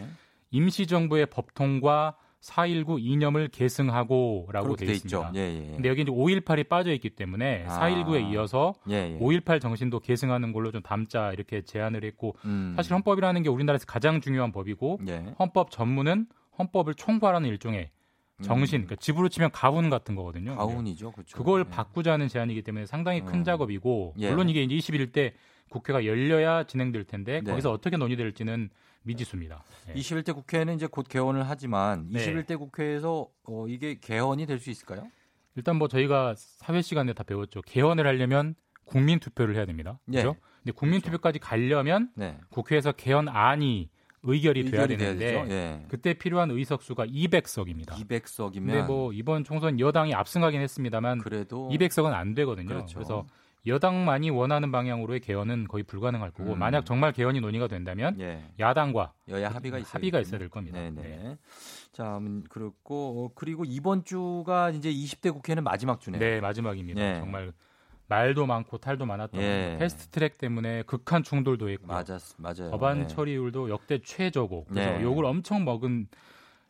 임시정부의 0.50 1.26
법통과 1.26 2.16
4.19 2.40 2.98
이념을 3.00 3.48
계승하고라고 3.48 4.76
되어 4.76 4.86
돼 4.86 4.92
있습니다. 4.92 5.28
있죠. 5.28 5.32
예, 5.34 5.40
예. 5.40 5.72
근데 5.72 5.88
여기 5.88 6.02
이제 6.02 6.12
5.18이 6.12 6.68
빠져 6.68 6.92
있기 6.92 7.10
때문에 7.10 7.64
아. 7.66 7.80
4.19에 7.80 8.30
이어서 8.30 8.74
예, 8.90 9.14
예. 9.14 9.18
5.18 9.18 9.60
정신도 9.60 10.00
계승하는 10.00 10.52
걸로 10.52 10.70
좀 10.70 10.82
담자 10.82 11.32
이렇게 11.32 11.62
제안을 11.62 12.04
했고 12.04 12.36
음. 12.44 12.74
사실 12.76 12.92
헌법이라는 12.92 13.42
게 13.42 13.48
우리나라에서 13.48 13.86
가장 13.86 14.20
중요한 14.20 14.52
법이고 14.52 15.00
예. 15.08 15.34
헌법 15.38 15.70
전문은 15.70 16.26
헌법을 16.58 16.94
총괄하는 16.94 17.48
일종의 17.48 17.90
정신, 18.42 18.82
그러니까 18.82 18.96
집으로 18.96 19.28
치면 19.28 19.50
가훈 19.50 19.88
같은 19.90 20.14
거거든요. 20.14 20.52
음. 20.52 20.56
가훈이죠. 20.56 21.12
그렇죠. 21.12 21.36
그걸 21.38 21.64
예. 21.66 21.70
바꾸자는 21.70 22.28
제안이기 22.28 22.62
때문에 22.62 22.86
상당히 22.86 23.24
큰 23.24 23.36
음. 23.40 23.44
작업이고 23.44 24.14
예. 24.18 24.30
물론 24.30 24.48
이게 24.48 24.62
이제 24.62 24.74
21대 24.76 25.32
국회가 25.70 26.04
열려야 26.04 26.64
진행될 26.64 27.04
텐데 27.04 27.40
네. 27.42 27.50
거기서 27.50 27.72
어떻게 27.72 27.96
논의될지는 27.96 28.70
미지수입니다. 29.02 29.64
예. 29.88 29.94
21대 29.94 30.34
국회는 30.34 30.74
이제 30.74 30.86
곧 30.86 31.06
개원을 31.08 31.48
하지만 31.48 32.08
네. 32.10 32.20
21대 32.20 32.58
국회에서 32.58 33.28
어, 33.44 33.66
이게 33.68 33.98
개헌이 34.00 34.46
될 34.46 34.58
수 34.58 34.70
있을까요? 34.70 35.08
일단 35.54 35.76
뭐 35.76 35.88
저희가 35.88 36.34
사회 36.36 36.82
시간에 36.82 37.14
다 37.14 37.22
배웠죠. 37.24 37.62
개헌을 37.62 38.06
하려면 38.06 38.54
국민 38.84 39.18
투표를 39.18 39.56
해야 39.56 39.64
됩니다. 39.64 39.98
예. 40.12 40.20
그렇죠? 40.22 40.38
근데 40.62 40.72
국민 40.72 41.00
투표까지 41.00 41.38
가려면 41.38 42.10
네. 42.14 42.36
국회에서 42.50 42.92
개헌안이 42.92 43.88
의결이, 44.26 44.70
돼야 44.70 44.86
되는데. 44.86 45.46
예. 45.48 45.84
그때 45.88 46.14
필요한 46.14 46.50
의석수가 46.50 47.06
200석입니다. 47.06 47.88
200석이면 47.92 48.54
근데 48.54 48.82
뭐 48.82 49.12
이번 49.12 49.44
총선 49.44 49.80
여당이 49.80 50.14
압승하긴 50.14 50.60
했습니다만 50.60 51.18
그래도 51.18 51.68
200석은 51.70 52.12
안 52.12 52.34
되거든요. 52.34 52.68
그렇죠. 52.68 52.94
그래서 52.94 53.26
여당만이 53.66 54.30
원하는 54.30 54.70
방향으로의 54.70 55.20
개헌은 55.20 55.66
거의 55.66 55.82
불가능할 55.82 56.30
거고 56.30 56.52
음. 56.52 56.58
만약 56.58 56.86
정말 56.86 57.12
개헌이 57.12 57.40
논의가 57.40 57.66
된다면 57.66 58.16
예. 58.20 58.44
야당과 58.60 59.12
여야 59.28 59.48
합의가 59.48 59.78
있어야 59.78 59.94
합의가. 59.94 60.20
있어야 60.20 60.38
될 60.38 60.48
겁니다. 60.48 60.78
네네. 60.78 61.02
네. 61.02 61.38
자, 61.92 62.18
음, 62.18 62.44
그렇고 62.48 63.24
어, 63.24 63.30
그리고 63.34 63.64
이번 63.64 64.04
주가 64.04 64.70
이제 64.70 64.92
20대 64.92 65.32
국회는 65.32 65.64
마지막 65.64 66.00
주네요. 66.00 66.20
네, 66.20 66.40
마지막입니다. 66.40 67.00
네. 67.00 67.18
정말 67.18 67.52
말도 68.08 68.46
많고 68.46 68.78
탈도 68.78 69.04
많았던 69.06 69.40
예. 69.40 69.76
패스트 69.78 70.08
트랙 70.08 70.38
때문에 70.38 70.82
극한 70.82 71.22
충돌도 71.22 71.68
했고 71.70 71.86
맞았, 71.88 72.36
맞아요. 72.38 72.70
법안 72.70 73.00
네. 73.00 73.06
처리율도 73.06 73.70
역대 73.70 73.98
최저고 73.98 74.66
그래서 74.68 74.90
네. 74.98 75.02
욕을 75.02 75.24
엄청 75.24 75.64
먹은 75.64 76.06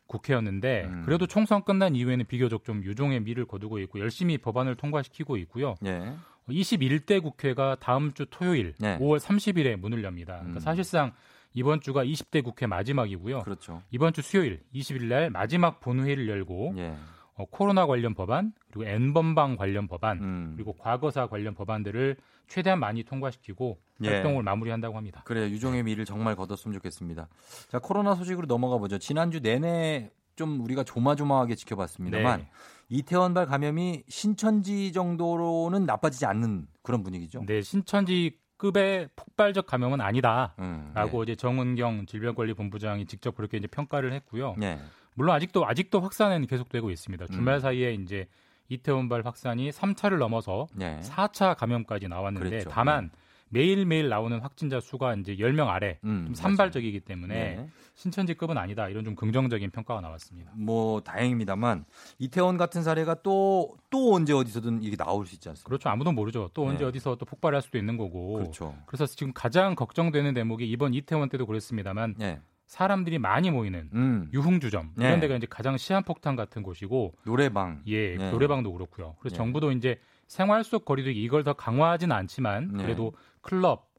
국회였는데 0.07 0.85
음. 0.85 1.01
그래도 1.05 1.27
총선 1.27 1.63
끝난 1.63 1.95
이후에는 1.95 2.25
비교적 2.25 2.63
좀 2.63 2.83
유종의 2.83 3.21
미를 3.21 3.45
거두고 3.45 3.79
있고 3.79 3.99
열심히 3.99 4.37
법안을 4.37 4.75
통과시키고 4.75 5.37
있고요. 5.37 5.75
예. 5.85 6.13
21대 6.49 7.21
국회가 7.21 7.75
다음 7.79 8.13
주 8.13 8.25
토요일 8.29 8.73
네. 8.79 8.97
5월 8.99 9.19
30일에 9.19 9.75
문을 9.75 10.03
엽니다. 10.03 10.37
그러니까 10.37 10.59
음. 10.59 10.61
사실상 10.61 11.11
이번 11.53 11.81
주가 11.81 12.05
20대 12.05 12.43
국회 12.43 12.67
마지막이고요. 12.67 13.39
그렇죠. 13.39 13.81
이번 13.91 14.13
주 14.13 14.21
수요일 14.21 14.61
20일 14.73 15.05
날 15.05 15.29
마지막 15.29 15.79
본회의를 15.81 16.29
열고 16.29 16.75
예. 16.77 16.95
어, 17.37 17.45
코로나 17.45 17.85
관련 17.85 18.13
법안 18.13 18.51
그리고 18.71 18.89
N번방 18.89 19.55
관련 19.57 19.87
법안 19.87 20.19
음. 20.19 20.53
그리고 20.55 20.73
과거사 20.73 21.27
관련 21.27 21.53
법안들을 21.53 22.17
최대한 22.47 22.79
많이 22.79 23.03
통과시키고 23.03 23.79
예. 24.03 24.09
활동을 24.09 24.43
마무리한다고 24.43 24.97
합니다. 24.97 25.21
그래요. 25.23 25.45
유종의 25.45 25.83
미를 25.83 26.05
정말 26.05 26.35
거뒀으면 26.35 26.73
좋겠습니다. 26.73 27.27
자, 27.69 27.79
코로나 27.79 28.15
소식으로 28.15 28.47
넘어가 28.47 28.77
보죠. 28.77 28.97
지난주 28.97 29.39
내내 29.39 30.11
좀 30.35 30.61
우리가 30.61 30.83
조마조마하게 30.83 31.55
지켜봤습니다만 31.55 32.39
네. 32.41 32.49
이태원발 32.89 33.47
감염이 33.47 34.03
신천지 34.07 34.91
정도로는 34.91 35.85
나빠지지 35.85 36.25
않는 36.25 36.67
그런 36.83 37.03
분위기죠. 37.03 37.43
네, 37.45 37.61
신천지 37.61 38.39
급의 38.57 39.09
폭발적 39.15 39.67
감염은 39.67 40.01
아니다라고 40.01 40.57
음, 40.59 41.23
이제 41.23 41.35
정은경 41.35 42.07
질병관리본부장이 42.07 43.05
직접 43.05 43.35
그렇게 43.35 43.57
이제 43.57 43.67
평가를 43.67 44.13
했고요. 44.13 44.55
예. 44.61 44.79
물론 45.17 45.35
아직도 45.35 45.65
아직도 45.65 45.99
확산은 45.99 46.45
계속되고 46.45 46.91
있습니다. 46.91 47.25
주말 47.27 47.55
음. 47.55 47.59
사이에 47.59 47.93
이제 47.95 48.27
이태원발 48.69 49.25
확산이 49.25 49.71
3차를 49.71 50.17
넘어서 50.19 50.67
네. 50.75 50.99
4차 51.01 51.57
감염까지 51.57 52.07
나왔는데 52.07 52.49
그랬죠. 52.49 52.69
다만 52.71 53.09
매일매일 53.49 54.09
나오는 54.09 54.39
확진자 54.39 54.79
수가 54.79 55.15
이제 55.15 55.37
10명 55.37 55.69
아래 55.69 55.97
음, 56.03 56.25
좀 56.27 56.35
산발적이기 56.35 56.99
때문에 56.99 57.33
네. 57.33 57.69
신천지급은 57.95 58.57
아니다. 58.57 58.89
이런 58.89 59.05
좀 59.05 59.15
긍정적인 59.15 59.71
평가가 59.71 60.01
나왔습니다. 60.01 60.51
뭐 60.55 61.01
다행입니다만 61.01 61.85
이태원 62.19 62.57
같은 62.57 62.83
사례가 62.83 63.23
또또 63.23 64.13
언제 64.13 64.33
어디서든 64.33 64.83
이게 64.83 64.97
나올 64.97 65.25
수 65.25 65.33
있지 65.33 65.49
않습니까? 65.49 65.67
그렇죠. 65.67 65.89
아무도 65.89 66.11
모르죠. 66.11 66.51
또 66.53 66.65
언제 66.65 66.83
네. 66.83 66.85
어디서 66.85 67.15
또 67.15 67.25
폭발할 67.25 67.63
수도 67.63 67.79
있는 67.79 67.97
거고. 67.97 68.33
그렇죠. 68.33 68.75
그래서 68.85 69.07
지금 69.07 69.31
가장 69.33 69.73
걱정되는 69.73 70.35
대목이 70.35 70.69
이번 70.69 70.93
이태원 70.93 71.29
때도 71.29 71.47
그랬습니다만 71.47 72.15
예. 72.21 72.39
사람들이 72.67 73.17
많이 73.17 73.49
모이는 73.49 73.89
음. 73.93 74.29
유흥주점 74.33 74.91
네. 74.95 75.07
이런 75.07 75.19
데가 75.19 75.35
이제 75.35 75.47
가장 75.49 75.77
시한폭탄 75.77 76.35
같은 76.35 76.63
곳이고 76.63 77.15
노래방. 77.25 77.81
예, 77.87 78.17
네. 78.17 78.29
노래방도 78.31 78.71
그렇고요. 78.73 79.15
그래서 79.19 79.33
네. 79.33 79.37
정부도 79.37 79.71
이제 79.71 79.99
생활 80.27 80.63
속 80.65 80.83
거리두기 80.83 81.23
이걸 81.23 81.43
더 81.43 81.53
강화하진 81.53 82.11
않지만 82.11 82.73
네. 82.73 82.83
그래도 82.83 83.13
클럽, 83.41 83.89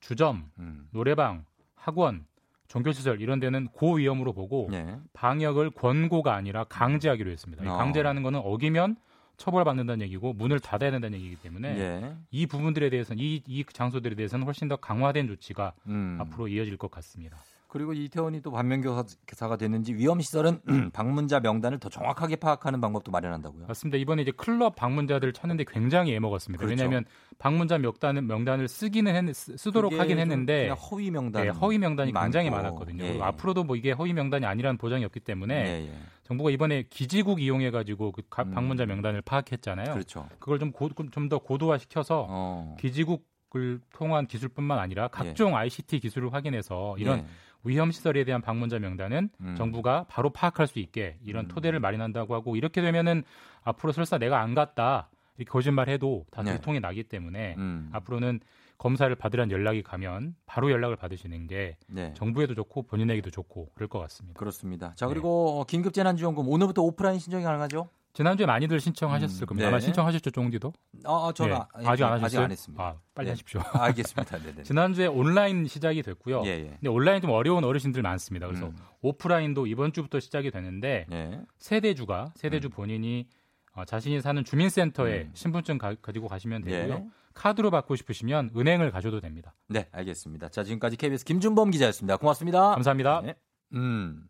주점, 0.00 0.50
음. 0.58 0.88
노래방, 0.92 1.46
학원, 1.74 2.26
종교시설 2.68 3.22
이런 3.22 3.40
데는 3.40 3.68
고위험으로 3.68 4.34
보고 4.34 4.68
예. 4.72 4.98
방역을 5.14 5.70
권고가 5.70 6.34
아니라 6.34 6.64
강제하기로 6.64 7.30
했습니다. 7.30 7.64
이 7.64 7.66
어. 7.66 7.76
강제라는 7.78 8.22
거는 8.22 8.40
어기면 8.44 8.96
처벌받는다는 9.38 10.04
얘기고 10.04 10.34
문을 10.34 10.60
닫아야 10.60 10.90
된다는 10.90 11.16
얘기이기 11.16 11.36
때문에 11.36 11.78
예. 11.78 12.14
이 12.30 12.46
부분들에 12.46 12.90
대해서는 12.90 13.22
이, 13.22 13.42
이 13.46 13.64
장소들에 13.64 14.16
대해서는 14.16 14.44
훨씬 14.44 14.68
더 14.68 14.76
강화된 14.76 15.28
조치가 15.28 15.72
음. 15.86 16.18
앞으로 16.20 16.48
이어질 16.48 16.76
것 16.76 16.90
같습니다. 16.90 17.38
그리고 17.68 17.92
이태원이 17.92 18.40
또 18.40 18.50
반면교사가 18.50 19.56
됐는지 19.58 19.94
위험 19.94 20.20
시설은 20.20 20.60
방문자 20.94 21.40
명단을 21.40 21.78
더 21.78 21.88
정확하게 21.90 22.36
파악하는 22.36 22.80
방법도 22.80 23.10
마련한다고요. 23.12 23.66
맞습니다. 23.66 23.98
이번에 23.98 24.22
이제 24.22 24.30
클럽 24.30 24.74
방문자들을 24.74 25.32
찾는데 25.34 25.64
굉장히 25.68 26.14
애먹었습니다. 26.14 26.64
그렇죠. 26.64 26.70
왜냐하면 26.82 27.04
방문자 27.38 27.76
명단은 27.78 28.26
명단을 28.26 28.68
쓰기는 28.68 29.14
했, 29.14 29.34
쓰- 29.34 29.56
쓰도록 29.58 29.92
하긴 29.92 30.16
좀 30.16 30.18
했는데 30.20 30.70
허위 30.70 31.10
명단. 31.10 31.42
네, 31.44 31.48
허위 31.50 31.78
명단이 31.78 32.12
굉장히 32.12 32.48
많고. 32.50 32.64
많았거든요. 32.64 33.04
예, 33.04 33.16
예. 33.16 33.22
앞으로도 33.22 33.64
뭐 33.64 33.76
이게 33.76 33.92
허위 33.92 34.14
명단이 34.14 34.46
아니라는 34.46 34.78
보장이 34.78 35.04
없기 35.04 35.20
때문에 35.20 35.54
예, 35.54 35.88
예. 35.88 35.92
정부가 36.24 36.50
이번에 36.50 36.84
기지국 36.88 37.40
이용해 37.42 37.70
가지고 37.70 38.12
그 38.12 38.22
가- 38.30 38.44
음. 38.44 38.50
방문자 38.52 38.86
명단을 38.86 39.20
파악했잖아요. 39.22 39.92
그렇죠. 39.92 40.26
그걸 40.38 40.58
좀 40.58 40.72
좀 41.12 41.28
더 41.28 41.38
고도화 41.38 41.76
시켜서 41.78 42.26
어. 42.30 42.76
기지국 42.80 43.26
을 43.56 43.80
통한 43.94 44.26
기술뿐만 44.26 44.78
아니라 44.78 45.08
각종 45.08 45.56
ICT 45.56 46.00
기술을 46.00 46.34
확인해서 46.34 46.94
이런 46.98 47.20
예. 47.20 47.24
위험 47.68 47.90
시설에 47.90 48.24
대한 48.24 48.40
방문자 48.42 48.78
명단은 48.78 49.30
음. 49.40 49.54
정부가 49.56 50.06
바로 50.08 50.30
파악할 50.30 50.66
수 50.66 50.78
있게 50.78 51.18
이런 51.24 51.48
토대를 51.48 51.80
마련한다고 51.80 52.34
하고 52.34 52.56
이렇게 52.56 52.80
되면은 52.80 53.22
앞으로 53.62 53.92
설사 53.92 54.18
내가 54.18 54.40
안 54.40 54.54
갔다 54.54 55.08
이렇게 55.36 55.50
거짓말해도 55.50 56.26
다 56.30 56.42
네. 56.42 56.52
들통이 56.52 56.80
나기 56.80 57.04
때문에 57.04 57.54
음. 57.58 57.90
앞으로는 57.92 58.40
검사를 58.78 59.12
받으란 59.14 59.50
연락이 59.50 59.82
가면 59.82 60.36
바로 60.46 60.70
연락을 60.70 60.96
받으시는 60.96 61.48
게 61.48 61.76
네. 61.88 62.14
정부에도 62.14 62.54
좋고 62.54 62.84
본인에게도 62.84 63.30
좋고 63.30 63.70
그럴 63.74 63.88
것 63.88 63.98
같습니다. 63.98 64.38
그렇습니다. 64.38 64.92
자 64.94 65.08
그리고 65.08 65.60
어, 65.60 65.64
긴급 65.64 65.92
재난지원금 65.92 66.48
오늘부터 66.48 66.82
오프라인 66.82 67.18
신청이 67.18 67.44
가능하죠? 67.44 67.88
지난주에 68.18 68.46
많이들 68.46 68.80
신청하셨을 68.80 69.44
음, 69.44 69.46
겁니다. 69.46 69.68
네. 69.68 69.68
아마 69.68 69.78
신청하셨죠, 69.78 70.32
쫑디도? 70.32 70.72
어, 71.04 71.12
어, 71.14 71.32
저는 71.32 71.52
예. 71.54 71.56
아- 71.56 71.68
아직 71.92 72.02
안 72.02 72.14
아직 72.14 72.24
하셨어요? 72.24 72.44
안 72.46 72.50
했습니다. 72.50 72.82
아, 72.82 72.96
빨리 73.14 73.28
예. 73.28 73.30
하십시오. 73.30 73.60
아, 73.60 73.84
알겠습니다. 73.84 74.38
네네. 74.38 74.62
지난주에 74.66 75.06
온라인 75.06 75.68
시작이 75.68 76.02
됐고요. 76.02 76.42
예, 76.44 76.48
예. 76.48 76.68
근데 76.70 76.88
온라인 76.88 77.20
좀 77.22 77.30
어려운 77.30 77.62
어르신들 77.62 78.02
많습니다. 78.02 78.48
그래서 78.48 78.66
음. 78.66 78.76
오프라인도 79.02 79.68
이번 79.68 79.92
주부터 79.92 80.18
시작이 80.18 80.50
되는데 80.50 81.06
예. 81.12 81.40
세대주가 81.58 82.24
음. 82.24 82.30
세대주 82.34 82.70
본인이 82.70 83.28
어, 83.74 83.84
자신이 83.84 84.20
사는 84.20 84.42
주민센터에 84.42 85.30
신분증 85.34 85.78
가, 85.78 85.94
지고 86.12 86.26
가시면 86.26 86.62
되고요. 86.62 86.94
예. 86.94 87.06
카드로 87.34 87.70
받고 87.70 87.94
싶으시면 87.94 88.50
은행을 88.56 88.90
가셔도 88.90 89.20
됩니다. 89.20 89.54
네, 89.68 89.88
알겠습니다. 89.92 90.48
자, 90.48 90.64
지금까지 90.64 90.96
KBS 90.96 91.24
김준범 91.24 91.70
기자였습니다. 91.70 92.16
고맙습니다. 92.16 92.70
감사합니다. 92.70 93.20
네. 93.20 93.36
음. 93.74 94.28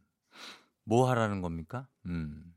뭐 0.85 1.09
하라는 1.09 1.41
겁니까? 1.41 1.87
음. 2.05 2.53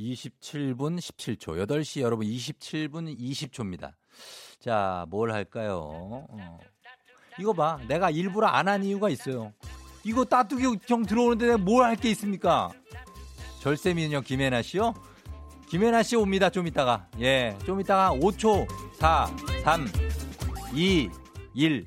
27분 0.00 0.98
17초. 0.98 1.66
8시 1.66 2.00
여러분 2.00 2.26
27분 2.26 3.16
20초입니다. 3.18 3.92
자, 4.58 5.06
뭘 5.08 5.32
할까요? 5.32 6.26
어. 6.30 6.58
이거 7.38 7.52
봐. 7.52 7.78
내가 7.88 8.10
일부러 8.10 8.46
안 8.48 8.68
한 8.68 8.84
이유가 8.84 9.08
있어요. 9.08 9.52
이거 10.04 10.24
따뚜기 10.24 10.78
경 10.86 11.04
들어오는데 11.04 11.46
내가 11.46 11.58
뭘 11.58 11.84
할 11.84 11.96
게 11.96 12.10
있습니까? 12.10 12.70
절세 13.60 13.92
미녀 13.94 14.20
김혜나 14.20 14.62
씨요? 14.62 14.94
김혜나 15.68 16.02
씨 16.02 16.16
옵니다. 16.16 16.50
좀 16.50 16.66
이따가. 16.66 17.06
예. 17.20 17.56
좀 17.64 17.80
이따가 17.80 18.10
5초. 18.12 18.66
4, 18.98 19.26
3, 19.64 19.86
2, 20.74 21.08
1. 21.54 21.86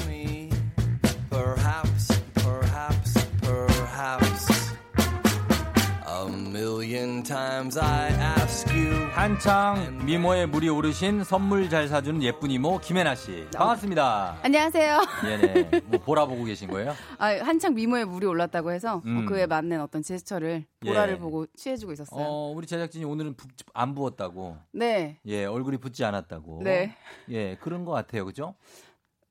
한창 9.13 10.05
미모에 10.05 10.45
물이 10.45 10.67
오르신 10.67 11.23
선물 11.23 11.69
잘 11.69 11.87
사주는 11.87 12.21
예쁜 12.21 12.51
이모 12.51 12.79
김혜나 12.79 13.15
씨. 13.15 13.45
반갑습니다. 13.55 14.39
안녕하세요. 14.41 14.99
네네. 15.23 15.81
뭐 15.85 15.99
보라 16.01 16.25
보고 16.25 16.43
계신 16.43 16.69
거예요? 16.69 16.93
아, 17.17 17.27
한창 17.43 17.75
미모에 17.75 18.03
물이 18.03 18.25
올랐다고 18.25 18.71
해서 18.71 19.01
음. 19.05 19.19
어, 19.23 19.29
그에 19.29 19.45
맞는 19.45 19.79
어떤 19.79 20.03
제스처를 20.03 20.65
보라를 20.85 21.13
예. 21.13 21.17
보고 21.17 21.45
취해주고 21.55 21.93
있었어요. 21.93 22.25
어, 22.25 22.51
우리 22.53 22.67
제작진이 22.67 23.05
오늘은 23.05 23.35
부- 23.35 23.47
안 23.73 23.95
부었다고. 23.95 24.57
네, 24.73 25.17
예, 25.27 25.45
얼굴이 25.45 25.77
붓지 25.77 26.03
않았다고. 26.03 26.61
네. 26.63 26.95
예, 27.29 27.55
그런 27.61 27.85
것 27.85 27.91
같아요. 27.91 28.25
그죠? 28.25 28.55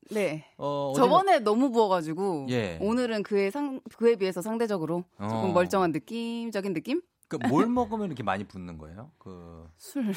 네. 0.09 0.45
어, 0.57 0.93
저번에 0.95 1.39
너무 1.39 1.71
부어가지고 1.71 2.47
예. 2.49 2.77
오늘은 2.81 3.23
그에 3.23 3.49
상 3.51 3.79
그에 3.97 4.15
비해서 4.15 4.41
상대적으로 4.41 5.03
조금 5.17 5.35
어. 5.35 5.51
멀쩡한 5.53 5.91
느낌적인 5.91 6.73
느낌? 6.73 7.01
그뭘 7.37 7.67
먹으면 7.67 8.07
이렇게 8.07 8.23
많이 8.23 8.43
붓는 8.43 8.77
거예요? 8.77 9.11
그 9.17 9.69
술. 9.77 10.13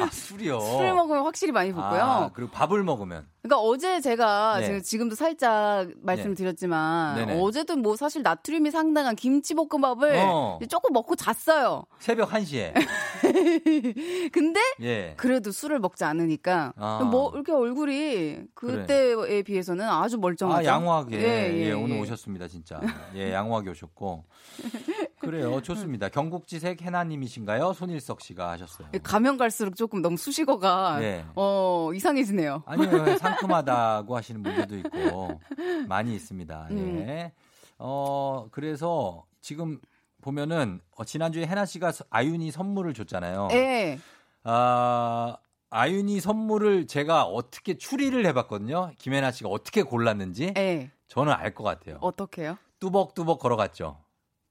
아, 0.00 0.08
술이요. 0.10 0.60
술 0.60 0.92
먹으면 0.94 1.24
확실히 1.24 1.52
많이 1.52 1.72
붓고요. 1.72 2.02
아, 2.02 2.30
그리고 2.32 2.50
밥을 2.50 2.82
먹으면 2.82 3.26
그러니까 3.42 3.60
어제 3.60 4.00
제가 4.00 4.58
네. 4.60 4.66
지금 4.66 4.82
지금도 4.82 5.14
살짝 5.14 5.88
말씀드렸지만 6.02 7.16
네네. 7.16 7.40
어제도 7.40 7.76
뭐 7.76 7.96
사실 7.96 8.22
나트륨이 8.22 8.70
상당한 8.70 9.16
김치볶음밥을 9.16 10.16
어. 10.24 10.58
조금 10.68 10.92
먹고 10.92 11.16
잤어요. 11.16 11.84
새벽 11.98 12.30
1시에. 12.30 12.72
근데 14.32 14.60
예. 14.80 15.14
그래도 15.16 15.50
술을 15.50 15.80
먹지 15.80 16.04
않으니까 16.04 16.72
아. 16.76 17.00
뭐 17.02 17.30
이렇게 17.34 17.52
얼굴이 17.52 18.42
그때에 18.54 19.42
비해서는 19.42 19.88
아주 19.88 20.18
멀쩡하죠. 20.18 20.60
아, 20.60 20.72
양호하게. 20.72 21.16
예, 21.16 21.52
예, 21.52 21.66
예, 21.68 21.72
오늘 21.72 21.96
예. 21.96 22.00
오셨습니다, 22.00 22.48
진짜. 22.48 22.80
예, 23.14 23.32
양호하게 23.32 23.70
오셨고. 23.70 24.24
그래요. 25.22 25.62
좋습니다. 25.62 26.08
경국지색 26.08 26.82
해나님이신가요? 26.82 27.72
손일석 27.72 28.20
씨가 28.20 28.50
하셨어요. 28.50 28.88
가면 29.02 29.38
갈수록 29.38 29.76
조금 29.76 30.02
너무 30.02 30.16
수식어가 30.16 30.98
네. 31.00 31.24
어 31.34 31.90
이상해지네요. 31.94 32.62
아니요, 32.66 33.16
상큼하다고 33.16 34.16
하시는 34.16 34.42
분들도 34.42 34.76
있고 34.78 35.40
많이 35.88 36.14
있습니다. 36.14 36.68
음. 36.72 37.04
예. 37.08 37.32
어 37.78 38.48
그래서 38.50 39.24
지금 39.40 39.80
보면은 40.20 40.80
어, 40.96 41.04
지난주에 41.04 41.46
해나 41.46 41.64
씨가 41.66 41.92
서- 41.92 42.04
아윤이 42.10 42.50
선물을 42.50 42.92
줬잖아요. 42.94 43.48
예. 43.52 43.98
아 44.44 45.36
아윤이 45.70 46.20
선물을 46.20 46.86
제가 46.86 47.24
어떻게 47.24 47.78
추리를 47.78 48.24
해봤거든요. 48.26 48.90
김혜나 48.98 49.30
씨가 49.30 49.48
어떻게 49.48 49.82
골랐는지 49.82 50.52
예. 50.56 50.90
저는 51.08 51.32
알 51.32 51.54
것 51.54 51.64
같아요. 51.64 51.98
어떻게요? 52.00 52.58
뚜벅뚜벅 52.80 53.38
걸어갔죠. 53.38 54.01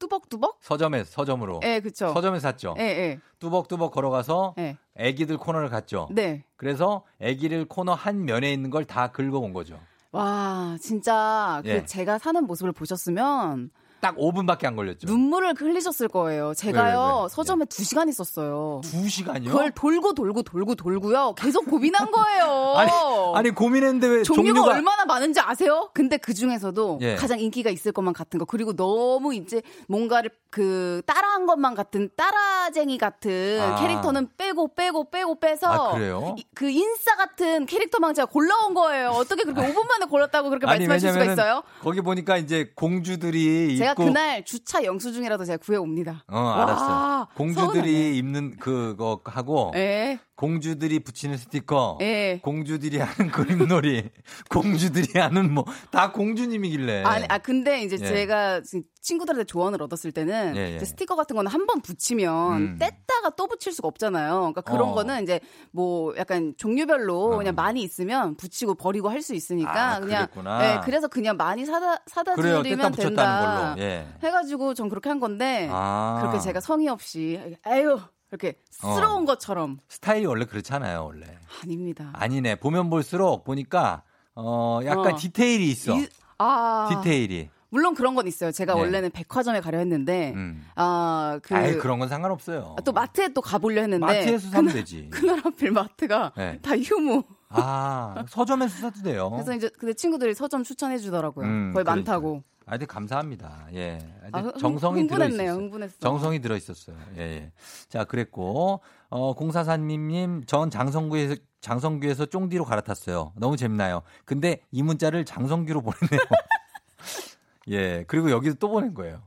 뚜벅뚜벅? 0.02 0.58
서점에 0.62 1.04
서점으로. 1.04 1.60
예, 1.64 1.80
그쵸. 1.80 2.12
서점에 2.14 2.40
샀죠. 2.40 2.74
예, 2.80 2.84
예. 2.84 3.20
뚜벅뚜벅 3.40 3.92
걸어가서 3.94 4.56
예. 4.58 4.78
애기들 4.96 5.38
코너를 5.38 5.70
갔죠. 5.70 6.10
네. 6.12 6.44
그래서 6.58 7.04
애기를 7.20 7.66
코너 7.66 7.94
한 7.94 8.26
면에 8.26 8.52
있는 8.52 8.70
걸 8.72 8.86
다 8.86 9.12
긁어 9.12 9.38
온 9.40 9.54
거죠. 9.54 9.80
와, 10.12 10.76
진짜 10.82 11.62
그 11.64 11.70
예. 11.70 11.86
제가 11.86 12.18
사는 12.18 12.44
모습을 12.46 12.72
보셨으면 12.74 13.70
딱 14.02 14.16
5분밖에 14.18 14.66
안 14.66 14.76
걸렸죠. 14.76 15.06
눈물을 15.08 15.54
흘리셨을 15.58 16.08
거예요. 16.08 16.54
제가요 16.56 17.00
왜, 17.00 17.18
왜, 17.18 17.24
왜? 17.24 17.30
서점에 17.30 17.66
두 17.66 17.84
시간 17.84 18.10
있었어요. 18.10 18.82
두 18.84 19.08
시간이요? 19.08 19.52
그걸 19.52 19.72
돌고 19.72 20.14
돌고 20.14 20.42
돌고 20.44 20.76
돌고요. 20.76 21.36
계속 21.38 21.66
고민한 21.70 22.10
거예요. 22.12 22.74
아니, 22.78 22.92
아니 23.36 23.50
고민했는데 23.52 24.08
왜 24.08 24.24
종류가, 24.24 24.48
종류가 24.60 24.76
얼마나 24.76 25.06
많은지 25.06 25.40
아세요? 25.40 25.90
근데 25.94 26.18
그 26.18 26.34
중에서도 26.34 27.00
예. 27.02 27.16
가장 27.16 27.40
인기가 27.40 27.70
있을 27.70 27.92
것만 27.92 28.14
같은 28.14 28.40
거 28.40 28.46
그리고 28.46 28.76
너무 28.76 29.36
이제 29.36 29.62
뭔가를 29.88 30.32
그 30.50 31.02
따라한 31.06 31.46
것만 31.46 31.76
같은 31.76 32.10
따라쟁이 32.18 32.98
같은 32.98 33.60
아. 33.62 33.76
캐릭터는 33.76 34.30
빼고 34.38 34.74
빼고 34.76 35.10
빼고 35.12 35.40
빼서 35.40 35.68
아, 35.68 35.92
그래요? 35.94 36.36
이- 36.38 36.46
그 36.56 36.70
인싸 36.70 37.16
같은 37.16 37.66
캐릭터만 37.68 38.14
제가 38.16 38.26
골라온 38.26 38.74
거예요. 38.74 39.10
어떻게 39.10 39.44
그렇게 39.44 39.62
5분 39.62 39.88
만에 39.88 40.06
골랐다고 40.10 40.50
그렇게 40.50 40.66
말씀하실 40.66 41.12
수가 41.14 41.26
있어요? 41.26 41.64
거기 41.82 42.02
보니까 42.02 42.38
이제 42.38 42.72
공주들이 42.76 43.78
제가 43.94 44.06
그날 44.06 44.46
주차 44.46 44.84
영수증이라도 44.84 45.46
제가 45.46 45.58
구해 45.58 45.78
옵니다. 45.78 46.24
어, 46.28 46.38
알았어. 46.38 46.86
와, 46.86 47.28
공주들이 47.36 48.18
입는 48.18 48.58
그거 48.58 49.22
하고 49.26 49.72
예. 49.76 50.20
공주들이 50.36 51.00
붙이는 51.02 51.38
스티커, 51.38 51.98
예. 52.02 52.40
공주들이 52.44 52.98
하는 52.98 53.32
그림놀이, 53.32 54.10
공주들이 54.50 55.20
하는 55.20 55.54
뭐 55.54 55.66
다 55.92 56.12
공주님이길래. 56.12 57.04
아니, 57.04 57.26
아 57.30 57.38
근데 57.38 57.82
이제 57.84 57.98
예. 58.02 58.06
제가 58.06 58.62
친구들한테 59.02 59.46
조언을 59.46 59.82
얻었을 59.82 60.12
때는 60.12 60.56
예, 60.56 60.76
예. 60.76 60.80
스티커 60.86 61.16
같은 61.16 61.36
거는 61.36 61.52
한 61.52 61.66
번 61.66 61.82
붙이면 61.82 62.58
음. 62.58 62.80
뗐다가 62.80 63.36
또 63.36 63.48
붙일 63.48 63.72
수가 63.74 63.88
없잖아요. 63.88 64.34
그러니까 64.40 64.62
그런 64.62 64.90
어. 64.90 64.94
거는 64.94 65.24
이제 65.24 65.40
뭐 65.72 66.14
약간 66.18 66.54
종류별로 66.58 67.38
그냥 67.38 67.56
많이 67.56 67.82
있으면 67.84 68.36
붙이고 68.36 68.76
버리고 68.76 69.10
할 69.10 69.22
수 69.22 69.36
있으니까 69.36 69.96
아, 69.96 70.00
그냥. 70.00 70.28
예, 70.62 70.80
그래서 70.84 71.08
그냥 71.08 71.38
많이 71.38 71.66
사다 71.66 71.98
사다 72.08 72.34
그래요. 72.36 72.64
드리면 72.64 72.92
된다. 72.94 73.76
예. 73.78 74.08
해가지고 74.24 74.74
전 74.74 74.90
그렇게 74.90 75.10
한 75.10 75.20
건데 75.20 75.68
아. 75.72 76.18
그렇게 76.22 76.40
제가 76.40 76.60
성의 76.60 76.88
없이 76.88 77.40
아유 77.64 78.00
이렇게 78.32 78.56
어. 78.84 78.94
스러운 78.96 79.26
것처럼 79.26 79.78
스타일이 79.90 80.26
원래 80.26 80.46
그렇잖아요, 80.46 81.06
원래. 81.06 81.26
아닙니다. 81.64 82.10
아니네. 82.14 82.56
보면 82.56 82.90
볼수록 82.90 83.44
보니까 83.44 84.04
어 84.36 84.80
약간 84.86 85.14
어. 85.14 85.18
디테일이 85.18 85.70
있어. 85.70 85.96
이- 85.98 86.08
아 86.40 86.88
디테일이. 86.90 87.50
물론 87.72 87.96
그런 87.96 88.16
건 88.16 88.28
있어요. 88.28 88.52
제가 88.52 88.74
네. 88.76 88.82
원래는 88.82 89.12
백화점에 89.12 89.62
가려 89.62 89.78
했는데 89.80 90.34
음. 90.36 90.66
아그 90.76 91.56
아이 91.56 91.78
그런 91.78 92.00
건 92.00 92.10
상관없어요. 92.10 92.76
또 92.84 92.92
마트에 92.92 93.30
또 93.30 93.42
가보려 93.42 93.82
했는데 93.82 94.06
마트에서 94.06 94.50
사면 94.50 94.66
그날, 94.72 94.74
되지. 94.76 95.08
그날 95.12 95.40
하필 95.40 95.72
마트가 95.72 96.34
네. 96.36 96.60
다 96.62 96.78
휴무. 96.78 97.24
아 97.50 98.24
서점에서 98.28 98.78
사도 98.78 99.02
돼요. 99.02 99.30
그래서 99.32 99.54
이제 99.56 99.70
근데 99.80 99.94
친구들이 99.94 100.34
서점 100.34 100.64
추천해 100.64 100.98
주더라고요. 100.98 101.46
음, 101.46 101.72
거의 101.74 101.84
그러니까. 101.86 101.96
많다고. 101.96 102.44
아, 102.66 102.72
근데 102.72 102.86
감사합니다. 102.86 103.68
예. 103.74 103.98
아, 104.32 104.40
흥- 104.40 104.54
정성이 104.58 105.08
들어 105.08 105.16
흥분했네요. 105.26 105.44
있었어요. 105.52 105.62
흥분했어. 105.64 105.96
정성이 106.00 106.40
들어 106.42 106.56
있었어요. 106.56 106.96
예, 107.18 107.22
예. 107.22 107.52
자, 107.90 108.04
그랬고 108.06 108.82
어 109.10 109.34
공사사님 109.34 110.44
전 110.46 110.70
장성구에서 110.70 111.36
장성규에서 111.62 112.26
쫑디로 112.28 112.64
갈아탔어요. 112.66 113.34
너무 113.38 113.56
재밌나요? 113.58 114.02
근데 114.26 114.62
이 114.72 114.84
문자를 114.84 115.26
장성규로 115.26 115.82
보냈네요. 115.82 116.20
예. 117.72 118.04
그리고 118.08 118.32
여기도 118.32 118.56
또 118.56 118.70
보낸 118.70 118.94
거예요. 118.94 119.22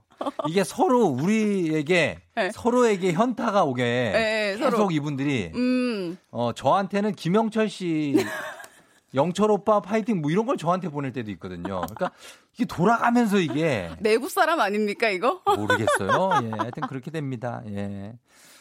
이게 0.49 0.65
서로 0.65 1.05
우리에게 1.07 2.21
네. 2.37 2.51
서로에게 2.53 3.13
현타가 3.13 3.65
오게 3.65 3.83
네, 3.83 4.57
계속 4.57 4.77
서로. 4.77 4.91
이분들이 4.91 5.51
음. 5.55 6.17
어 6.31 6.53
저한테는 6.55 7.13
김영철 7.15 7.69
씨 7.69 8.15
영철 9.15 9.51
오빠 9.51 9.81
파이팅 9.81 10.21
뭐 10.23 10.31
이런 10.31 10.47
걸 10.47 10.57
저한테 10.57 10.89
보낼 10.89 11.13
때도 11.13 11.31
있거든요. 11.33 11.83
그러니까 11.83 12.11
이게 12.55 12.65
돌아가면서 12.65 13.39
이게 13.39 13.91
내부 14.01 14.29
사람 14.29 14.61
아닙니까 14.61 15.09
이거? 15.09 15.41
모르겠어요. 15.45 16.31
예, 16.45 16.51
하여튼 16.51 16.83
그렇게 16.89 17.11
됩니다. 17.11 17.63
예. 17.69 18.13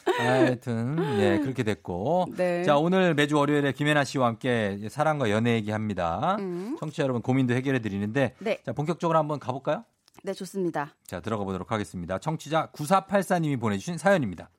하여튼 0.05 0.97
예 1.19 1.39
그렇게 1.39 1.63
됐고 1.63 2.25
네. 2.35 2.63
자 2.63 2.77
오늘 2.77 3.13
매주 3.13 3.37
월요일에 3.37 3.71
김혜나 3.71 4.03
씨와 4.03 4.27
함께 4.27 4.79
사랑과 4.89 5.29
연애 5.29 5.53
얘기합니다. 5.55 6.37
음. 6.39 6.75
청취자 6.79 7.03
여러분 7.03 7.21
고민도 7.21 7.53
해결해 7.53 7.79
드리는데 7.79 8.35
네. 8.39 8.59
자 8.65 8.73
본격적으로 8.73 9.17
한번 9.17 9.39
가볼까요? 9.39 9.85
네 10.23 10.33
좋습니다. 10.33 10.95
자 11.05 11.19
들어가 11.19 11.43
보도록 11.43 11.71
하겠습니다. 11.71 12.19
청취자 12.19 12.71
9484님이 12.71 13.59
보내주신 13.59 13.97
사연입니다. 13.97 14.49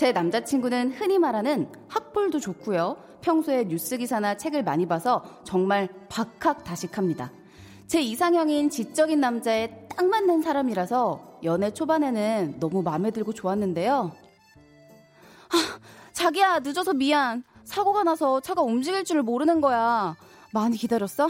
제 0.00 0.12
남자친구는 0.12 0.92
흔히 0.92 1.18
말하는 1.18 1.70
학벌도 1.88 2.40
좋고요. 2.40 2.96
평소에 3.20 3.64
뉴스 3.64 3.98
기사나 3.98 4.34
책을 4.38 4.64
많이 4.64 4.88
봐서 4.88 5.22
정말 5.44 5.90
박학다식합니다. 6.08 7.30
제 7.86 8.00
이상형인 8.00 8.70
지적인 8.70 9.20
남자에 9.20 9.88
딱 9.94 10.06
맞는 10.06 10.40
사람이라서 10.40 11.40
연애 11.44 11.70
초반에는 11.74 12.60
너무 12.60 12.82
마음에 12.82 13.10
들고 13.10 13.34
좋았는데요. 13.34 14.12
아, 15.50 15.78
자기야 16.14 16.60
늦어서 16.60 16.94
미안. 16.94 17.44
사고가 17.64 18.02
나서 18.02 18.40
차가 18.40 18.62
움직일 18.62 19.04
줄을 19.04 19.22
모르는 19.22 19.60
거야. 19.60 20.16
많이 20.54 20.78
기다렸어? 20.78 21.28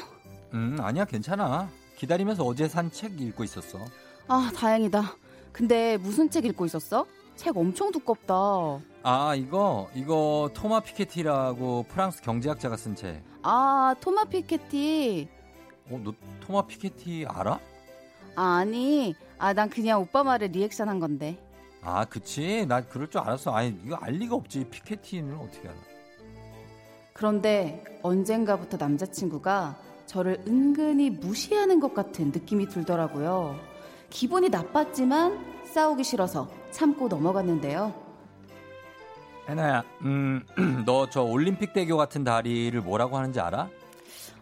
음 0.54 0.76
아니야 0.80 1.06
괜찮아. 1.06 1.68
기다리면서 1.96 2.44
어제 2.44 2.68
산 2.68 2.92
책 2.92 3.20
읽고 3.20 3.42
있었어. 3.42 3.80
아 4.28 4.52
다행이다. 4.54 5.16
근데 5.50 5.96
무슨 5.96 6.30
책 6.30 6.44
읽고 6.44 6.66
있었어? 6.66 7.04
책 7.40 7.56
엄청 7.56 7.90
두껍다. 7.90 8.34
아 9.02 9.34
이거 9.34 9.88
이거 9.94 10.50
토마 10.52 10.80
피케티라고 10.80 11.86
프랑스 11.88 12.20
경제학자가 12.20 12.76
쓴 12.76 12.94
책. 12.94 13.22
아 13.42 13.94
토마 13.98 14.24
피케티. 14.24 15.26
어, 15.90 16.00
너 16.04 16.12
토마 16.40 16.66
피케티 16.66 17.24
알아? 17.26 17.52
아, 18.34 18.58
아 18.58 18.64
니, 18.64 19.14
아, 19.38 19.54
난 19.54 19.70
그냥 19.70 20.02
오빠 20.02 20.22
말에 20.22 20.48
리액션 20.48 20.90
한 20.90 21.00
건데. 21.00 21.42
아, 21.80 22.04
그치. 22.04 22.66
나 22.68 22.82
그럴 22.82 23.08
줄 23.08 23.22
알았어. 23.22 23.52
아니, 23.52 23.74
이거 23.86 23.96
알 23.96 24.12
리가 24.12 24.36
없지. 24.36 24.66
피케티는 24.68 25.34
어떻게 25.38 25.66
알아? 25.66 25.78
그런데 27.14 27.82
언젠가부터 28.02 28.76
남자친구가 28.76 29.78
저를 30.04 30.44
은근히 30.46 31.08
무시하는 31.08 31.80
것 31.80 31.94
같은 31.94 32.32
느낌이 32.32 32.68
들더라고요. 32.68 33.58
기분이 34.10 34.50
나빴지만 34.50 35.59
싸우기 35.72 36.02
싫어서 36.04 36.48
참고 36.70 37.08
넘어갔는데요. 37.08 37.94
해나야, 39.48 39.82
음, 40.02 40.44
너 40.86 41.06
저 41.10 41.22
올림픽 41.22 41.72
대교 41.72 41.96
같은 41.96 42.24
다리를 42.24 42.80
뭐라고 42.80 43.16
하는지 43.16 43.40
알아? 43.40 43.68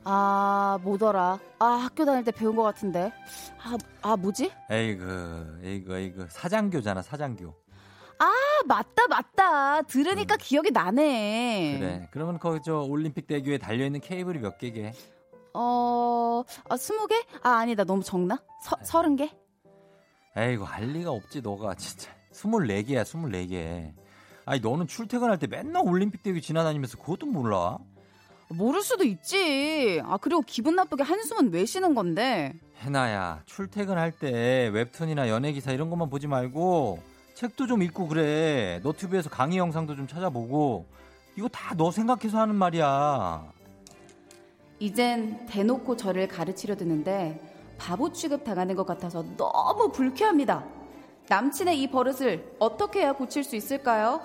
아, 0.04 0.78
뭐더라. 0.82 1.38
아, 1.58 1.64
학교 1.66 2.04
다닐 2.04 2.24
때 2.24 2.30
배운 2.30 2.56
것 2.56 2.62
같은데. 2.62 3.12
아, 3.62 3.76
아, 4.02 4.16
뭐지? 4.16 4.50
에이그, 4.70 5.60
에이그, 5.64 5.96
에이그. 5.98 6.26
사장교잖아, 6.30 7.02
사장교. 7.02 7.54
아, 8.18 8.32
맞다, 8.66 9.06
맞다. 9.08 9.82
들으니까 9.82 10.36
기억이 10.36 10.70
나네. 10.70 11.74
음. 11.74 11.80
그래. 11.80 12.08
그러면 12.10 12.38
거기 12.38 12.60
저 12.64 12.80
올림픽 12.80 13.26
대교에 13.26 13.58
달려있는 13.58 14.00
케이블이 14.00 14.38
몇 14.38 14.56
개게? 14.58 14.92
어, 15.54 16.42
아, 16.68 16.76
스무 16.76 17.06
개? 17.06 17.14
아, 17.42 17.58
아니다. 17.58 17.84
너무 17.84 18.02
적나? 18.02 18.38
서, 18.62 18.76
서른 18.82 19.16
개? 19.16 19.30
에이구, 20.38 20.64
알 20.66 20.84
리가 20.92 21.10
없지, 21.10 21.40
너가 21.40 21.74
진짜. 21.74 22.10
24개야, 22.32 23.02
24개. 23.02 23.92
아니, 24.44 24.60
너는 24.60 24.86
출퇴근할 24.86 25.38
때 25.38 25.46
맨날 25.48 25.82
올림픽 25.84 26.22
대교 26.22 26.40
지나다니면서 26.40 26.98
그것도 26.98 27.26
몰라? 27.26 27.78
모를 28.50 28.80
수도 28.82 29.04
있지. 29.04 30.00
아, 30.04 30.16
그리고 30.16 30.40
기분 30.42 30.76
나쁘게 30.76 31.02
한숨은 31.02 31.52
왜 31.52 31.64
쉬는 31.66 31.94
건데? 31.94 32.54
해나야, 32.80 33.42
출퇴근할 33.46 34.12
때 34.12 34.70
웹툰이나 34.72 35.28
연예기사 35.28 35.72
이런 35.72 35.90
것만 35.90 36.08
보지 36.08 36.28
말고 36.28 37.02
책도 37.34 37.66
좀 37.66 37.82
읽고 37.82 38.06
그래. 38.08 38.80
너튜브에서 38.84 39.28
강의 39.28 39.58
영상도 39.58 39.96
좀 39.96 40.06
찾아보고 40.06 40.86
이거 41.36 41.48
다 41.48 41.74
너 41.76 41.90
생각해서 41.90 42.38
하는 42.38 42.54
말이야. 42.54 43.52
이젠 44.78 45.44
대놓고 45.46 45.96
저를 45.96 46.28
가르치려 46.28 46.76
드는데 46.76 47.40
바보 47.78 48.12
취급 48.12 48.44
당하는 48.44 48.74
것 48.74 48.84
같아서 48.84 49.24
너무 49.36 49.90
불쾌합니다. 49.92 50.64
남친의 51.28 51.80
이 51.80 51.90
버릇을 51.90 52.56
어떻게 52.58 53.00
해야 53.00 53.12
고칠 53.12 53.44
수 53.44 53.56
있을까요? 53.56 54.20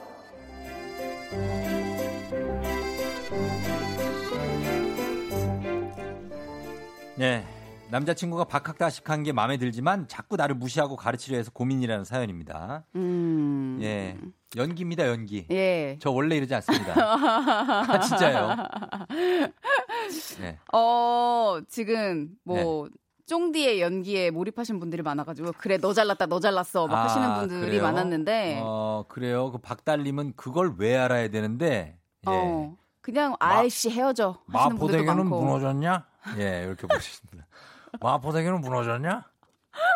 네. 7.15 7.45
남자친구가 7.89 8.45
박학다식한 8.45 9.21
게 9.21 9.31
마음에 9.31 9.57
들지만 9.57 10.07
자꾸 10.07 10.35
나를 10.35 10.55
무시하고 10.55 10.95
가르치려 10.95 11.37
해서 11.37 11.51
고민이라는 11.51 12.05
사연입니다. 12.05 12.85
음. 12.95 13.77
예. 13.83 14.17
연기입니다, 14.55 15.07
연기. 15.07 15.45
예. 15.51 15.99
저 16.01 16.09
원래 16.09 16.37
이러지 16.37 16.55
않습니다. 16.55 16.93
아, 16.97 17.99
진짜요. 17.99 18.55
네. 20.41 20.57
어, 20.73 21.59
지금 21.69 22.29
뭐 22.43 22.87
쫑디의 23.33 23.81
연기에 23.81 24.29
몰입하신 24.29 24.79
분들이 24.79 25.01
많아가지고 25.01 25.53
그래 25.57 25.77
너 25.77 25.91
잘났다 25.91 26.27
너 26.27 26.39
잘났어 26.39 26.85
막 26.85 27.05
하시는 27.05 27.27
아, 27.27 27.39
분들이 27.39 27.61
그래요? 27.61 27.81
많았는데 27.81 28.59
어, 28.61 29.05
그래요. 29.07 29.51
그 29.51 29.57
박달님은 29.57 30.33
그걸 30.35 30.75
왜 30.77 30.95
알아야 30.95 31.29
되는데, 31.29 31.97
예. 32.27 32.29
어, 32.29 32.75
그냥 33.01 33.35
아이씨 33.39 33.89
헤어져 33.89 34.37
하시는 34.47 34.77
분들도 34.77 35.03
마포대교는 35.03 35.29
많고 35.29 35.41
무너졌냐? 35.41 36.05
예, 36.37 36.63
이렇게 36.63 36.85
보시습니다. 36.85 37.47
마포대교는 37.99 38.61
무너졌냐? 38.61 39.23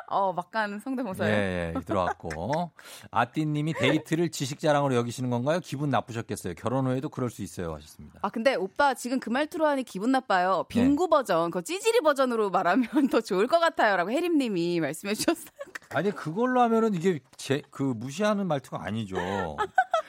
어 0.08 0.34
막간 0.34 0.80
성대모사요. 0.80 1.30
예, 1.30 1.74
예, 1.76 1.82
들어왔고. 1.82 2.72
아띠님이 3.12 3.74
데이트를 3.74 4.30
지식자랑으로 4.30 4.96
여기시는 4.96 5.30
건가요? 5.30 5.60
기분 5.62 5.90
나쁘셨겠어요. 5.90 6.54
결혼 6.56 6.88
후에도 6.88 7.10
그럴 7.10 7.30
수 7.30 7.42
있어요. 7.42 7.76
하셨습니다. 7.76 8.20
아 8.22 8.30
근데 8.30 8.56
오빠 8.56 8.94
지금 8.94 9.20
그 9.20 9.30
말투로 9.30 9.66
하니 9.68 9.84
기분 9.84 10.12
나빠요. 10.12 10.66
네. 10.70 10.82
빙구 10.82 11.10
버전, 11.10 11.52
그 11.52 11.62
찌질이 11.62 12.02
버전으로 12.02 12.50
말하면 12.50 12.88
더 13.12 13.22
좋을 13.22 13.48
것 13.48 13.60
같아요 13.60 13.98
라고 13.98 14.12
혜림님이 14.12 14.80
말씀해 14.80 15.14
주셨어요. 15.14 15.52
아니, 15.90 16.12
그걸로 16.12 16.62
하면은 16.62 16.94
이게 16.94 17.20
제, 17.38 17.62
그 17.72 17.84
무시하는 17.84 18.48
말투가 18.48 18.84
아니죠. 18.84 19.16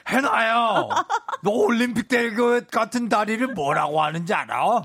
해놔요! 0.08 0.88
너 1.42 1.50
올림픽 1.50 2.08
대교 2.08 2.62
같은 2.70 3.08
다리를 3.08 3.46
뭐라고 3.54 4.02
하는지 4.02 4.34
알아? 4.34 4.82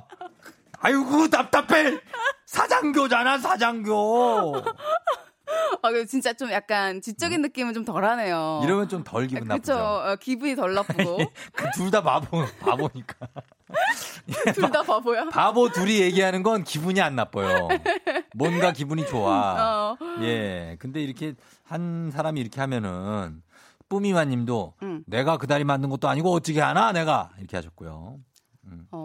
아이고, 0.80 1.30
답답해! 1.30 1.99
사장교잖아, 2.53 3.39
사장교! 3.39 4.53
아, 5.81 5.91
그 5.91 6.05
진짜 6.05 6.33
좀 6.33 6.51
약간 6.51 7.01
지적인 7.01 7.41
느낌은 7.41 7.73
좀 7.73 7.83
덜하네요. 7.83 8.59
음. 8.61 8.65
이러면 8.67 8.87
좀 8.87 9.03
덜 9.03 9.25
기분 9.27 9.47
그렇죠. 9.47 9.73
나쁘죠. 9.73 10.17
기분이 10.21 10.55
덜 10.55 10.73
나쁘고 10.75 11.17
그 11.55 11.65
둘 11.75 11.89
다 11.91 12.01
바보, 12.03 12.45
바보니까. 12.59 13.27
둘 14.53 14.71
다 14.71 14.83
바보야. 14.83 15.25
바보 15.29 15.69
둘이 15.69 15.99
얘기하는 15.99 16.43
건 16.43 16.63
기분이 16.63 17.01
안 17.01 17.15
나빠요. 17.15 17.67
뭔가 18.35 18.71
기분이 18.71 19.05
좋아. 19.07 19.95
어. 19.99 20.21
예. 20.21 20.77
근데 20.79 21.01
이렇게 21.01 21.33
한 21.63 22.11
사람이 22.13 22.39
이렇게 22.39 22.61
하면은 22.61 23.41
뿌미마 23.89 24.25
님도 24.25 24.75
음. 24.83 25.03
내가 25.07 25.37
그 25.37 25.47
다리 25.47 25.63
만든 25.63 25.89
것도 25.89 26.07
아니고 26.07 26.31
어떻게 26.31 26.61
하나 26.61 26.91
내가 26.91 27.31
이렇게 27.39 27.57
하셨고요. 27.57 28.17
어, 28.91 29.03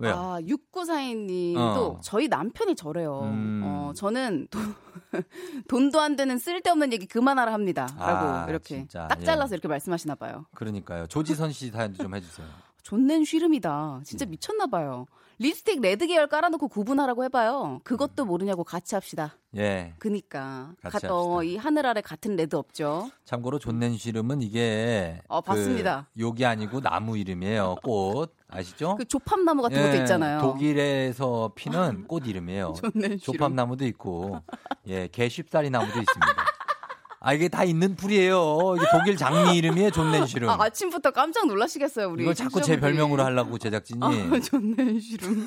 왜요? 0.00 0.14
아, 0.14 0.40
6942님도 0.40 1.56
어. 1.58 2.00
저희 2.02 2.28
남편이 2.28 2.74
저래요. 2.74 3.20
음. 3.24 3.62
어, 3.64 3.92
저는 3.94 4.48
돈, 4.50 4.74
돈도 5.68 6.00
안 6.00 6.16
되는 6.16 6.38
쓸데없는 6.38 6.92
얘기 6.92 7.06
그만하라 7.06 7.52
합니다. 7.52 7.86
라고 7.98 8.26
아, 8.26 8.46
이렇게 8.48 8.76
진짜, 8.76 9.06
딱 9.08 9.20
예. 9.20 9.24
잘라서 9.24 9.54
이렇게 9.54 9.68
말씀하시나 9.68 10.14
봐요. 10.14 10.46
그러니까요. 10.54 11.06
조지선 11.06 11.52
씨 11.52 11.70
사연도 11.70 12.02
좀 12.02 12.14
해주세요. 12.14 12.46
존넨 12.82 13.24
쉬름이다. 13.24 14.00
진짜 14.04 14.24
음. 14.24 14.30
미쳤나 14.30 14.66
봐요. 14.66 15.06
립스틱 15.40 15.80
red 15.80 16.06
계열 16.06 16.26
깔아놓고 16.26 16.68
구분하라고 16.68 17.24
해봐요. 17.24 17.80
그것도 17.82 18.26
모르냐고 18.26 18.62
같이 18.62 18.94
합시다. 18.94 19.38
예. 19.56 19.94
그니까 19.98 20.72
같이 20.82 21.06
가- 21.06 21.14
어, 21.16 21.42
이 21.42 21.56
하늘 21.56 21.86
아래 21.86 22.02
같은 22.02 22.36
red 22.36 22.56
없죠. 22.56 23.10
참고로 23.24 23.58
존넨쉬름은 23.58 24.42
이게 24.42 25.22
어, 25.28 25.40
봤습니다. 25.40 26.08
그 26.14 26.20
욕이 26.20 26.44
아니고 26.44 26.82
나무 26.82 27.16
이름이에요. 27.16 27.76
꽃 27.82 28.36
아시죠? 28.48 28.96
그 28.96 29.06
조팝나무 29.06 29.62
같은 29.62 29.80
것도 29.82 29.96
예, 29.96 30.00
있잖아요. 30.00 30.40
독일에서 30.42 31.52
피는 31.54 32.04
꽃 32.06 32.26
이름이에요. 32.26 32.74
존넨 32.76 33.16
시름. 33.16 33.18
조팝나무도 33.18 33.86
있고, 33.86 34.40
예, 34.88 35.08
개쉽사리 35.08 35.70
나무도 35.70 35.98
있습니다. 36.00 36.49
아, 37.22 37.34
이게 37.34 37.48
다 37.48 37.64
있는 37.64 37.96
풀이에요. 37.96 38.76
이게 38.78 38.86
독일 38.90 39.14
장미 39.14 39.58
이름이에요, 39.58 39.90
존넨 39.90 40.26
시름. 40.26 40.48
아, 40.48 40.56
아침부터 40.58 41.10
깜짝 41.10 41.46
놀라시겠어요, 41.46 42.08
우리. 42.08 42.22
이걸 42.22 42.34
자꾸 42.34 42.62
제. 42.62 42.80
별명으로 42.80 43.22
하려고 43.22 43.58
제작진이. 43.58 44.00
아, 44.02 44.08
존넨 44.40 44.98
시름. 44.98 45.46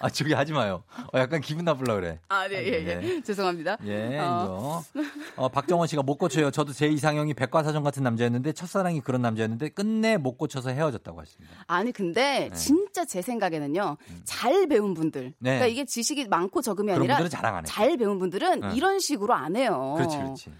아, 0.00 0.08
저기 0.08 0.32
하지 0.32 0.54
마요. 0.54 0.84
어, 1.12 1.18
약간 1.18 1.42
기분 1.42 1.66
나쁠라 1.66 1.96
그래. 1.96 2.18
아, 2.28 2.48
네, 2.48 2.66
예, 2.66 3.02
예. 3.02 3.20
죄송합니다. 3.22 3.76
예, 3.84 4.18
어. 4.20 4.82
이거. 4.94 5.02
어, 5.36 5.48
박정원 5.50 5.86
씨가 5.86 6.02
못 6.02 6.16
고쳐요. 6.16 6.50
저도 6.50 6.72
제 6.72 6.86
이상형이 6.86 7.34
백과사전 7.34 7.82
같은 7.82 8.02
남자였는데, 8.02 8.52
첫사랑이 8.52 9.00
그런 9.02 9.20
남자였는데, 9.20 9.68
끝내 9.68 10.16
못 10.16 10.38
고쳐서 10.38 10.70
헤어졌다고 10.70 11.20
하십니다. 11.20 11.52
아니 11.66 11.92
근데 11.92 12.48
네. 12.50 12.56
진짜 12.56 13.04
제 13.04 13.22
생각에는요 13.22 13.96
잘 14.24 14.66
배운 14.66 14.94
분들 14.94 15.34
네. 15.38 15.50
그러니까 15.50 15.66
이게 15.66 15.84
지식이 15.84 16.28
많고 16.28 16.62
적음이 16.62 16.92
아니라. 16.92 17.18
잘 17.64 17.96
배운 17.96 18.18
분들은 18.18 18.60
네. 18.60 18.68
이런 18.74 18.98
식으로 18.98 19.34
안 19.34 19.56
해요. 19.56 19.94
그렇지, 19.96 20.16
그렇지. 20.16 20.50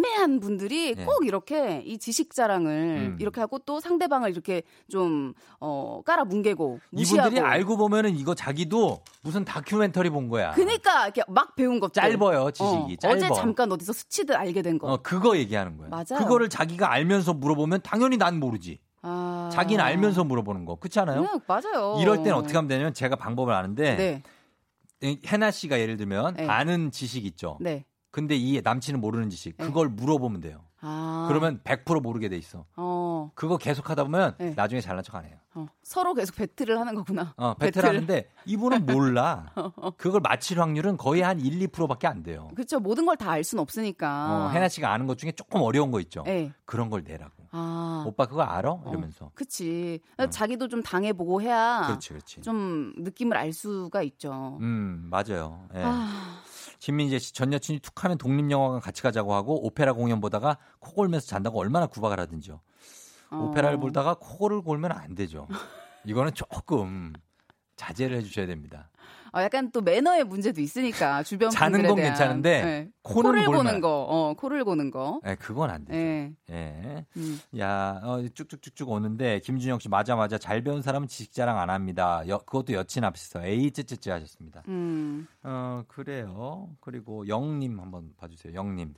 이 0.00 0.10
애매한 0.10 0.40
분들이 0.40 0.94
네. 0.94 1.04
꼭 1.04 1.26
이렇게 1.26 1.82
이 1.84 1.98
지식 1.98 2.34
자랑을 2.34 2.70
음. 3.12 3.16
이렇게 3.20 3.40
하고 3.40 3.58
또 3.58 3.80
상대방을 3.80 4.30
이렇게 4.30 4.62
좀 4.88 5.34
어, 5.60 6.02
깔아 6.04 6.24
뭉개고 6.24 6.80
무시하고 6.90 7.28
이분들이 7.28 7.46
알고 7.46 7.76
보면은 7.76 8.16
이거 8.16 8.34
자기도 8.34 9.02
무슨 9.22 9.44
다큐멘터리 9.44 10.10
본 10.10 10.28
거야. 10.28 10.52
그니까 10.52 11.04
이렇게 11.04 11.22
막 11.28 11.54
배운 11.56 11.80
것들 11.80 12.00
짧아요, 12.02 12.50
지식이. 12.50 12.96
짧아. 12.98 13.14
어제 13.14 13.28
잠깐 13.34 13.70
어디서 13.72 13.92
스치듯 13.92 14.36
알게 14.36 14.62
된 14.62 14.78
거. 14.78 14.92
어, 14.92 15.02
그거 15.02 15.36
얘기하는 15.36 15.76
거야. 15.76 15.88
맞아요. 15.88 16.24
그거를 16.24 16.48
자기가 16.48 16.90
알면서 16.90 17.34
물어보면 17.34 17.80
당연히 17.82 18.16
난 18.16 18.40
모르지. 18.40 18.78
아. 19.02 19.48
자기는 19.52 19.82
알면서 19.82 20.24
물어보는 20.24 20.64
거. 20.66 20.76
그렇지 20.76 21.00
않아요? 21.00 21.22
네, 21.22 21.28
맞아요. 21.46 21.98
이럴 22.00 22.22
땐 22.22 22.34
어떻게 22.34 22.54
하면 22.54 22.68
되냐면 22.68 22.92
제가 22.94 23.16
방법을 23.16 23.54
아는데 23.54 23.96
네. 23.96 24.22
이 25.02 25.18
해나 25.26 25.50
씨가 25.50 25.80
예를 25.80 25.96
들면 25.96 26.34
네. 26.36 26.46
아는 26.46 26.90
지식 26.90 27.24
있죠. 27.24 27.56
네. 27.60 27.84
근데 28.10 28.34
이 28.36 28.60
남친은 28.62 29.00
모르는 29.00 29.30
지식. 29.30 29.56
네. 29.56 29.64
그걸 29.66 29.88
물어보면 29.88 30.40
돼요. 30.40 30.64
아. 30.82 31.26
그러면 31.28 31.60
100% 31.62 32.00
모르게 32.02 32.28
돼 32.28 32.36
있어. 32.38 32.64
어, 32.76 33.30
그거 33.34 33.56
계속 33.58 33.90
하다 33.90 34.04
보면 34.04 34.34
네. 34.38 34.54
나중에 34.56 34.80
잘난 34.80 35.04
척 35.04 35.14
안 35.14 35.24
해요. 35.26 35.36
어. 35.54 35.66
서로 35.82 36.14
계속 36.14 36.36
배틀을 36.36 36.78
하는 36.78 36.94
거구나. 36.94 37.34
어, 37.36 37.54
배틀 37.54 37.84
하는데 37.84 38.30
이분은 38.46 38.86
몰라. 38.86 39.52
그걸 39.98 40.20
맞힐 40.22 40.60
확률은 40.60 40.96
거의 40.96 41.20
한 41.22 41.38
1, 41.40 41.58
2%밖에 41.68 42.06
안 42.06 42.22
돼요. 42.22 42.48
그렇죠. 42.54 42.80
모든 42.80 43.04
걸 43.04 43.16
다 43.16 43.30
알 43.30 43.44
수는 43.44 43.60
없으니까. 43.62 44.46
어, 44.46 44.48
해나 44.50 44.68
씨가 44.68 44.90
아는 44.92 45.06
것 45.06 45.18
중에 45.18 45.32
조금 45.32 45.60
어려운 45.60 45.90
거 45.90 46.00
있죠. 46.00 46.22
네. 46.24 46.50
그런 46.64 46.88
걸 46.88 47.02
내라고. 47.04 47.32
아. 47.52 48.04
오빠 48.06 48.26
그거 48.26 48.42
알아? 48.42 48.78
이러면서. 48.88 49.30
그치. 49.34 50.00
자기도 50.30 50.68
좀 50.68 50.82
당해보고 50.82 51.42
해야. 51.42 51.80
어. 51.82 51.86
그렇지, 51.88 52.08
그렇지. 52.10 52.40
좀 52.40 52.92
느낌을 52.96 53.36
알 53.36 53.52
수가 53.52 54.02
있죠. 54.02 54.56
음, 54.60 55.08
맞아요. 55.10 55.66
예. 55.74 55.82
아, 55.84 56.40
신민재 56.80 57.18
씨, 57.18 57.34
전 57.34 57.52
여친이 57.52 57.80
툭 57.80 58.02
하면 58.04 58.16
독립영화관 58.16 58.80
같이 58.80 59.02
가자고 59.02 59.34
하고 59.34 59.64
오페라 59.66 59.92
공연 59.92 60.20
보다가 60.20 60.56
코 60.78 60.94
골면서 60.94 61.26
잔다고 61.26 61.60
얼마나 61.60 61.86
구박을 61.86 62.18
하든지요. 62.18 62.60
어. 63.30 63.36
오페라를 63.36 63.78
보다가 63.78 64.16
코를 64.18 64.62
골면 64.62 64.92
안 64.92 65.14
되죠. 65.14 65.46
이거는 66.04 66.32
조금 66.34 67.12
자제를 67.76 68.16
해주셔야 68.16 68.46
됩니다. 68.46 68.88
어, 69.32 69.40
약간 69.42 69.70
또 69.70 69.80
매너의 69.80 70.24
문제도 70.24 70.60
있으니까 70.60 71.22
주변 71.24 71.50
자는 71.50 71.72
분들에 71.78 71.88
건 71.88 71.96
대한. 71.96 72.12
괜찮은데 72.12 72.62
네. 72.62 72.88
코를 73.02 73.44
보는 73.46 73.80
거, 73.80 74.06
어, 74.08 74.34
코를 74.34 74.64
고는 74.64 74.90
거. 74.90 75.20
예, 75.26 75.34
그건 75.36 75.70
안 75.70 75.84
되죠. 75.84 75.98
예. 75.98 76.32
예. 76.50 77.06
음. 77.16 77.40
야, 77.58 78.00
어, 78.02 78.22
쭉쭉쭉쭉 78.34 78.88
오는데 78.90 79.40
김준영 79.40 79.78
씨 79.78 79.88
맞아 79.88 80.16
맞아 80.16 80.38
잘 80.38 80.62
배운 80.62 80.82
사람은 80.82 81.08
지식 81.08 81.32
자랑 81.32 81.58
안 81.58 81.70
합니다. 81.70 82.22
여, 82.28 82.38
그것도 82.38 82.72
여친 82.72 83.04
앞에서 83.04 83.44
에이 83.44 83.70
쯔쯔쯔 83.70 84.12
하셨습니다. 84.12 84.62
음. 84.68 85.26
어 85.42 85.82
그래요. 85.88 86.70
그리고 86.80 87.26
영님 87.28 87.78
한번 87.80 88.12
봐주세요. 88.16 88.54
영님. 88.54 88.94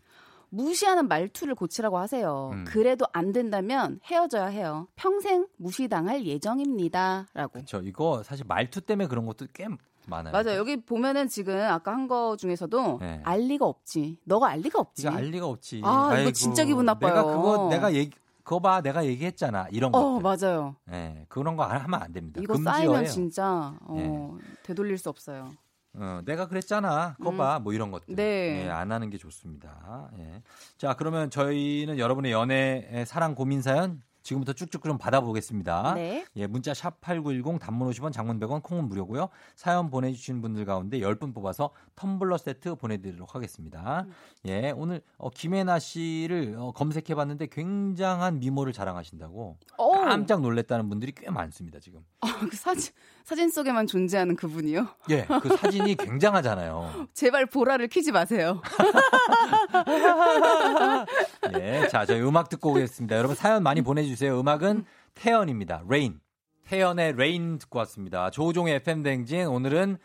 무시하는 0.54 1.09
말투를 1.09 1.54
고치라고 1.54 1.96
하세요. 1.96 2.50
음. 2.52 2.64
그래도 2.68 3.06
안 3.14 3.32
된다면 3.32 4.00
헤어져야 4.04 4.46
해요. 4.48 4.86
평생 4.96 5.46
무시당할 5.56 6.26
예정입니다. 6.26 7.26
라고. 7.32 7.64
저 7.64 7.80
이거 7.80 8.22
사실 8.22 8.44
말투 8.46 8.82
때문에 8.82 9.09
그런 9.09 9.24
것도 9.24 9.46
꽤 9.54 9.66
많아요. 10.06 10.32
맞아요. 10.32 10.58
여기 10.58 10.80
보면은 10.80 11.28
지금 11.28 11.58
아까 11.60 11.92
한 11.92 12.08
거 12.08 12.36
중에서도 12.36 12.98
네. 13.00 13.20
알 13.24 13.40
리가 13.42 13.64
없지. 13.64 14.18
너가 14.24 14.48
알 14.48 14.60
리가 14.60 14.80
없지. 14.80 15.02
이거 15.02 15.10
알 15.16 15.24
리가 15.26 15.46
없지. 15.46 15.82
아, 15.84 16.06
이거 16.06 16.14
아이고, 16.16 16.32
진짜 16.32 16.64
기분 16.64 16.84
나빠요. 16.86 17.14
내가 17.14 17.24
그거 17.24 17.68
내가 17.70 17.92
얘기 17.94 18.10
그거 18.42 18.58
봐 18.60 18.80
내가 18.80 19.04
얘기했잖아 19.06 19.68
이런 19.70 19.92
거. 19.92 19.98
어, 20.00 20.20
맞아요. 20.20 20.74
예, 20.90 21.24
그런 21.28 21.54
거 21.56 21.64
하면 21.64 22.02
안 22.02 22.12
됩니다. 22.12 22.40
이거 22.42 22.54
금지어예요. 22.54 22.78
쌓이면 22.92 23.06
진짜 23.06 23.74
어, 23.82 24.36
되돌릴 24.64 24.98
수 24.98 25.08
없어요. 25.08 25.52
어, 25.94 26.20
내가 26.24 26.48
그랬잖아. 26.48 27.14
그거 27.18 27.30
음. 27.30 27.36
봐. 27.36 27.58
뭐 27.60 27.72
이런 27.72 27.90
것들. 27.90 28.16
네. 28.16 28.64
예, 28.64 28.68
안 28.70 28.90
하는 28.90 29.10
게 29.10 29.18
좋습니다. 29.18 30.10
예. 30.18 30.42
자, 30.78 30.94
그러면 30.94 31.28
저희는 31.30 31.98
여러분의 31.98 32.32
연애, 32.32 33.04
사랑 33.06 33.34
고민 33.34 33.60
사연 33.62 34.02
지금부터 34.22 34.52
쭉쭉 34.52 34.84
좀 34.84 34.98
받아보겠습니다. 34.98 35.94
네. 35.94 36.24
예, 36.36 36.46
문자 36.46 36.74
샵 36.74 37.00
8910 37.00 37.58
단문 37.58 37.90
50원 37.90 38.12
장문 38.12 38.38
100원 38.40 38.62
콩은 38.62 38.88
무료고요. 38.88 39.28
사연 39.56 39.90
보내주신 39.90 40.40
분들 40.40 40.64
가운데 40.64 41.00
10분 41.00 41.34
뽑아서 41.34 41.70
텀블러 41.96 42.38
세트 42.38 42.76
보내드리도록 42.76 43.34
하겠습니다. 43.34 44.06
예, 44.46 44.72
오늘 44.76 45.02
어, 45.18 45.30
김혜나 45.30 45.78
씨를 45.78 46.56
어, 46.58 46.72
검색해봤는데 46.72 47.46
굉장한 47.46 48.38
미모를 48.38 48.72
자랑하신다고 48.72 49.56
오. 49.78 49.92
깜짝 49.92 50.40
놀랐다는 50.40 50.88
분들이 50.88 51.12
꽤 51.12 51.30
많습니다 51.30 51.80
지금. 51.80 52.00
아, 52.20 52.38
그 52.48 52.56
사진 52.56 52.92
사진 53.24 53.50
속에만 53.50 53.86
존재하는 53.86 54.36
그분이요. 54.36 54.86
예, 55.10 55.26
그 55.42 55.56
사진이 55.56 55.94
굉장하잖아요. 55.96 57.08
제발 57.12 57.46
보라를 57.46 57.88
키지 57.88 58.12
마세요. 58.12 58.60
예, 61.54 61.88
자, 61.88 62.06
저희 62.06 62.20
음악 62.20 62.48
듣고 62.48 62.70
오겠습니다. 62.70 63.16
여러분 63.16 63.36
사연 63.36 63.62
많이 63.62 63.82
보내주세요. 63.82 64.11
음악은 64.20 64.84
태연입니다. 65.14 65.84
Rain. 65.88 66.20
태연의 66.64 67.14
Rain 67.16 67.59
듣고 67.59 67.78
왔습니다. 67.80 68.30
조우종의 68.30 68.76
FM 68.76 69.02
대행진 69.02 69.46
오늘은 69.47 69.98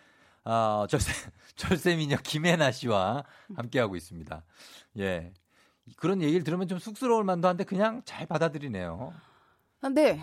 어, 0.43 0.85
절세 0.89 1.11
절세미녀 1.55 2.17
김혜나 2.23 2.71
씨와 2.71 3.23
함께하고 3.55 3.95
있습니다. 3.95 4.43
예. 4.99 5.33
그런 5.97 6.21
얘기를 6.21 6.43
들으면 6.43 6.67
좀 6.67 6.79
쑥스러울 6.79 7.23
만도 7.23 7.47
한데 7.47 7.63
그냥 7.63 8.01
잘 8.05 8.25
받아들이네요. 8.25 9.13
아, 9.81 9.89
네. 9.89 10.19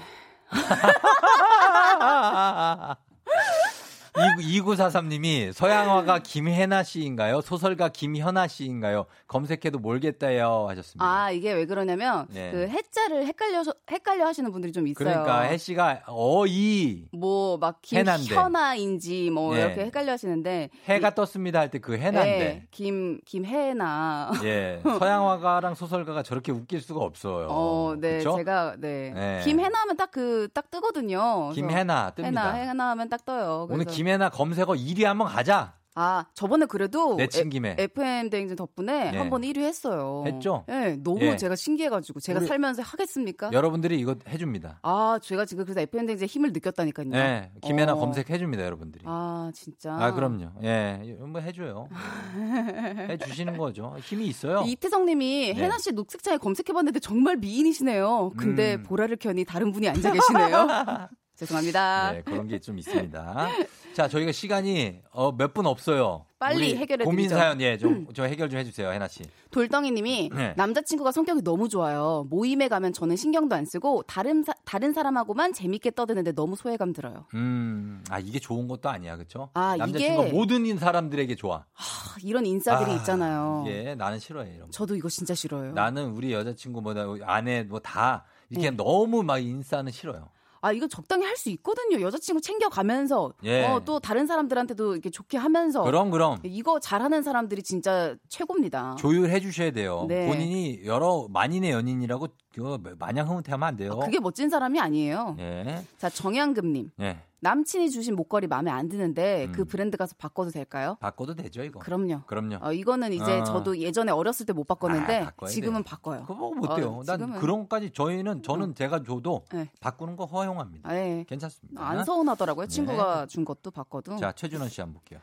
2943님이 4.15 5.53
서양화가 5.53 6.21
김혜나 6.21 6.83
씨인가요? 6.83 7.41
소설가 7.41 7.89
김현아 7.89 8.47
씨인가요? 8.47 9.07
검색해도 9.27 9.79
모르겠다요 9.81 10.67
하셨습니다. 10.69 11.05
아 11.05 11.31
이게 11.31 11.53
왜 11.53 11.67
그러냐면 11.67 12.27
네. 12.31 12.51
그 12.53 12.69
해자를 12.69 13.27
헷갈려 13.27 13.63
헷갈려 13.91 14.27
하시는 14.27 14.51
분들이 14.53 14.73
좀 14.73 14.87
있어요. 14.87 14.95
그러니까 15.09 15.41
혜 15.43 15.57
씨가 15.59 16.03
어이 16.07 17.07
뭐막 17.13 17.81
해난데. 17.93 18.23
김현아인지 18.25 19.31
뭐 19.31 19.57
예. 19.57 19.63
이렇게 19.63 19.81
헷갈려 19.85 20.13
하시는데 20.13 20.71
해가 20.87 21.15
떴습니다 21.15 21.61
할 21.61 21.71
때 21.71 21.79
그 21.81 21.99
해난데. 21.99 22.39
네, 22.39 22.67
김 22.71 23.21
김혜나. 23.25 24.31
예. 24.45 24.81
서양화가랑 24.85 25.75
소설가가 25.75 26.23
저렇게 26.23 26.53
웃길 26.53 26.81
수가 26.81 27.01
없어요. 27.01 27.49
어, 27.51 27.95
네, 27.99 28.19
그쵸? 28.19 28.37
제가 28.37 28.77
네. 28.79 29.13
네. 29.15 29.41
김혜나 29.45 29.81
하면 29.81 29.97
딱그 29.97 30.49
딱 30.55 30.71
뜨거든요. 30.71 31.51
김혜나 31.53 32.13
뜹니다. 32.17 32.25
해나 32.27 32.53
해나 32.53 32.91
하면 32.91 33.09
딱 33.09 33.25
떠요. 33.25 33.67
오늘 33.71 33.85
그래서- 33.85 33.97
김혜나 34.05 34.29
검색어 34.29 34.75
1위 34.75 35.05
한번 35.05 35.29
가자. 35.29 35.73
아 35.95 36.27
저번에 36.35 36.67
그래도 36.67 37.15
내친 37.15 37.49
김에. 37.49 37.75
FM 37.79 38.29
대행진 38.29 38.55
덕분에 38.55 39.13
네. 39.13 39.17
한번 39.17 39.41
1위 39.43 39.61
했어요. 39.61 40.25
했죠? 40.27 40.65
네, 40.67 40.97
너무 41.03 41.23
예. 41.23 41.37
제가 41.37 41.57
신기해가지고 41.57 42.21
제가 42.21 42.41
살면서 42.41 42.83
하겠습니까? 42.83 43.51
여러분들이 43.51 43.99
이거 43.99 44.17
해줍니다. 44.29 44.81
아 44.83 45.19
제가 45.23 45.47
지금 45.47 45.65
그래서 45.65 45.81
FM 45.81 46.05
대행진 46.05 46.29
힘을 46.29 46.53
느꼈다니까요. 46.53 47.09
네. 47.09 47.51
김혜나 47.63 47.95
어. 47.95 47.97
검색해줍니다, 47.97 48.63
여러분들이. 48.63 49.05
아 49.07 49.51
진짜. 49.55 49.95
아, 49.95 50.13
그럼요. 50.13 50.51
예. 50.65 51.17
뭐 51.21 51.41
해줘요. 51.41 51.89
해주시는 53.09 53.57
거죠. 53.57 53.97
힘이 54.03 54.27
있어요. 54.27 54.65
이태성님이 54.67 55.55
네. 55.55 55.63
해나 55.63 55.79
씨 55.79 55.93
녹색차에 55.93 56.37
검색해봤는데 56.37 56.99
정말 57.01 57.37
미인이시네요. 57.37 58.33
근데 58.37 58.75
음. 58.75 58.83
보라를 58.83 59.17
켜니 59.17 59.47
다른 59.47 59.73
분이 59.73 59.89
앉아 59.89 60.13
계시네요. 60.13 60.69
죄송합니다. 61.37 62.13
네, 62.13 62.23
그런 62.23 62.47
게 62.49 62.59
좀 62.61 62.79
있습니다. 62.79 63.49
자, 63.95 64.09
저희가 64.09 64.33
시간이 64.33 65.01
어, 65.11 65.33
몇 65.33 65.53
분 65.55 65.67
없어요. 65.67 66.27
빨리 66.39 66.77
해결해 66.77 67.05
고민 67.05 67.19
드리죠. 67.29 67.37
사연 67.37 67.61
예, 67.61 67.79
좀, 67.79 68.07
좀 68.13 68.27
해결 68.27 68.51
좀 68.51 68.59
해주세요, 68.61 68.91
해나 68.91 69.09
씨. 69.09 69.23
돌덩이 69.51 69.91
님이 69.93 70.31
네. 70.35 70.53
남자친구가 70.57 71.11
성격이 71.13 71.43
너무 71.43 71.69
좋아요. 71.69 72.27
모임에 72.29 72.69
가면 72.69 72.93
저는 72.93 73.17
신경도 73.17 73.55
안 73.55 73.65
쓰고 73.65 74.03
다른 74.07 74.43
사, 74.43 74.53
다른 74.65 74.93
사람하고만 74.93 75.53
재밌게 75.53 75.93
떠드는데 75.93 76.33
너무 76.33 76.55
소외감 76.57 76.93
들어요. 76.93 77.27
음, 77.35 78.05
아 78.11 78.19
이게 78.19 78.39
좋은 78.41 78.67
것도 78.69 78.89
아니야, 78.89 79.17
그렇죠? 79.17 79.49
아, 79.55 79.77
남자친구가 79.77 80.27
이게- 80.29 80.33
모든 80.37 80.77
사람들에게 80.77 81.35
좋아. 81.37 81.65
아, 81.75 81.83
이런 82.23 82.47
인싸들이 82.47 82.91
아, 82.91 82.95
있잖아요. 82.97 83.65
예, 83.69 83.95
나는 83.95 84.19
싫어해 84.19 84.51
이런. 84.51 84.67
거. 84.67 84.71
저도 84.71 84.97
이거 84.97 85.09
진짜 85.09 85.35
싫어요. 85.35 85.73
나는 85.73 86.11
우리 86.11 86.33
여자친구보다 86.33 87.07
아내 87.23 87.63
뭐 87.63 87.79
다 87.81 88.25
이렇게 88.51 88.71
네. 88.71 88.77
너무 88.77 89.23
막 89.23 89.39
인싸는 89.39 89.93
싫어요. 89.93 90.29
아 90.65 90.73
이거 90.73 90.89
적당히 90.89 91.25
할 91.27 91.35
수 91.35 91.51
있거든요. 91.51 92.01
여자친구 92.01 92.41
챙겨가면서 92.41 93.33
예. 93.43 93.65
어, 93.65 93.81
또 93.85 93.99
다른 93.99 94.25
사람들한테도 94.27 94.93
이렇게 94.93 95.11
좋게 95.11 95.37
하면서 95.37 95.83
그럼 95.83 96.11
그럼 96.13 96.39
이거 96.45 96.79
잘하는 96.79 97.23
사람들이 97.25 97.63
진짜 97.65 98.15
최고입니다. 98.29 98.95
조율해 98.99 99.41
주셔야 99.41 99.73
돼요. 99.73 100.07
네. 100.09 100.27
본인이 100.29 100.81
여러 100.87 101.27
만인의 101.29 101.73
연인이라고 101.73 102.29
그거 102.55 102.79
마냥 103.01 103.29
흐뭇해하면 103.29 103.67
안 103.69 103.77
돼요. 103.77 103.99
그게 103.99 104.21
멋진 104.21 104.49
사람이 104.49 104.79
아니에요. 104.79 105.37
예. 105.41 105.85
자 105.99 106.09
정양금님 106.09 106.91
예. 107.01 107.19
남친이 107.41 107.91
주신 107.91 108.17
목걸이 108.17 108.47
마음에 108.47 108.71
안 108.71 108.89
드는데 108.89 109.47
음. 109.47 109.53
그 109.53 109.65
브랜드 109.65 109.97
가서 109.97 110.15
바꿔도 110.19 110.51
될까요? 110.51 110.97
바꿔도 111.01 111.35
되죠, 111.35 111.63
이거. 111.63 111.79
그럼요. 111.81 112.23
그럼요. 112.27 112.59
어, 112.63 112.73
이거는 112.73 113.13
이제 113.13 113.41
어. 113.41 113.45
저도 113.45 113.79
예전에 113.79 114.13
어렸을 114.13 114.47
때 114.47 114.55
못 114.55 114.65
바꿨는데 114.67 115.27
아, 115.37 115.47
지금은 115.47 115.83
돼요. 115.83 115.85
바꿔요. 115.85 116.21
그거 116.23 116.35
뭐 116.35 116.55
못해요. 116.55 116.89
어, 116.99 117.03
난 117.05 117.19
지금은. 117.19 117.41
그런 117.41 117.61
것까지 117.63 117.91
저희는 117.91 118.43
저는 118.43 118.75
제가 118.75 119.03
줘도 119.03 119.45
네. 119.53 119.69
바꾸는 119.81 120.17
거 120.17 120.25
허용합니다. 120.27 120.89
아, 120.89 120.95
예. 120.97 121.25
괜찮습니다. 121.29 121.87
안 121.87 122.05
서운하더라고요. 122.05 122.67
네. 122.67 122.73
친구가 122.73 123.27
준 123.27 123.45
것도 123.45 123.71
바꿔도. 123.73 124.17
자, 124.17 124.33
최준원 124.33 124.69
씨 124.69 124.81
한번 124.81 124.95
볼게요. 125.01 125.19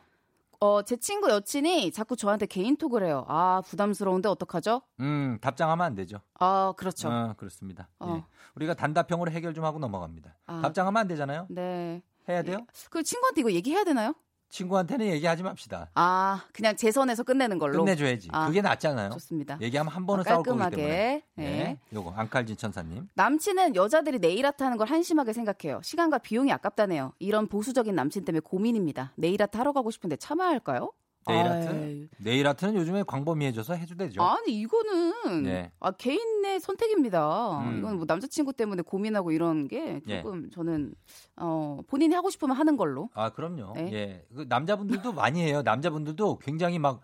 어, 0.63 0.83
제 0.83 0.95
친구 0.95 1.27
여친이 1.31 1.91
자꾸 1.91 2.15
저한테 2.15 2.45
개인톡을 2.45 3.03
해요. 3.03 3.25
아, 3.27 3.63
부담스러운데 3.65 4.29
어떡하죠? 4.29 4.83
음, 4.99 5.39
답장하면 5.41 5.83
안 5.83 5.95
되죠. 5.95 6.21
아, 6.35 6.73
그렇죠. 6.77 7.09
어, 7.09 7.33
그렇습니다. 7.35 7.89
어. 7.97 8.17
예. 8.17 8.23
우리가 8.53 8.75
단답형으로 8.75 9.31
해결 9.31 9.55
좀 9.55 9.65
하고 9.65 9.79
넘어갑니다. 9.79 10.37
아. 10.45 10.61
답장하면 10.61 11.01
안 11.01 11.07
되잖아요. 11.07 11.47
네. 11.49 12.03
해야 12.29 12.43
돼요? 12.43 12.59
그 12.91 13.01
친구한테 13.01 13.41
이거 13.41 13.51
얘기해야 13.51 13.83
되나요? 13.83 14.13
친구한테는 14.51 15.07
얘기하지 15.07 15.43
맙시다. 15.43 15.89
아, 15.95 16.43
그냥 16.53 16.75
제 16.75 16.91
선에서 16.91 17.23
끝내는 17.23 17.57
걸로. 17.57 17.83
끝내줘야지. 17.83 18.27
아, 18.31 18.47
그게 18.47 18.61
낫잖아요. 18.61 19.09
좋습니다. 19.11 19.57
얘기하면 19.61 19.91
한 19.93 20.05
번은 20.05 20.21
아, 20.21 20.23
싸울 20.29 20.43
거기 20.43 20.59
깔끔하게. 20.59 20.75
때문에. 20.75 21.23
네. 21.35 21.77
요거 21.93 22.11
안칼진 22.15 22.57
천사님. 22.57 23.07
남친은 23.15 23.75
여자들이 23.75 24.19
네일 24.19 24.45
아트 24.45 24.63
하는 24.63 24.77
걸 24.77 24.87
한심하게 24.87 25.33
생각해요. 25.33 25.81
시간과 25.83 26.19
비용이 26.19 26.51
아깝다네요. 26.51 27.13
이런 27.19 27.47
보수적인 27.47 27.95
남친 27.95 28.25
때문에 28.25 28.41
고민입니다. 28.41 29.13
네일 29.15 29.41
아트 29.41 29.57
하러 29.57 29.71
가고 29.71 29.89
싶은데 29.89 30.17
참아야 30.17 30.49
할까요? 30.49 30.91
네일 31.27 31.47
아이. 31.47 31.61
아트? 31.61 32.07
네일 32.17 32.47
아트는 32.47 32.75
요즘에 32.75 33.03
광범위해져서 33.03 33.75
해도 33.75 33.95
되죠. 33.95 34.21
아니 34.23 34.59
이거는 34.59 35.43
네. 35.43 35.71
아, 35.79 35.91
개인의 35.91 36.59
선택입니다. 36.59 37.59
음. 37.61 37.77
이건 37.77 37.95
뭐 37.97 38.05
남자친구 38.07 38.53
때문에 38.53 38.81
고민하고 38.81 39.31
이런 39.31 39.67
게 39.67 40.01
예. 40.07 40.21
조금 40.21 40.49
저는 40.49 40.93
어, 41.37 41.79
본인이 41.87 42.15
하고 42.15 42.29
싶으면 42.29 42.55
하는 42.55 42.75
걸로. 42.77 43.09
아, 43.13 43.29
그럼요. 43.29 43.73
네. 43.75 43.93
예. 43.93 44.25
그 44.35 44.45
남자분들도 44.49 45.13
많이 45.13 45.41
해요. 45.41 45.61
남자분들도 45.63 46.39
굉장히 46.39 46.79
막, 46.79 47.01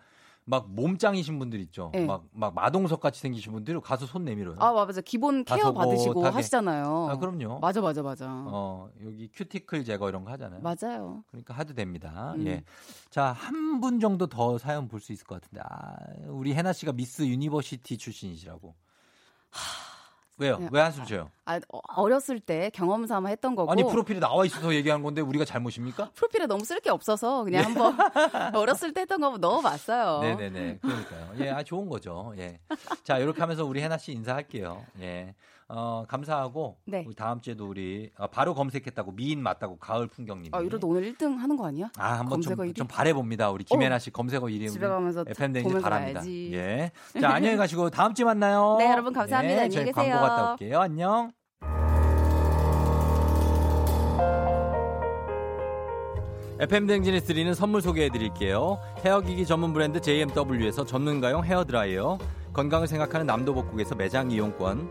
막 0.50 0.66
몸짱이신 0.70 1.38
분들 1.38 1.60
있죠. 1.60 1.90
네. 1.92 2.06
막, 2.06 2.24
막 2.32 2.54
마동석 2.54 3.00
같이 3.00 3.20
생기신 3.20 3.52
분들이 3.52 3.78
가서 3.80 4.06
손 4.06 4.24
내밀어요. 4.24 4.56
아 4.58 4.72
맞아 4.72 5.02
기본 5.02 5.44
케어 5.44 5.56
다소곳하게. 5.58 5.88
받으시고 5.90 6.24
하시잖아요. 6.26 7.08
아, 7.10 7.16
그럼요. 7.18 7.58
맞아 7.58 7.82
맞아 7.82 8.02
맞아. 8.02 8.26
어, 8.30 8.88
여기 9.04 9.28
큐티클 9.30 9.84
제거 9.84 10.08
이런 10.08 10.24
거 10.24 10.30
하잖아요. 10.32 10.62
맞아요. 10.62 11.22
그러니까 11.28 11.52
해도 11.54 11.74
됩니다. 11.74 12.32
음. 12.36 12.46
예. 12.46 12.64
자, 13.10 13.32
한 13.32 13.68
분 13.82 14.00
정도 14.00 14.26
더 14.26 14.56
사연 14.58 14.88
볼 14.88 15.00
수 15.00 15.12
있을 15.12 15.26
것 15.26 15.40
같은데. 15.40 15.60
아, 15.68 15.94
우리 16.28 16.54
해나 16.54 16.72
씨가 16.72 16.92
Miss 16.92 17.22
University 17.26 17.98
출신이시라고. 17.98 18.74
왜요? 20.38 20.58
네. 20.58 20.68
왜 20.70 20.80
한숨 20.80 21.04
쉬어요? 21.04 21.30
아 21.44 21.56
어, 21.68 21.80
어렸을 21.96 22.38
때 22.40 22.70
경험 22.72 23.06
삼아 23.06 23.28
했던 23.28 23.54
거고. 23.56 23.70
아니, 23.70 23.82
프로필에 23.82 24.20
나와 24.20 24.44
있어서 24.46 24.72
얘기하는 24.74 25.02
건데 25.02 25.20
우리가 25.20 25.44
잘못입니까? 25.44 26.10
프로필에 26.14 26.46
너무 26.46 26.64
쓸 26.64 26.80
게 26.80 26.90
없어서 26.90 27.42
그냥 27.44 27.64
한번 27.64 27.96
어렸을 28.54 28.92
때 28.92 29.00
했던 29.02 29.20
거 29.20 29.26
한번 29.26 29.40
넣어봤어요. 29.40 30.20
네네네. 30.20 30.78
그러니까요. 30.80 31.32
예, 31.40 31.50
아, 31.50 31.62
좋은 31.64 31.88
거죠. 31.88 32.32
예. 32.38 32.60
자, 33.02 33.18
이렇게 33.18 33.40
하면서 33.40 33.64
우리 33.64 33.82
해나 33.82 33.98
씨 33.98 34.12
인사할게요. 34.12 34.84
예. 35.00 35.34
어, 35.70 36.04
감사하고. 36.08 36.78
네. 36.86 37.04
우리 37.06 37.14
다음 37.14 37.40
주에도 37.40 37.68
우리 37.68 38.10
아, 38.16 38.26
바로 38.26 38.54
검색했다고 38.54 39.12
미인 39.12 39.42
맞다고 39.42 39.76
가을 39.76 40.06
풍경님. 40.06 40.54
아 40.54 40.60
이러다 40.60 40.86
오늘 40.86 41.12
1등 41.12 41.36
하는 41.36 41.56
거 41.56 41.66
아니야? 41.66 41.90
아, 41.98 42.12
한번 42.18 42.40
좀, 42.40 42.54
검색어 42.54 42.70
1위? 42.70 42.74
좀 42.76 42.86
바래 42.86 43.12
봅니다. 43.12 43.50
우리 43.50 43.64
김혜나 43.64 43.98
씨 43.98 44.10
검색어 44.10 44.46
1위. 44.46 44.70
집에 44.70 44.88
가면서 44.88 45.24
FM 45.28 45.52
댕지 45.52 45.74
바랍니다. 45.80 46.20
가야지. 46.20 46.50
예. 46.54 46.90
자, 47.20 47.30
안녕히 47.34 47.56
가시고 47.58 47.90
다음 47.90 48.14
주에 48.14 48.24
만나요. 48.24 48.76
네, 48.78 48.90
여러분 48.90 49.12
감사합니다. 49.12 49.60
예, 49.60 49.64
안녕히 49.64 49.84
계세요. 49.86 49.92
광고 49.94 50.26
갔다 50.26 50.52
올게요. 50.52 50.80
안녕. 50.80 51.32
FM 56.60 56.86
댕진에 56.88 57.20
드리는 57.20 57.54
선물 57.54 57.82
소개해 57.82 58.08
드릴게요. 58.10 58.80
헤어기기 59.04 59.46
전문 59.46 59.72
브랜드 59.72 60.00
JMW에서 60.00 60.84
전문가용 60.84 61.44
헤어 61.44 61.64
드라이어, 61.64 62.18
건강을 62.52 62.88
생각하는 62.88 63.26
남도복국에서 63.26 63.94
매장 63.94 64.32
이용권, 64.32 64.90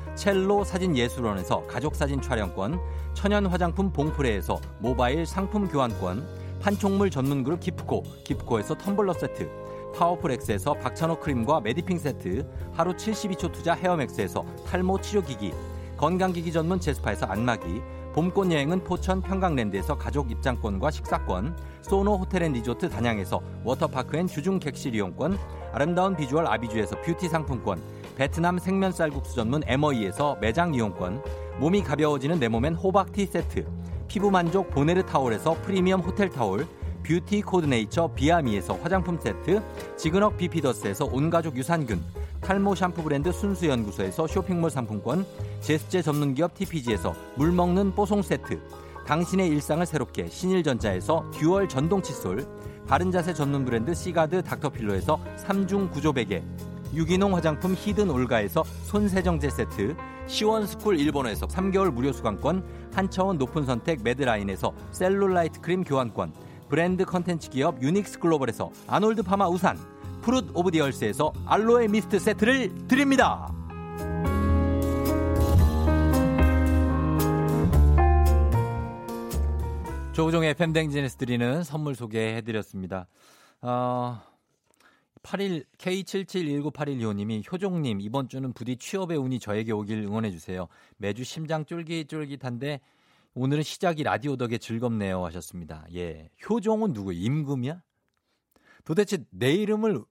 첼로 0.15 0.63
사진 0.63 0.95
예술원에서 0.95 1.65
가족 1.67 1.95
사진 1.95 2.21
촬영권, 2.21 2.79
천연 3.13 3.45
화장품 3.45 3.91
봉프레에서 3.91 4.59
모바일 4.79 5.25
상품 5.25 5.67
교환권, 5.67 6.59
판촉물 6.61 7.09
전문 7.09 7.43
그룹 7.43 7.59
기프코, 7.59 8.03
기프코에서 8.23 8.75
텀블러 8.75 9.13
세트, 9.13 9.49
파워풀 9.95 10.31
엑스에서 10.31 10.73
박찬호 10.75 11.19
크림과 11.19 11.61
메디핑 11.61 11.97
세트, 11.97 12.47
하루 12.73 12.93
72초 12.93 13.51
투자 13.51 13.73
헤어맥스에서 13.73 14.45
탈모 14.67 15.01
치료기기, 15.01 15.53
건강기기 15.97 16.51
전문 16.51 16.79
제스파에서 16.79 17.25
안마기, 17.25 17.81
봄꽃 18.13 18.51
여행은 18.51 18.83
포천 18.83 19.21
평강랜드에서 19.21 19.97
가족 19.97 20.31
입장권과 20.31 20.91
식사권, 20.91 21.55
소노 21.81 22.17
호텔 22.17 22.43
앤 22.43 22.53
리조트 22.53 22.89
단양에서 22.89 23.41
워터파크 23.63 24.17
and 24.17 24.27
주중 24.27 24.59
객실 24.59 24.95
이용권, 24.95 25.37
아름다운 25.71 26.15
비주얼 26.15 26.45
아비주에서 26.45 27.01
뷰티 27.01 27.29
상품권, 27.29 27.81
베트남 28.21 28.59
생면 28.59 28.91
쌀국수 28.91 29.33
전문 29.33 29.63
에머이에서 29.65 30.37
매장 30.39 30.75
이용권, 30.75 31.23
몸이 31.59 31.81
가벼워지는 31.81 32.39
내 32.39 32.49
몸엔 32.49 32.75
호박티 32.75 33.25
세트, 33.25 33.65
피부 34.07 34.29
만족 34.29 34.69
보네르 34.69 35.03
타올에서 35.07 35.55
프리미엄 35.63 36.01
호텔 36.01 36.29
타올, 36.29 36.67
뷰티 37.01 37.41
코드네이처 37.41 38.11
비아미에서 38.13 38.75
화장품 38.75 39.19
세트, 39.19 39.63
지근억 39.97 40.37
비피더스에서 40.37 41.05
온가족 41.05 41.57
유산균, 41.57 41.99
탈모 42.41 42.75
샴푸 42.75 43.01
브랜드 43.01 43.31
순수연구소에서 43.31 44.27
쇼핑몰 44.27 44.69
상품권, 44.69 45.25
제습제 45.61 46.03
전문기업 46.03 46.53
TPG에서 46.53 47.15
물먹는 47.37 47.95
뽀송 47.95 48.21
세트, 48.21 48.61
당신의 49.07 49.47
일상을 49.47 49.83
새롭게 49.83 50.27
신일전자에서 50.27 51.31
dual 51.31 51.67
전동 51.67 52.03
칫솔, 52.03 52.45
바른자세 52.85 53.33
전문 53.33 53.65
브랜드 53.65 53.95
시가드 53.95 54.43
닥터필로에서 54.43 55.19
3중 55.37 55.89
구조 55.89 56.13
베개, 56.13 56.43
유기농 56.93 57.35
화장품 57.35 57.73
히든 57.73 58.09
올가에서 58.09 58.63
손세정제 58.83 59.49
세트, 59.49 59.95
시원스쿨 60.27 60.99
일본에서 60.99 61.47
3개월 61.47 61.91
무료 61.91 62.11
수강권, 62.11 62.91
한차원 62.93 63.37
높은 63.37 63.65
선택 63.65 64.03
매드라인에서 64.03 64.73
셀룰라이트 64.91 65.61
크림 65.61 65.83
교환권, 65.83 66.33
브랜드 66.69 67.05
컨텐츠 67.05 67.49
기업 67.49 67.81
유닉스 67.81 68.19
글로벌에서 68.19 68.71
아놀드 68.87 69.23
파마 69.23 69.47
우산, 69.47 69.77
Fruit 70.21 70.49
of 70.53 70.71
the 70.71 70.86
Earth에서 70.86 71.33
알로에 71.45 71.87
미스트 71.87 72.19
세트를 72.19 72.87
드립니다. 72.87 73.53
조우종의 80.11 80.53
FM대행진에서 80.55 81.17
드리는 81.17 81.63
선물 81.63 81.95
소개해드렸습니다. 81.95 83.07
어, 83.61 84.21
81 85.23 85.65
K77198125님이 85.77 87.51
우종님 87.51 88.01
이번 88.01 88.27
주는 88.27 88.51
부디 88.53 88.77
취업의 88.77 89.17
운이 89.17 89.39
저에게 89.39 89.71
오길 89.71 89.99
응원해 89.99 90.31
주세요. 90.31 90.67
매주 90.97 91.23
심장 91.23 91.65
쫄깃쫄깃한데 91.65 92.79
오늘은 93.33 93.63
시작이 93.63 94.03
라디오 94.03 94.35
덕에 94.35 94.57
즐겁네요 94.57 95.23
하셨습니다. 95.25 95.85
예, 95.93 96.29
효종은 96.49 96.93
누구? 96.93 97.13
임금이야? 97.13 97.81
도대체 98.83 99.19
내 99.29 99.53
이름을 99.53 100.03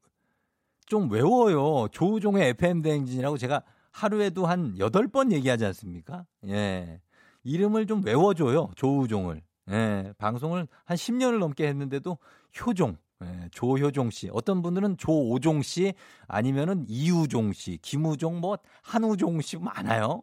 좀 0.86 1.10
외워요. 1.10 1.88
조우종의 1.92 2.48
FM 2.50 2.82
대행진이라고 2.82 3.38
제가 3.38 3.62
하루에도 3.92 4.46
한 4.46 4.74
8번 4.76 5.32
얘기하지 5.32 5.64
않습니까? 5.66 6.26
예. 6.46 7.00
이름을 7.42 7.86
좀 7.86 8.04
외워줘요. 8.04 8.70
조우종을. 8.76 9.42
예. 9.70 10.12
방송을 10.18 10.66
한 10.84 10.96
10년을 10.96 11.38
넘게 11.38 11.66
했는데도 11.66 12.18
효종. 12.60 12.96
예, 13.22 13.48
조효종 13.50 14.10
씨. 14.10 14.30
어떤 14.32 14.62
분들은 14.62 14.96
조오종 14.96 15.62
씨 15.62 15.94
아니면은 16.26 16.84
이우종 16.88 17.52
씨, 17.52 17.78
김우종 17.82 18.40
뭐 18.40 18.58
한우종 18.82 19.40
씨 19.40 19.58
많아요. 19.58 20.22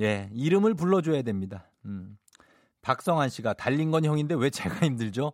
예, 0.00 0.28
이름을 0.32 0.74
불러줘야 0.74 1.22
됩니다. 1.22 1.70
음. 1.84 2.18
박성환 2.82 3.30
씨가 3.30 3.54
달린 3.54 3.90
건 3.90 4.04
형인데 4.04 4.34
왜 4.34 4.50
제가 4.50 4.84
힘들죠? 4.84 5.32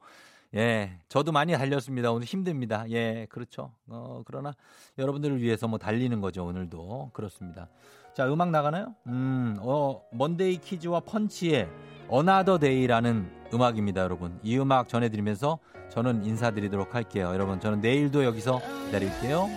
예, 0.54 0.98
저도 1.08 1.32
많이 1.32 1.52
달렸습니다. 1.52 2.12
오늘 2.12 2.26
힘듭니다. 2.26 2.84
예, 2.90 3.26
그렇죠. 3.30 3.72
어, 3.88 4.22
그러나 4.24 4.52
여러분들을 4.98 5.40
위해서 5.40 5.68
뭐 5.68 5.78
달리는 5.78 6.20
거죠. 6.20 6.44
오늘도. 6.44 7.10
그렇습니다. 7.12 7.68
자, 8.14 8.26
음악 8.32 8.50
나가나요? 8.50 8.94
음, 9.06 9.56
어, 9.60 10.02
먼데이 10.12 10.58
키즈와 10.58 11.00
펀치의 11.00 11.68
Another 12.08 12.58
Day라는 12.58 13.48
음악입니다, 13.54 14.02
여러분. 14.02 14.38
이 14.42 14.58
음악 14.58 14.88
전해드리면서 14.88 15.58
저는 15.90 16.24
인사드리도록 16.24 16.94
할게요. 16.94 17.30
여러분, 17.34 17.60
저는 17.60 17.80
내일도 17.80 18.24
여기서 18.24 18.60
기다릴게요. 18.86 19.48